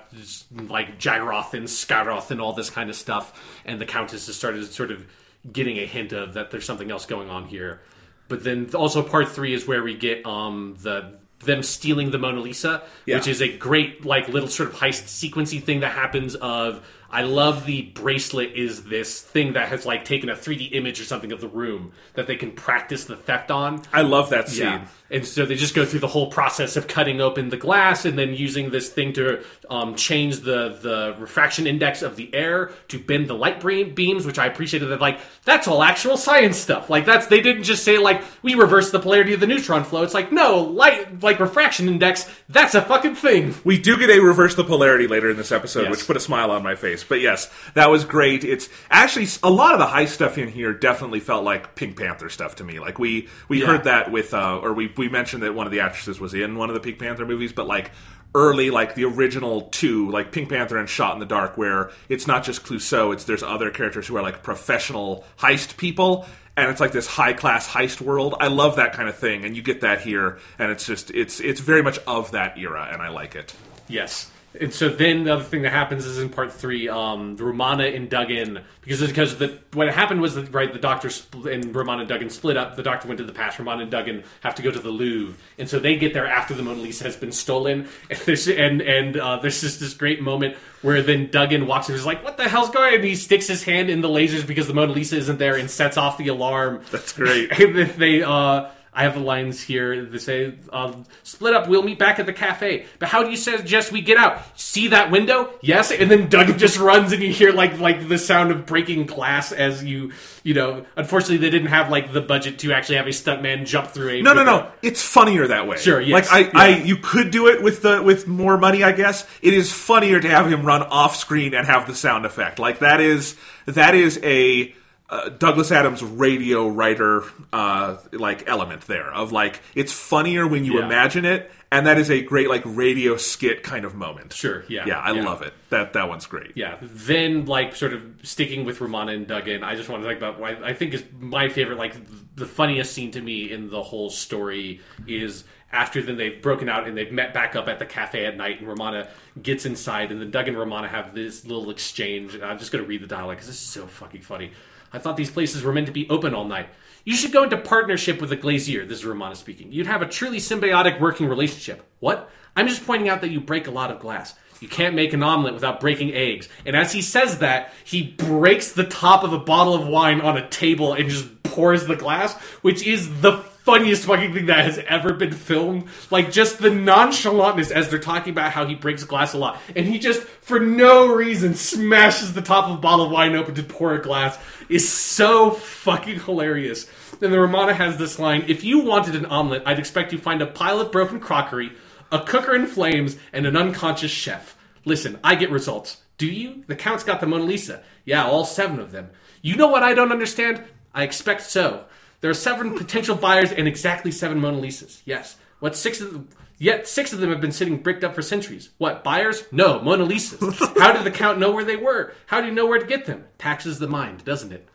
[0.53, 3.62] like Jagaroth and Scaroth and all this kind of stuff.
[3.66, 5.06] And the Countess has started sort of
[5.52, 7.82] getting a hint of that there's something else going on here.
[8.30, 12.40] But then also part three is where we get um the them stealing the Mona
[12.40, 13.18] Lisa, Yeah.
[13.18, 17.24] which is a great like little sort of heist sequency thing that happens of I
[17.24, 21.34] love the bracelet is this thing that has like taken a 3D image or something
[21.34, 23.82] of the room that they can practice the theft on.
[23.92, 24.64] I love that scene.
[24.64, 24.86] Yeah.
[25.12, 28.18] And so they just go through the whole process of cutting open the glass and
[28.18, 32.98] then using this thing to um, change the, the refraction index of the air to
[32.98, 33.62] bend the light
[33.96, 34.86] beams, which I appreciated.
[34.88, 36.90] That like that's all actual science stuff.
[36.90, 40.04] Like that's they didn't just say like we reverse the polarity of the neutron flow.
[40.04, 42.26] It's like no light like refraction index.
[42.48, 43.54] That's a fucking thing.
[43.66, 45.92] We do get a reverse the polarity later in this episode, Yes.
[45.92, 47.04] which put a smile on my face.
[47.04, 48.44] But yes, that was great.
[48.44, 52.30] It's actually a lot of the high stuff in here definitely felt like Pink Panther
[52.30, 52.80] stuff to me.
[52.80, 53.68] Like we we Yeah.
[53.68, 56.56] heard that with, uh, or we we mentioned that one of the actresses was in
[56.56, 57.90] one of the Pink Panther movies, but like
[58.36, 62.28] early, like the original two, like Pink Panther and Shot in the Dark, where it's
[62.28, 66.28] not just Clouseau, it's there's other characters who are like professional heist people.
[66.56, 68.36] And it's like this high class heist world.
[68.40, 71.40] I love that kind of thing, and you get that here, and it's just it's
[71.40, 73.56] it's very much of that era, and I like it.
[73.88, 74.30] Yes.
[74.60, 78.10] And so then the other thing that happens is in part three, um, Romana and
[78.10, 82.10] Duggan, because because the what happened was that right the doctor spl- and Romana and
[82.10, 82.76] Duggan split up.
[82.76, 83.60] The doctor went to the past.
[83.60, 86.53] Romana and Duggan have to go to the Louvre, and so they get there after
[86.53, 87.88] the Mona Lisa has been stolen.
[88.10, 91.94] And there's and and uh, there's just this great moment where then Duggan walks in,
[91.94, 92.95] and is like, "What the hell's going?" on?
[92.95, 95.72] And he sticks his hand in the lasers because the Mona Lisa isn't there, and
[95.72, 96.82] sets off the alarm.
[96.91, 97.52] That's great.
[97.61, 100.04] And then they, uh, I have the lines here.
[100.04, 101.70] They say, um, "Split up.
[101.70, 104.42] We'll meet back at the cafe." But how do you suggest we get out?
[104.60, 105.54] See that window?
[105.62, 105.92] Yes.
[105.92, 109.52] And then Doug just runs, and you hear like like the sound of breaking glass
[109.52, 110.12] as you
[110.44, 110.86] you know.
[110.96, 114.22] Unfortunately, they didn't have like the budget to actually have a stuntman jump through a
[114.22, 114.70] No, no, no.
[114.82, 115.78] It's funnier that way.
[115.78, 118.92] Sure, yes, Like I, I, you could do it with the with more money, I
[118.92, 119.26] guess.
[119.42, 122.60] It is funnier to have him run off screen and have the sound effect.
[122.60, 123.36] Like that is
[123.66, 124.76] that is a
[125.12, 127.24] uh, Douglas Adams radio writer
[127.54, 130.86] uh, like element there of like it's funnier when you Yeah.
[130.86, 134.34] imagine it, and that is a great like radio skit kind of moment.
[134.34, 135.24] Sure, yeah, yeah, I yeah.
[135.24, 135.54] love it.
[135.70, 136.54] That that one's great.
[136.56, 136.78] Yeah.
[136.82, 140.40] Then, like, sort of sticking with Romana and Duggan, I just want to talk about
[140.40, 141.94] what I think is my favorite, like,
[142.36, 145.44] the funniest scene to me in the whole story is
[145.74, 148.60] after then they've broken out and they've met back up at the cafe at night,
[148.60, 149.08] and Romana
[149.42, 152.34] gets inside, and then Doug and Romana have this little exchange.
[152.36, 154.52] And I'm just going to read the dialogue because is so fucking funny.
[154.94, 156.70] I thought these places were meant to be open all night.
[157.04, 158.86] You should go into partnership with a glazier.
[158.86, 159.72] This is Romana speaking.
[159.72, 161.84] You'd have a truly symbiotic working relationship.
[162.00, 162.30] What?
[162.56, 164.36] I'm just pointing out that you break a lot of glass.
[164.60, 166.48] You can't make an omelet without breaking eggs.
[166.66, 170.38] And as he says that, he breaks the top of a bottle of wine on
[170.38, 174.80] a table and just pours the glass, which is the funniest fucking thing that has
[174.88, 175.88] ever been filmed.
[176.10, 179.60] Like just the nonchalantness as they're talking about how he breaks glass a lot.
[179.76, 183.56] And he just, for no reason, smashes the top of a bottle of wine open
[183.56, 184.38] to pour a glass
[184.70, 186.88] is so fucking hilarious.
[187.22, 190.42] And the Romana has this line If you wanted an omelet, I'd expect you find
[190.42, 191.72] a pile of broken crockery,
[192.12, 194.58] a cooker in flames, and an unconscious chef.
[194.86, 196.02] Listen, I get results.
[196.18, 196.64] Do you?
[196.68, 197.84] The Count's got the Mona Lisa.
[198.06, 199.10] Yeah, all seven of them.
[199.42, 200.64] You know what I don't understand?
[200.94, 201.86] I expect so.
[202.22, 205.02] There are seven potential buyers and exactly seven Mona Lisas.
[205.06, 205.38] Yes.
[205.60, 206.30] What six of them?
[206.57, 208.69] Yet six of them have been sitting bricked up for centuries.
[208.77, 209.43] What buyers?
[209.52, 210.77] No, Mona Lisas.
[210.80, 212.14] How did the Count know where they were?
[212.27, 213.26] How do you know where to get them?
[213.39, 214.68] Taxes the mind, doesn't it?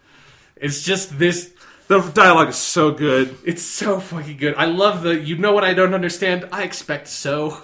[0.56, 1.52] It's just this
[1.86, 3.36] The dialogue is so good.
[3.44, 4.54] it's so fucking good.
[4.56, 6.48] I love the you know what I don't understand?
[6.50, 7.62] I expect so.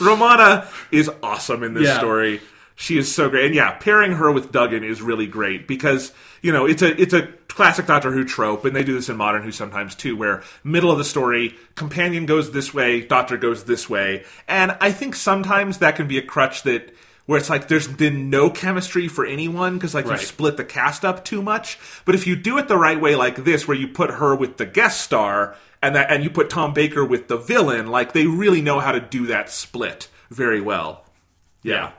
[0.00, 1.98] Romana is awesome in this Yeah.
[1.98, 2.40] story.
[2.78, 6.12] She is so great, and yeah, pairing her with Duggan is really great because
[6.42, 9.16] you know it's a it's a classic Doctor Who trope, and they do this in
[9.16, 13.64] Modern Who sometimes too, where middle of the story, companion goes this way, Doctor goes
[13.64, 17.66] this way, and I think sometimes that can be a crutch that where it's like
[17.66, 20.20] there's been no chemistry for anyone because like Right.
[20.20, 21.76] you split the cast up too much.
[22.04, 24.58] But if you do it the right way, like this, where you put her with
[24.58, 28.26] the guest star and that and you put Tom Baker with the villain, like they
[28.28, 31.04] really know how to do that split very well.
[31.64, 31.90] Yeah.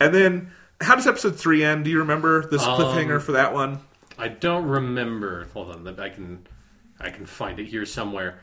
[0.00, 0.50] And then
[0.80, 1.84] how does episode three end?
[1.84, 3.78] Do you remember the Um, cliffhanger for that one?
[4.18, 5.46] I don't remember.
[5.54, 6.46] Hold on, I can
[7.00, 8.40] I can find it here somewhere.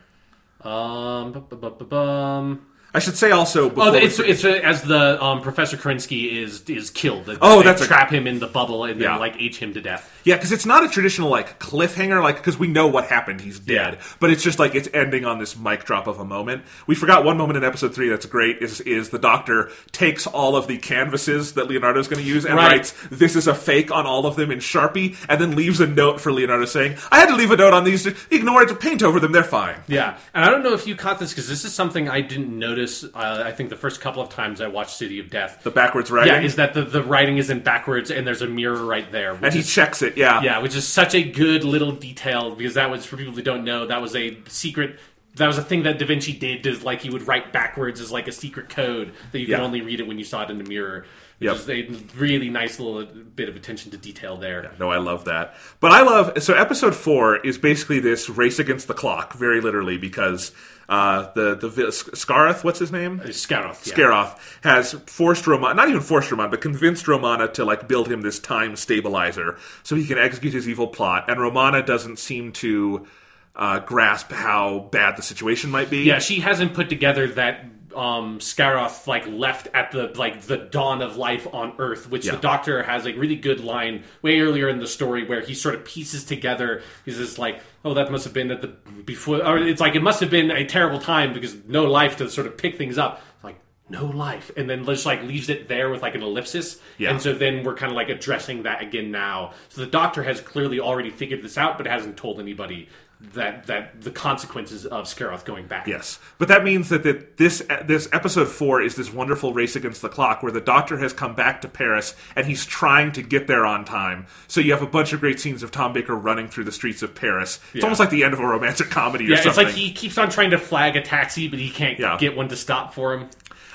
[0.62, 2.66] Um, bu- bu- bu- bu- bum.
[2.94, 6.32] I should say also before Oh, we- it's it's uh, as the um, Professor Kerensky
[6.42, 7.26] is is killed.
[7.26, 9.18] They- Oh, they that's a- trap him in the bubble and then Yeah.
[9.18, 10.15] like age him to death.
[10.26, 13.60] Yeah, because it's not a traditional like cliffhanger, like because we know what happened, he's
[13.60, 13.94] dead.
[13.94, 14.02] Yeah.
[14.20, 16.64] But it's just like it's ending on this mic drop of a moment.
[16.88, 20.56] We forgot one moment in episode three that's great is is the Doctor takes all
[20.56, 22.72] of the canvases that Leonardo's going to use and Right.
[22.74, 25.88] writes "This is a fake" on all of them in Sharpie, and then leaves a
[25.88, 28.06] note for Leonardo saying, "I had to leave a note on these.
[28.32, 28.80] Ignore it.
[28.80, 29.32] Paint over them.
[29.32, 32.10] They're fine." Yeah, and I don't know if you caught this because this is something
[32.10, 33.04] I didn't notice.
[33.04, 35.60] Uh, I think the first couple of times I watched City of Death.
[35.64, 38.48] The backwards writing, yeah, is that the, the writing is in backwards and there's a
[38.48, 39.38] mirror right there.
[39.42, 40.15] And he is, checks it.
[40.16, 43.42] Yeah, yeah, which is such a good little detail because that was for people who
[43.42, 45.00] don't know that was a secret.
[45.36, 46.64] That was a thing that Da Vinci did.
[46.64, 49.58] To, like he would write backwards as like a secret code that you Yeah.
[49.58, 51.06] could only read it when you saw it in the mirror.
[51.40, 51.56] Yep.
[51.58, 51.84] is a
[52.16, 54.72] really nice little bit of attention to detail there.
[54.80, 55.54] No, I love that.
[55.82, 59.98] But I love so episode four is basically this race against the clock, very literally,
[59.98, 60.54] because
[60.88, 61.70] uh, the the
[62.16, 63.20] Scarth, what's his name?
[63.20, 63.86] Scaroth.
[63.88, 63.94] yeah.
[63.94, 68.22] Scaroth has forced Romana, not even forced Romana, but convinced Romana to like build him
[68.22, 71.30] this time stabilizer so he can execute his evil plot.
[71.30, 73.08] And Romana doesn't seem to
[73.56, 76.04] uh, grasp how bad the situation might be.
[76.04, 81.02] Yeah, she hasn't put together that um Scaroth like left at the like the dawn
[81.02, 82.34] of life on Earth, which Yeah.
[82.34, 85.76] the Doctor has a really good line way earlier in the story where he sort
[85.76, 86.82] of pieces together.
[87.06, 88.68] He's just like, oh, that must have been at the
[89.06, 92.30] before, or it's like it must have been a terrible time because no life to
[92.30, 93.22] sort of pick things up.
[93.44, 93.60] Like
[93.90, 96.80] no life, and then just like leaves it there with like an ellipsis.
[96.98, 97.12] Yeah.
[97.12, 99.54] And so then we're kind of like addressing that again now.
[99.70, 102.90] So the Doctor has clearly already figured this out, but hasn't told anybody
[103.34, 105.88] that that the consequences of Scaroth going back.
[105.88, 110.02] Yes, but that means that, that this this episode four is this wonderful race against
[110.02, 113.48] the clock, where the Doctor has come back to Paris and he's trying to get
[113.48, 114.28] there on time.
[114.48, 117.02] So you have a bunch of great scenes of Tom Baker running through the streets
[117.04, 117.60] of Paris.
[117.74, 117.84] It's Yeah.
[117.84, 120.30] almost like the end of a romantic comedy or Yeah, it's like he keeps on
[120.30, 122.18] trying to flag a taxi, but he can't Yeah.
[122.18, 123.30] get one to stop for him.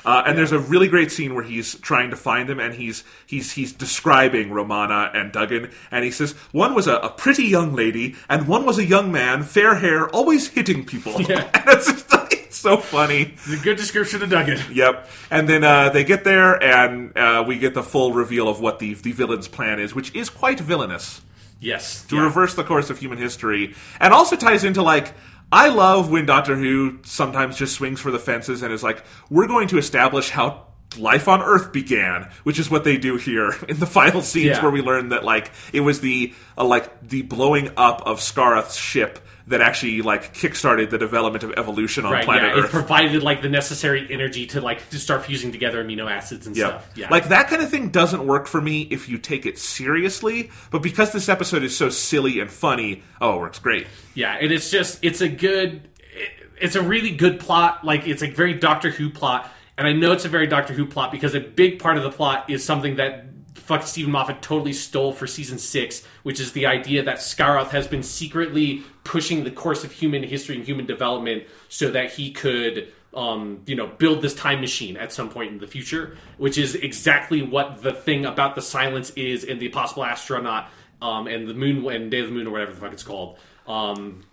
[0.05, 3.05] Uh, and there's a really great scene where he's trying to find them, and he's
[3.27, 7.75] he's he's describing Romana and Duggan, and he says one was a, a pretty young
[7.75, 11.21] lady, and one was a young man, fair hair, always hitting people.
[11.23, 11.49] Yeah.
[11.55, 13.35] and it's, just, it's so funny.
[13.35, 14.59] It's a good description of Duggan.
[14.73, 15.09] Yep.
[15.31, 18.79] And then uh, they get there, and uh, we get the full reveal of what
[18.79, 21.21] the the villain's plan is, which is quite villainous
[21.61, 22.05] Yes.
[22.07, 25.13] to reverse the course of human history, and also ties into like.
[25.53, 29.47] I love when Doctor Who sometimes just swings for the fences and is like, "We're
[29.49, 30.67] going to establish how
[30.99, 34.63] life on Earth began," which is what they do here in the final scenes Yeah.
[34.63, 38.77] where we learn that like it was the uh, like the blowing up of Scarth's
[38.77, 39.19] ship
[39.51, 42.59] that actually like kickstarted the development of evolution on Right, planet yeah.
[42.59, 42.71] It Earth.
[42.71, 46.69] provided like the necessary energy to like to start fusing together amino acids and Yeah.
[46.69, 46.89] stuff.
[46.95, 47.09] Yeah.
[47.11, 50.83] Like that kind of thing doesn't work for me if you take it seriously, but
[50.83, 53.87] because this episode is so silly and funny, oh, it works great.
[54.15, 55.83] Yeah, and it's just it's a good
[56.15, 57.85] it- it's a really good plot.
[57.85, 60.87] Like it's a very Doctor Who plot, and I know it's a very Doctor Who
[60.87, 63.25] plot because a big part of the plot is something that
[63.61, 67.87] fuck Steven Moffat totally stole for season six, which is the idea that Scaroth has
[67.87, 72.93] been secretly pushing the course of human history and human development so that he could
[73.15, 76.75] um, you know, build this time machine at some point in the future, which is
[76.75, 80.69] exactly what the thing about the silence is in the Impossible Astronaut
[81.03, 83.39] um, and the Moon and Day of the Moon or whatever the fuck it's called.
[83.67, 84.25] Um,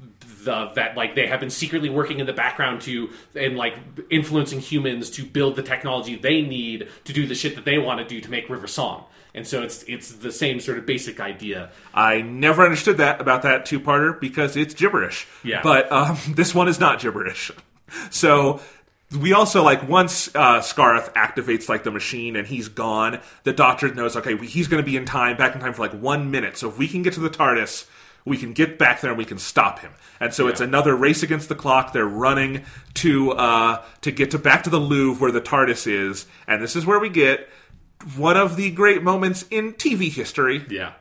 [0.43, 3.75] the, that like they have been secretly working in the background to and like
[4.09, 7.99] influencing humans to build the technology they need to do the shit that they want
[7.99, 9.05] to do to make River Song.
[9.37, 11.69] And so it's it's the same sort of basic idea.
[11.93, 15.27] I never understood that about that two parter because it's gibberish.
[15.43, 15.61] Yeah.
[15.61, 17.51] But um, this one is not gibberish.
[18.09, 18.59] So
[19.17, 23.93] we also like once uh, Scarth activates like the machine and he's gone, the doctor
[23.93, 26.31] knows okay we- he's going to be in time, back in time for like one
[26.31, 26.57] minute.
[26.57, 27.85] So if we can get to the TARDIS,
[28.25, 29.91] we can get back there and we can stop him.
[30.19, 31.93] And so it's another race against the clock.
[31.93, 32.65] They're running
[32.95, 36.75] to uh, to get to back to the Louvre where the TARDIS is, and this
[36.75, 37.47] is where we get
[38.15, 40.93] one of the great moments in TV history Yeah.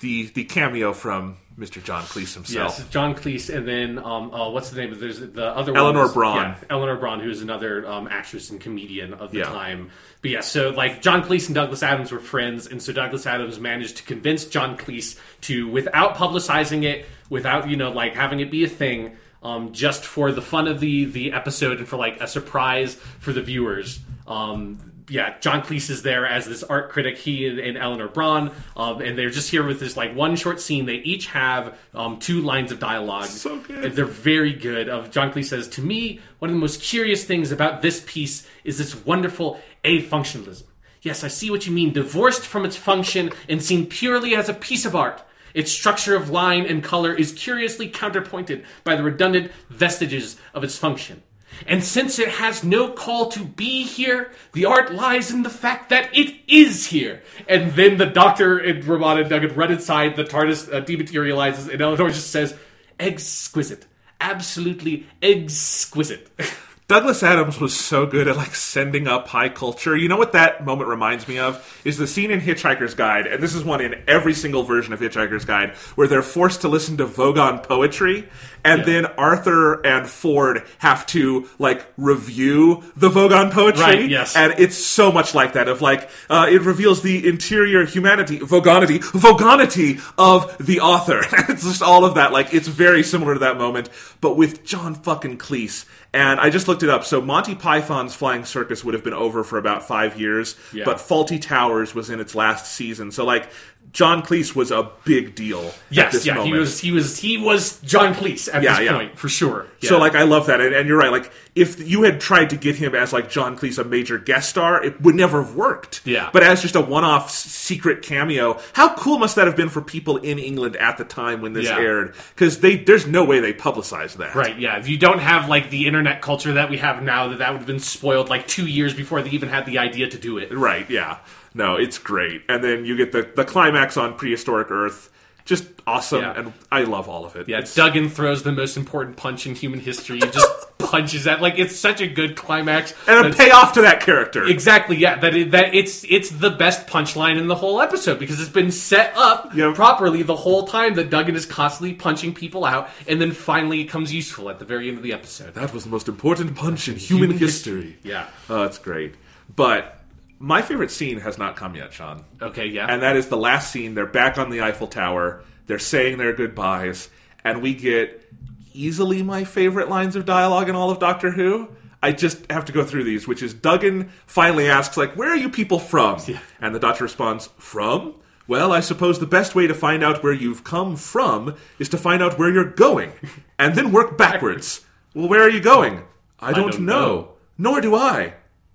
[0.00, 1.80] the the cameo from Mr.
[1.82, 2.78] John Cleese himself.
[2.80, 5.98] Yes, John Cleese, and then um, oh, what's the name of there's the other Eleanor
[6.00, 6.36] one was- Bron.
[6.36, 9.44] Yeah, Eleanor Bron, who is another um, actress and comedian of the Yeah.
[9.44, 9.90] time.
[10.20, 13.60] But yeah, so like John Cleese and Douglas Adams were friends, and so Douglas Adams
[13.60, 18.50] managed to convince John Cleese to, without publicizing it, without you know like having it
[18.50, 22.20] be a thing, um, just for the fun of the the episode and for like
[22.20, 24.00] a surprise for the viewers.
[24.26, 27.18] Um, yeah, John Cleese is there as this art critic.
[27.18, 30.60] He and, and Eleanor Bron, um, and they're just here with this like one short
[30.60, 30.86] scene.
[30.86, 33.26] They each have um, two lines of dialogue.
[33.26, 33.84] So good.
[33.84, 34.88] And They're very good.
[34.88, 38.46] Of John Cleese says to me, one of the most curious things about this piece
[38.64, 40.64] is this wonderful a functionalism.
[41.02, 41.92] Yes, I see what you mean.
[41.92, 45.22] Divorced from its function and seen purely as a piece of art.
[45.52, 50.78] Its structure of line and color is curiously counterpointed by the redundant vestiges of its
[50.78, 51.22] function.
[51.66, 55.90] And since it has no call to be here, the art lies in the fact
[55.90, 57.22] that it is here.
[57.48, 61.80] And then the doctor and Romana and Duggan run inside, the TARDIS uh, dematerializes, and
[61.80, 62.56] Eleanor just says,
[62.98, 63.86] exquisite.
[64.20, 66.30] Absolutely exquisite.
[66.86, 69.96] Douglas Adams was so good at like sending up high culture.
[69.96, 73.42] You know what that moment reminds me of is the scene in Hitchhiker's Guide, and
[73.42, 76.98] this is one in every single version of Hitchhiker's Guide, where they're forced to listen
[76.98, 78.28] to Vogon poetry,
[78.66, 83.82] and then Arthur and Ford have to like review the Vogon poetry.
[83.82, 84.36] Right, yes.
[84.36, 85.68] And it's so much like that.
[85.68, 91.20] Of like, uh, it reveals the interior humanity, vogonity, vogonity of the author.
[91.48, 92.30] it's just all of that.
[92.30, 93.88] Like, it's very similar to that moment,
[94.20, 95.86] but with John fucking Cleese.
[96.14, 97.02] And I just looked it up.
[97.04, 100.84] So Monty Python's Flying Circus would have been over for about five years, Yeah.
[100.84, 103.10] but Fawlty Towers was in its last season.
[103.10, 103.48] So like,
[103.92, 105.60] John Cleese was a big deal.
[105.68, 106.52] at Yes, yeah, moment.
[106.54, 108.92] he was he was he was John Cleese at Yeah, this yeah.
[108.96, 109.66] point for sure.
[109.82, 111.12] So like I love that, and, and you're right.
[111.12, 114.48] Like if you had tried to get him as like John Cleese, a major guest
[114.50, 116.00] star, it would never have worked.
[116.04, 116.30] Yeah.
[116.32, 120.16] But as just a one-off secret cameo, how cool must that have been for people
[120.16, 121.78] in England at the time when this Yeah.
[121.78, 122.14] aired?
[122.34, 124.34] Because they there's no way they publicized that.
[124.34, 124.78] Right, yeah.
[124.78, 127.58] If you don't have like the internet culture that we have now, that that would
[127.58, 130.52] have been spoiled like two years before they even had the idea to do it.
[130.52, 130.88] Right.
[130.90, 131.18] Yeah.
[131.54, 132.42] No, it's great.
[132.48, 135.10] And then you get the the climax on prehistoric Earth.
[135.46, 136.32] Just awesome, Yeah.
[136.38, 137.50] and I love all of it.
[137.50, 140.16] Yeah, It's- Duggan throws the most important punch in human history.
[140.16, 142.94] He just punches that like it's such a good climax.
[143.06, 144.44] and a That's- payoff to that character.
[144.44, 145.18] Exactly, yeah.
[145.18, 148.70] That it, that it's it's the best punchline in the whole episode because it's been
[148.70, 149.74] set up Yep.
[149.74, 153.90] properly the whole time that Duggan is constantly punching people out, and then finally it
[153.90, 155.52] comes useful at the very end of the episode.
[155.52, 157.98] That was the most important punch in human, Human history.
[158.02, 158.28] Yeah.
[158.48, 159.14] Oh, it's great.
[159.54, 159.93] But
[160.38, 162.24] my favorite scene has not come yet, Sean.
[162.40, 162.86] Okay, yeah.
[162.88, 163.94] And that is the last scene.
[163.94, 165.42] They're back on the Eiffel Tower.
[165.66, 167.08] They're saying their goodbyes.
[167.42, 168.32] And we get
[168.72, 171.68] easily my favorite lines of dialogue in all of Doctor Who.
[172.02, 175.36] I just have to go through these, which is Duggan finally asks, like, where are
[175.36, 176.20] you people from?
[176.60, 178.16] And the doctor responds, From?
[178.46, 181.96] Well, I suppose the best way to find out where you've come from is to
[181.96, 183.12] find out where you're going,
[183.58, 184.84] and then work backwards.
[185.14, 186.02] well, where are you going?
[186.38, 187.00] I don't, don't know.
[187.00, 187.28] know.
[187.56, 188.34] Nor do I.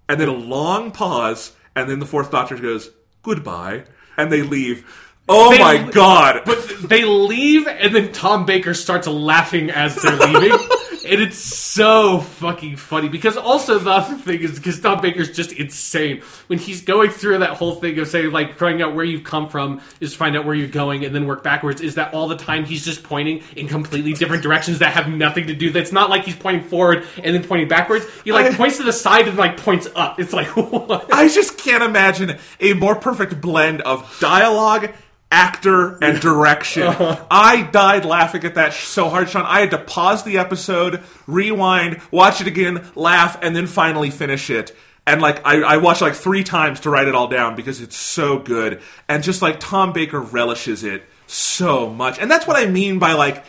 [0.10, 2.90] And then a long pause, and then the fourth doctor goes,
[3.23, 3.84] Goodbye.
[4.18, 4.86] And they leave.
[5.30, 6.41] Oh They- my god.
[6.45, 10.57] But they leave, and then Tom Baker starts laughing as they're leaving.
[11.10, 15.52] and it's so fucking funny because also the other thing is because Tom Baker's just
[15.52, 19.23] insane when he's going through that whole thing of saying like finding out where you've
[19.23, 21.81] come from is find out where you're going and then work backwards.
[21.81, 25.48] Is that all the time he's just pointing in completely different directions that have nothing
[25.48, 25.72] to do?
[25.72, 28.06] That's not like he's pointing forward and then pointing backwards.
[28.23, 30.19] He like I- points to the side and like points up.
[30.19, 31.14] It's like what?
[31.14, 34.91] I just can't imagine a more perfect blend of dialogue,
[35.31, 36.84] actor, and direction.
[36.89, 37.26] Uh-huh.
[37.30, 39.45] I died laughing at that so hard, Sean.
[39.45, 44.49] I had to pause the episode, rewind, watch it again, laugh, and then finally finish
[44.49, 44.76] it.
[45.06, 47.95] And like I, I watched like three times to write it all down because it's
[47.95, 48.81] so good.
[49.07, 52.19] And just like Tom Baker relishes it so much.
[52.19, 53.43] And that's what I mean by like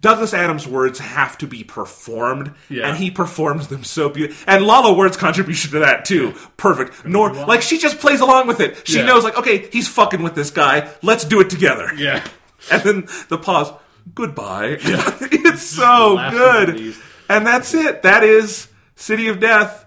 [0.00, 2.86] Douglas Adams' words have to be performed, Yeah.
[2.88, 4.44] and he performs them so beautifully.
[4.46, 7.04] And Lalla Ward's contribution to that too, perfect.
[7.04, 8.86] Nor like she just plays along with it.
[8.86, 9.06] She Yeah.
[9.06, 10.88] knows like, okay, he's fucking with this guy.
[11.02, 11.90] Let's do it together.
[11.96, 12.22] Yeah.
[12.70, 13.70] And then the pause.
[14.14, 14.78] Goodbye.
[14.84, 15.16] Yeah.
[15.20, 16.94] it's so good.
[17.28, 18.02] And that's it.
[18.02, 19.84] That is City of Death.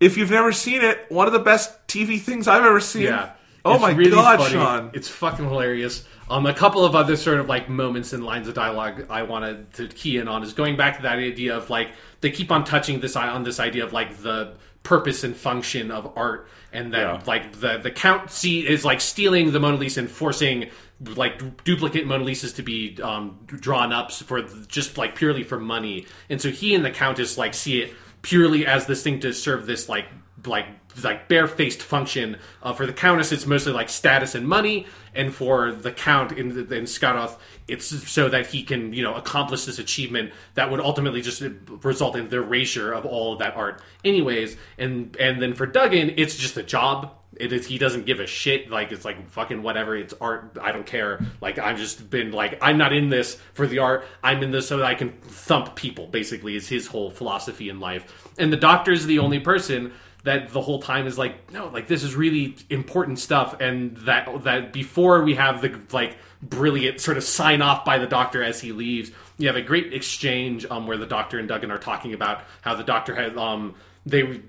[0.00, 3.02] If you've never seen it, one of the best TV things I've ever seen.
[3.02, 3.30] Yeah.
[3.64, 4.52] Oh It's my really god, funny.
[4.52, 4.90] Sean.
[4.94, 6.04] It's fucking hilarious.
[6.32, 9.72] Um, a couple of other sort of like moments and lines of dialogue I wanted
[9.74, 11.92] to key in on is going back to that idea of like
[12.22, 16.10] they keep on touching this on this idea of like the purpose and function of
[16.16, 17.22] art and that Yeah.
[17.26, 20.70] like the the count see is like stealing the Mona Lisa and forcing
[21.16, 26.06] like duplicate Mona Lisas to be um, drawn up for just like purely for money
[26.30, 27.92] and so he and the Countess like see it
[28.22, 30.06] purely as this thing to serve this like
[30.46, 32.36] like like barefaced function.
[32.62, 36.50] Uh, for the Countess, it's mostly like status and money, and for the Count in,
[36.50, 37.36] in Scaroth,
[37.68, 41.42] it's so that he can you know accomplish this achievement that would ultimately just
[41.82, 44.56] result in the erasure of all of that art, anyways.
[44.78, 47.12] And and then for Duggan, it's just a job.
[47.36, 48.70] It is he doesn't give a shit.
[48.70, 49.96] Like it's like fucking whatever.
[49.96, 50.58] It's art.
[50.60, 51.24] I don't care.
[51.40, 54.04] Like I've just been like I'm not in this for the art.
[54.22, 56.06] I'm in this so that I can thump people.
[56.06, 58.30] Basically, is his whole philosophy in life.
[58.38, 59.92] And the Doctor is the only person
[60.24, 64.28] that the whole time is like no like this is really important stuff and that
[64.44, 68.60] that before we have the like brilliant sort of sign off by the doctor as
[68.60, 72.14] he leaves you have a great exchange um where the doctor and Duggan are talking
[72.14, 73.74] about how the doctor has um
[74.06, 74.40] they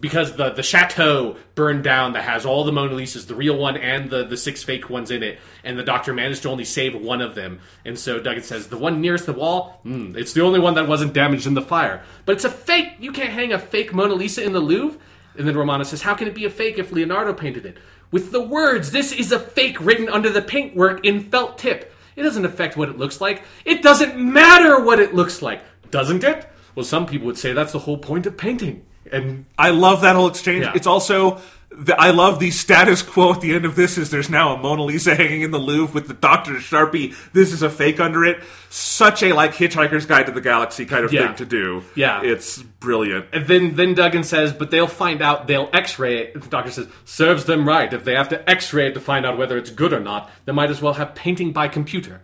[0.00, 3.76] because the the chateau burned down that has all the Mona Lisas, the real one
[3.76, 6.94] and the the six fake ones in it, and the doctor managed to only save
[6.94, 7.60] one of them.
[7.84, 10.88] And so Duggan says the one nearest the wall, mm, it's the only one that
[10.88, 12.94] wasn't damaged in the fire, but it's a fake.
[13.00, 14.98] You can't hang a fake Mona Lisa in the Louvre.
[15.36, 17.78] And then Romana says, "How can it be a fake if Leonardo painted it?"
[18.10, 21.94] With the words, "This is a fake," written under the paintwork in felt tip.
[22.16, 23.42] It doesn't affect what it looks like.
[23.64, 26.46] It doesn't matter what it looks like, doesn't it?
[26.74, 28.82] Well, some people would say that's the whole point of painting.
[29.12, 30.64] And I love that whole exchange.
[30.64, 30.72] Yeah.
[30.74, 34.28] It's also the, I love the status quo at the end of this is there's
[34.28, 37.14] now a Mona Lisa hanging in the Louvre with the Doctor's Sharpie.
[37.32, 38.42] This is a fake under it.
[38.70, 41.28] Such a like Hitchhiker's Guide to the Galaxy kind of Yeah.
[41.28, 41.84] thing to do.
[41.94, 42.22] Yeah.
[42.22, 43.26] it's brilliant.
[43.32, 45.46] And then then Duggan says, but they'll find out.
[45.46, 46.40] They'll X-ray it.
[46.42, 47.92] The doctor says, serves them right.
[47.92, 50.52] If they have to X-ray it to find out whether it's good or not, they
[50.52, 52.20] might as well have painting by computer.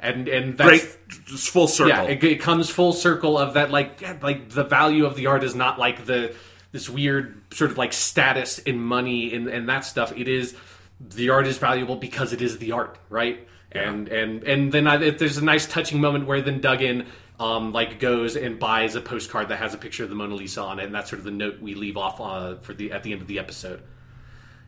[0.00, 1.88] And and that's Great, just full circle.
[1.88, 2.04] yeah.
[2.04, 3.70] It, it comes full circle of that.
[3.70, 6.34] Like like the value of the art is not like the
[6.70, 10.12] this weird sort of like status and money and and that stuff.
[10.16, 10.54] It is
[11.00, 13.48] the art is valuable because it is the art, right?
[13.72, 17.06] And and and then I, if there's a nice touching moment where then Duggan
[17.40, 20.62] um, like goes and buys a postcard that has a picture of the Mona Lisa
[20.62, 23.02] on it, and that's sort of the note we leave off uh, for the at
[23.02, 23.82] the end of the episode.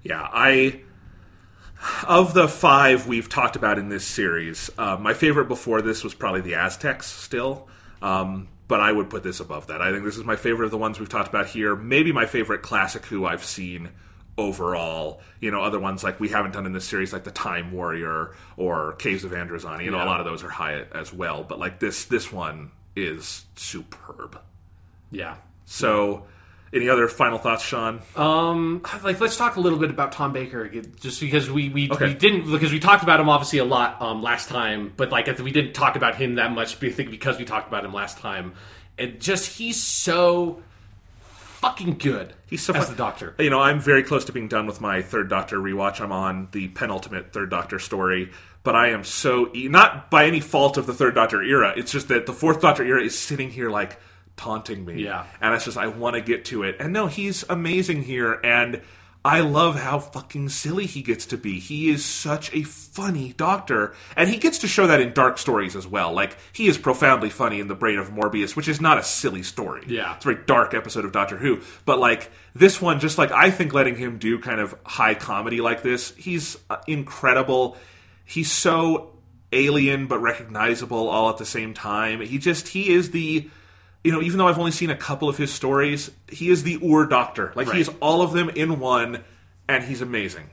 [0.02, 0.82] Yeah, I
[2.07, 6.15] of the five we've talked about in this series, uh, my favorite before this was
[6.15, 7.07] probably the Aztecs.
[7.07, 7.69] Still,
[8.02, 9.82] um, but I would put this above that.
[9.82, 11.74] I think this is my favorite of the ones we've talked about here.
[11.74, 13.90] Maybe my favorite classic Who I've seen
[14.39, 15.20] overall.
[15.40, 18.35] You know, other ones like we haven't done in this series, like the Time Warrior
[18.57, 19.85] or Caves of Androzani.
[19.85, 21.44] You know, a lot of those are high as well.
[21.44, 24.40] But like this, this one is superb.
[25.11, 25.36] Yeah.
[25.65, 26.27] So,
[26.73, 28.01] any other final thoughts, Sean?
[28.17, 32.07] Um, like let's talk a little bit about Tom Baker just because we we, Okay.
[32.09, 35.27] we didn't because we talked about him obviously a lot um last time, but like
[35.39, 36.83] we didn't talk about him that much.
[36.83, 38.55] I think because we talked about him last time,
[38.99, 40.63] and just he's so
[41.61, 42.35] fucking good.
[42.49, 43.35] He's so as fun- the Doctor.
[43.39, 46.01] You know, I'm very close to being done with my Third Doctor rewatch.
[46.01, 48.31] I'm on the penultimate Third Doctor story,
[48.63, 51.75] but I am so e- not by any fault of the Third Doctor era.
[51.77, 53.99] It's just that the Fourth Doctor era is sitting here like
[54.41, 55.03] taunting me.
[55.05, 55.27] Yeah.
[55.41, 56.77] and it's just I want to get to it.
[56.81, 58.81] And no, he's amazing here, and
[59.23, 61.59] I love how fucking silly he gets to be.
[61.61, 65.77] He is such a funny Doctor, and he gets to show that in dark stories
[65.77, 66.12] as well.
[66.15, 69.43] Like he is profoundly funny in the Brain of Morbius, which is not a silly
[69.43, 69.85] story.
[69.87, 70.17] Yeah.
[70.17, 71.61] it's a very dark episode of Doctor Who.
[71.85, 75.61] But like this one, just like I think letting him do kind of high comedy
[75.61, 77.77] like this, he's uh, incredible.
[78.25, 79.11] He's so
[79.53, 82.23] alien but recognizable all at the same time.
[82.23, 83.51] He just he is the
[84.05, 86.79] you know, even though I've only seen a couple of his stories, he is the
[86.83, 87.53] Ur Doctor.
[87.55, 87.77] Like Right.
[87.77, 89.23] he is all of them in one,
[89.69, 90.51] and he's amazing.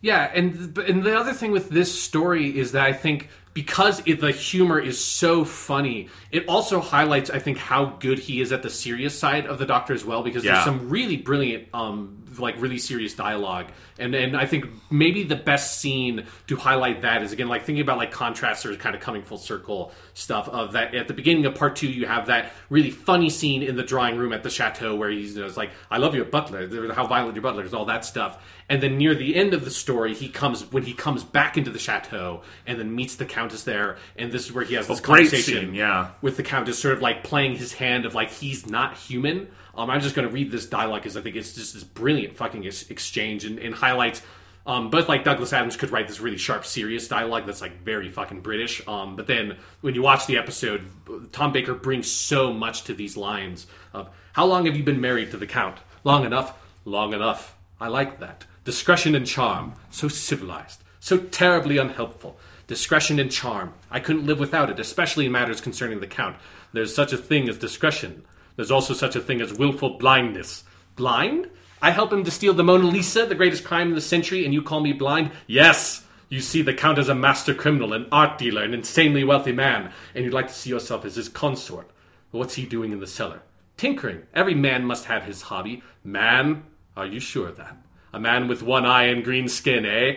[0.00, 4.20] Yeah, and and the other thing with this story is that I think because it,
[4.20, 8.62] the humor is so funny, it also highlights I think how good he is at
[8.62, 10.22] the serious side of the Doctor as well.
[10.22, 10.52] Because Yeah.
[10.52, 13.66] there's some really brilliant, um, like really serious dialogue,
[13.98, 17.82] and and I think maybe the best scene to highlight that is again like thinking
[17.82, 21.46] about like contrasts or kind of coming full circle stuff of that at the beginning
[21.46, 24.50] of part two you have that really funny scene in the drawing room at the
[24.50, 27.74] chateau where he's you know, like I love your butler, how violent your butler is,
[27.74, 28.42] all that stuff.
[28.68, 31.70] And then near the end of the story, he comes when he comes back into
[31.70, 34.98] the chateau and then meets the countess there, and this is where he has this
[35.00, 36.10] conversation scene, yeah.
[36.20, 39.48] with the countess, sort of like playing his hand of like he's not human.
[39.76, 42.36] Um, I'm just going to read this dialogue because I think it's just this brilliant
[42.36, 44.22] fucking ex- exchange and, and highlights.
[44.66, 48.10] Um, both like Douglas Adams could write this really sharp, serious dialogue that's like very
[48.10, 48.86] fucking British.
[48.88, 50.90] Um, but then when you watch the episode,
[51.30, 55.30] Tom Baker brings so much to these lines of how long have you been married
[55.30, 55.78] to the Count?
[56.02, 56.58] Long enough.
[56.84, 57.56] Long enough.
[57.80, 58.44] I like that.
[58.64, 59.74] Discretion and charm.
[59.90, 60.82] So civilized.
[60.98, 62.36] So terribly unhelpful.
[62.66, 63.74] Discretion and charm.
[63.90, 66.36] I couldn't live without it, especially in matters concerning the Count.
[66.72, 68.24] There's such a thing as discretion.
[68.56, 70.64] There's also such a thing as willful blindness.
[70.96, 71.48] Blind?
[71.80, 74.54] I help him to steal the Mona Lisa, the greatest crime in the century, and
[74.54, 75.30] you call me blind?
[75.46, 76.04] Yes!
[76.28, 79.92] You see the Count as a master criminal, an art dealer, an insanely wealthy man,
[80.14, 81.88] and you'd like to see yourself as his consort.
[82.32, 83.42] What's he doing in the cellar?
[83.76, 84.22] Tinkering.
[84.34, 85.82] Every man must have his hobby.
[86.02, 86.64] Man,
[86.96, 87.76] Are you sure of that?
[88.12, 90.16] A man with one eye and green skin, eh?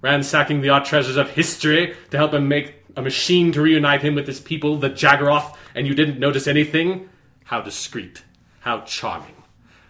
[0.00, 4.14] Ransacking the art treasures of history to help him make a machine to reunite him
[4.14, 7.08] with his people, the Jagaroth, and you didn't notice anything?
[7.50, 8.22] How discreet.
[8.60, 9.34] How charming.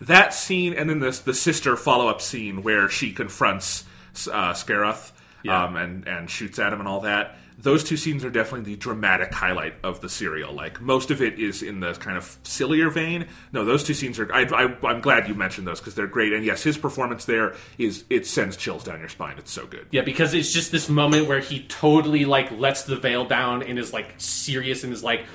[0.00, 3.84] That scene, and then this the sister follow up scene where she confronts
[4.32, 5.12] uh, Scaroth
[5.42, 5.64] Yeah.
[5.64, 7.36] um, and and shoots at him and all that.
[7.58, 10.54] Those two scenes are definitely the dramatic highlight of the serial.
[10.54, 13.26] Like most of it is in the kind of sillier vein.
[13.52, 14.32] No, those two scenes are.
[14.32, 16.32] I, I, I'm glad you mentioned those because they're great.
[16.32, 19.34] And yes, his performance there is it sends chills down your spine.
[19.36, 19.86] It's so good.
[19.90, 23.78] Yeah, because it's just this moment where he totally like lets the veil down and
[23.78, 25.26] is like serious and is like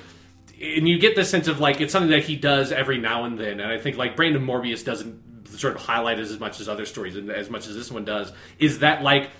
[0.60, 3.38] and you get the sense of like it's something that he does every now and
[3.38, 6.60] then and I think like Brain of Morbius doesn't sort of highlight it as much
[6.60, 9.30] as other stories and as much as this one does is that like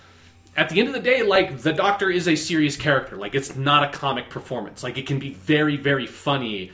[0.57, 3.17] at the end of the day like the doctor is a serious character.
[3.17, 4.83] Like it's not a comic performance.
[4.83, 6.73] Like it can be very very funny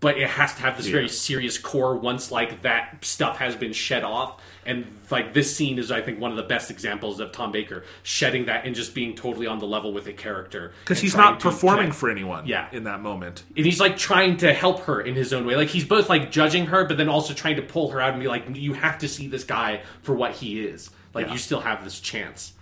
[0.00, 3.72] but it has to have this very serious core once like that stuff has been
[3.72, 7.30] shed off and like this scene is i think one of the best examples of
[7.32, 11.00] tom baker shedding that and just being totally on the level with a character Because
[11.00, 12.46] he's not performing for anyone.
[12.46, 12.68] Yeah.
[12.72, 13.44] in that moment.
[13.56, 16.30] and he's like trying to help her in his own way like he's both like
[16.30, 18.98] judging her but then also trying to pull her out and be like you have
[18.98, 21.32] to see this guy for what he is like Yeah.
[21.32, 22.52] you still have this chance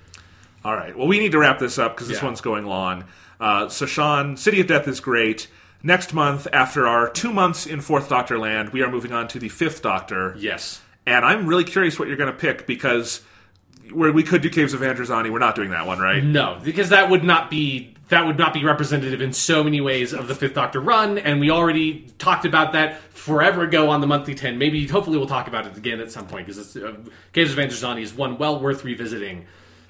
[0.64, 0.96] All right.
[0.96, 2.26] Well, we need to wrap this up because this Yeah.
[2.26, 3.04] one's going long.
[3.40, 5.48] Uh, so, Sean, City of Death is great.
[5.82, 9.40] Next month, after our two months in Fourth Doctor land, we are moving on to
[9.40, 10.36] the Fifth Doctor.
[10.38, 13.22] yes And I'm really curious what you're going to pick because
[13.92, 16.22] where we could do Caves of Androzani, we're not doing that one, right?
[16.22, 20.12] No, because that would not be that would not be representative in so many ways
[20.12, 24.06] of the Fifth Doctor run, and we already talked about that forever ago on the
[24.06, 24.58] monthly ten.
[24.58, 26.94] Maybe hopefully we'll talk about it again at some point because uh,
[27.32, 29.46] Caves of Androzani is one well worth revisiting.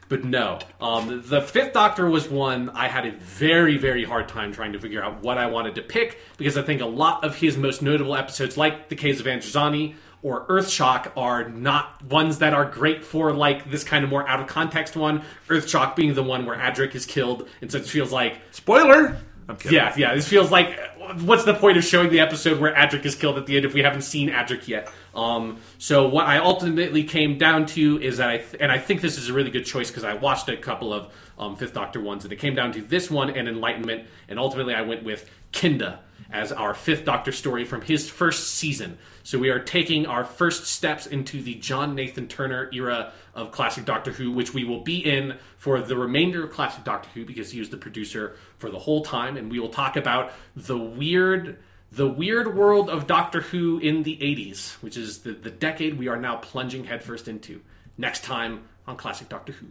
[0.09, 4.53] But no, um, the Fifth Doctor was one I had a very very hard time
[4.53, 7.35] trying to figure out what I wanted to pick because I think a lot of
[7.37, 12.55] his most notable episodes, like the Caves of Androzani or Earthshock are not ones that
[12.55, 15.23] are great for like this kind of more out of context one.
[15.49, 19.19] Earthshock being the one where Adric is killed, and so it feels like Spoiler!
[19.49, 20.15] I'm yeah, yeah.
[20.15, 20.79] This feels like
[21.23, 23.75] what's the point of showing the episode where Adric is killed at the end if
[23.75, 24.91] we haven't seen Adric yet?
[25.15, 29.01] Um, so what I ultimately came down to is that I th- and I think
[29.01, 32.01] this is a really good choice because I watched a couple of um, Fifth Doctor
[32.01, 35.29] ones and it came down to this one and Enlightenment, and ultimately I went with
[35.51, 36.01] Kinda
[36.33, 38.99] as our Fifth Doctor story from his first season.
[39.23, 43.85] So we are taking our first steps into the John Nathan Turner era of classic
[43.85, 47.51] Doctor Who, which we will be in for the remainder of classic Doctor Who because
[47.53, 51.59] he was the producer for the whole time, and we will talk about the weird
[51.93, 56.09] the weird world of Doctor Who in the 80s, which is the, the decade we
[56.09, 57.61] are now plunging headfirst into.
[57.99, 59.67] Next time on Classic Doctor Who.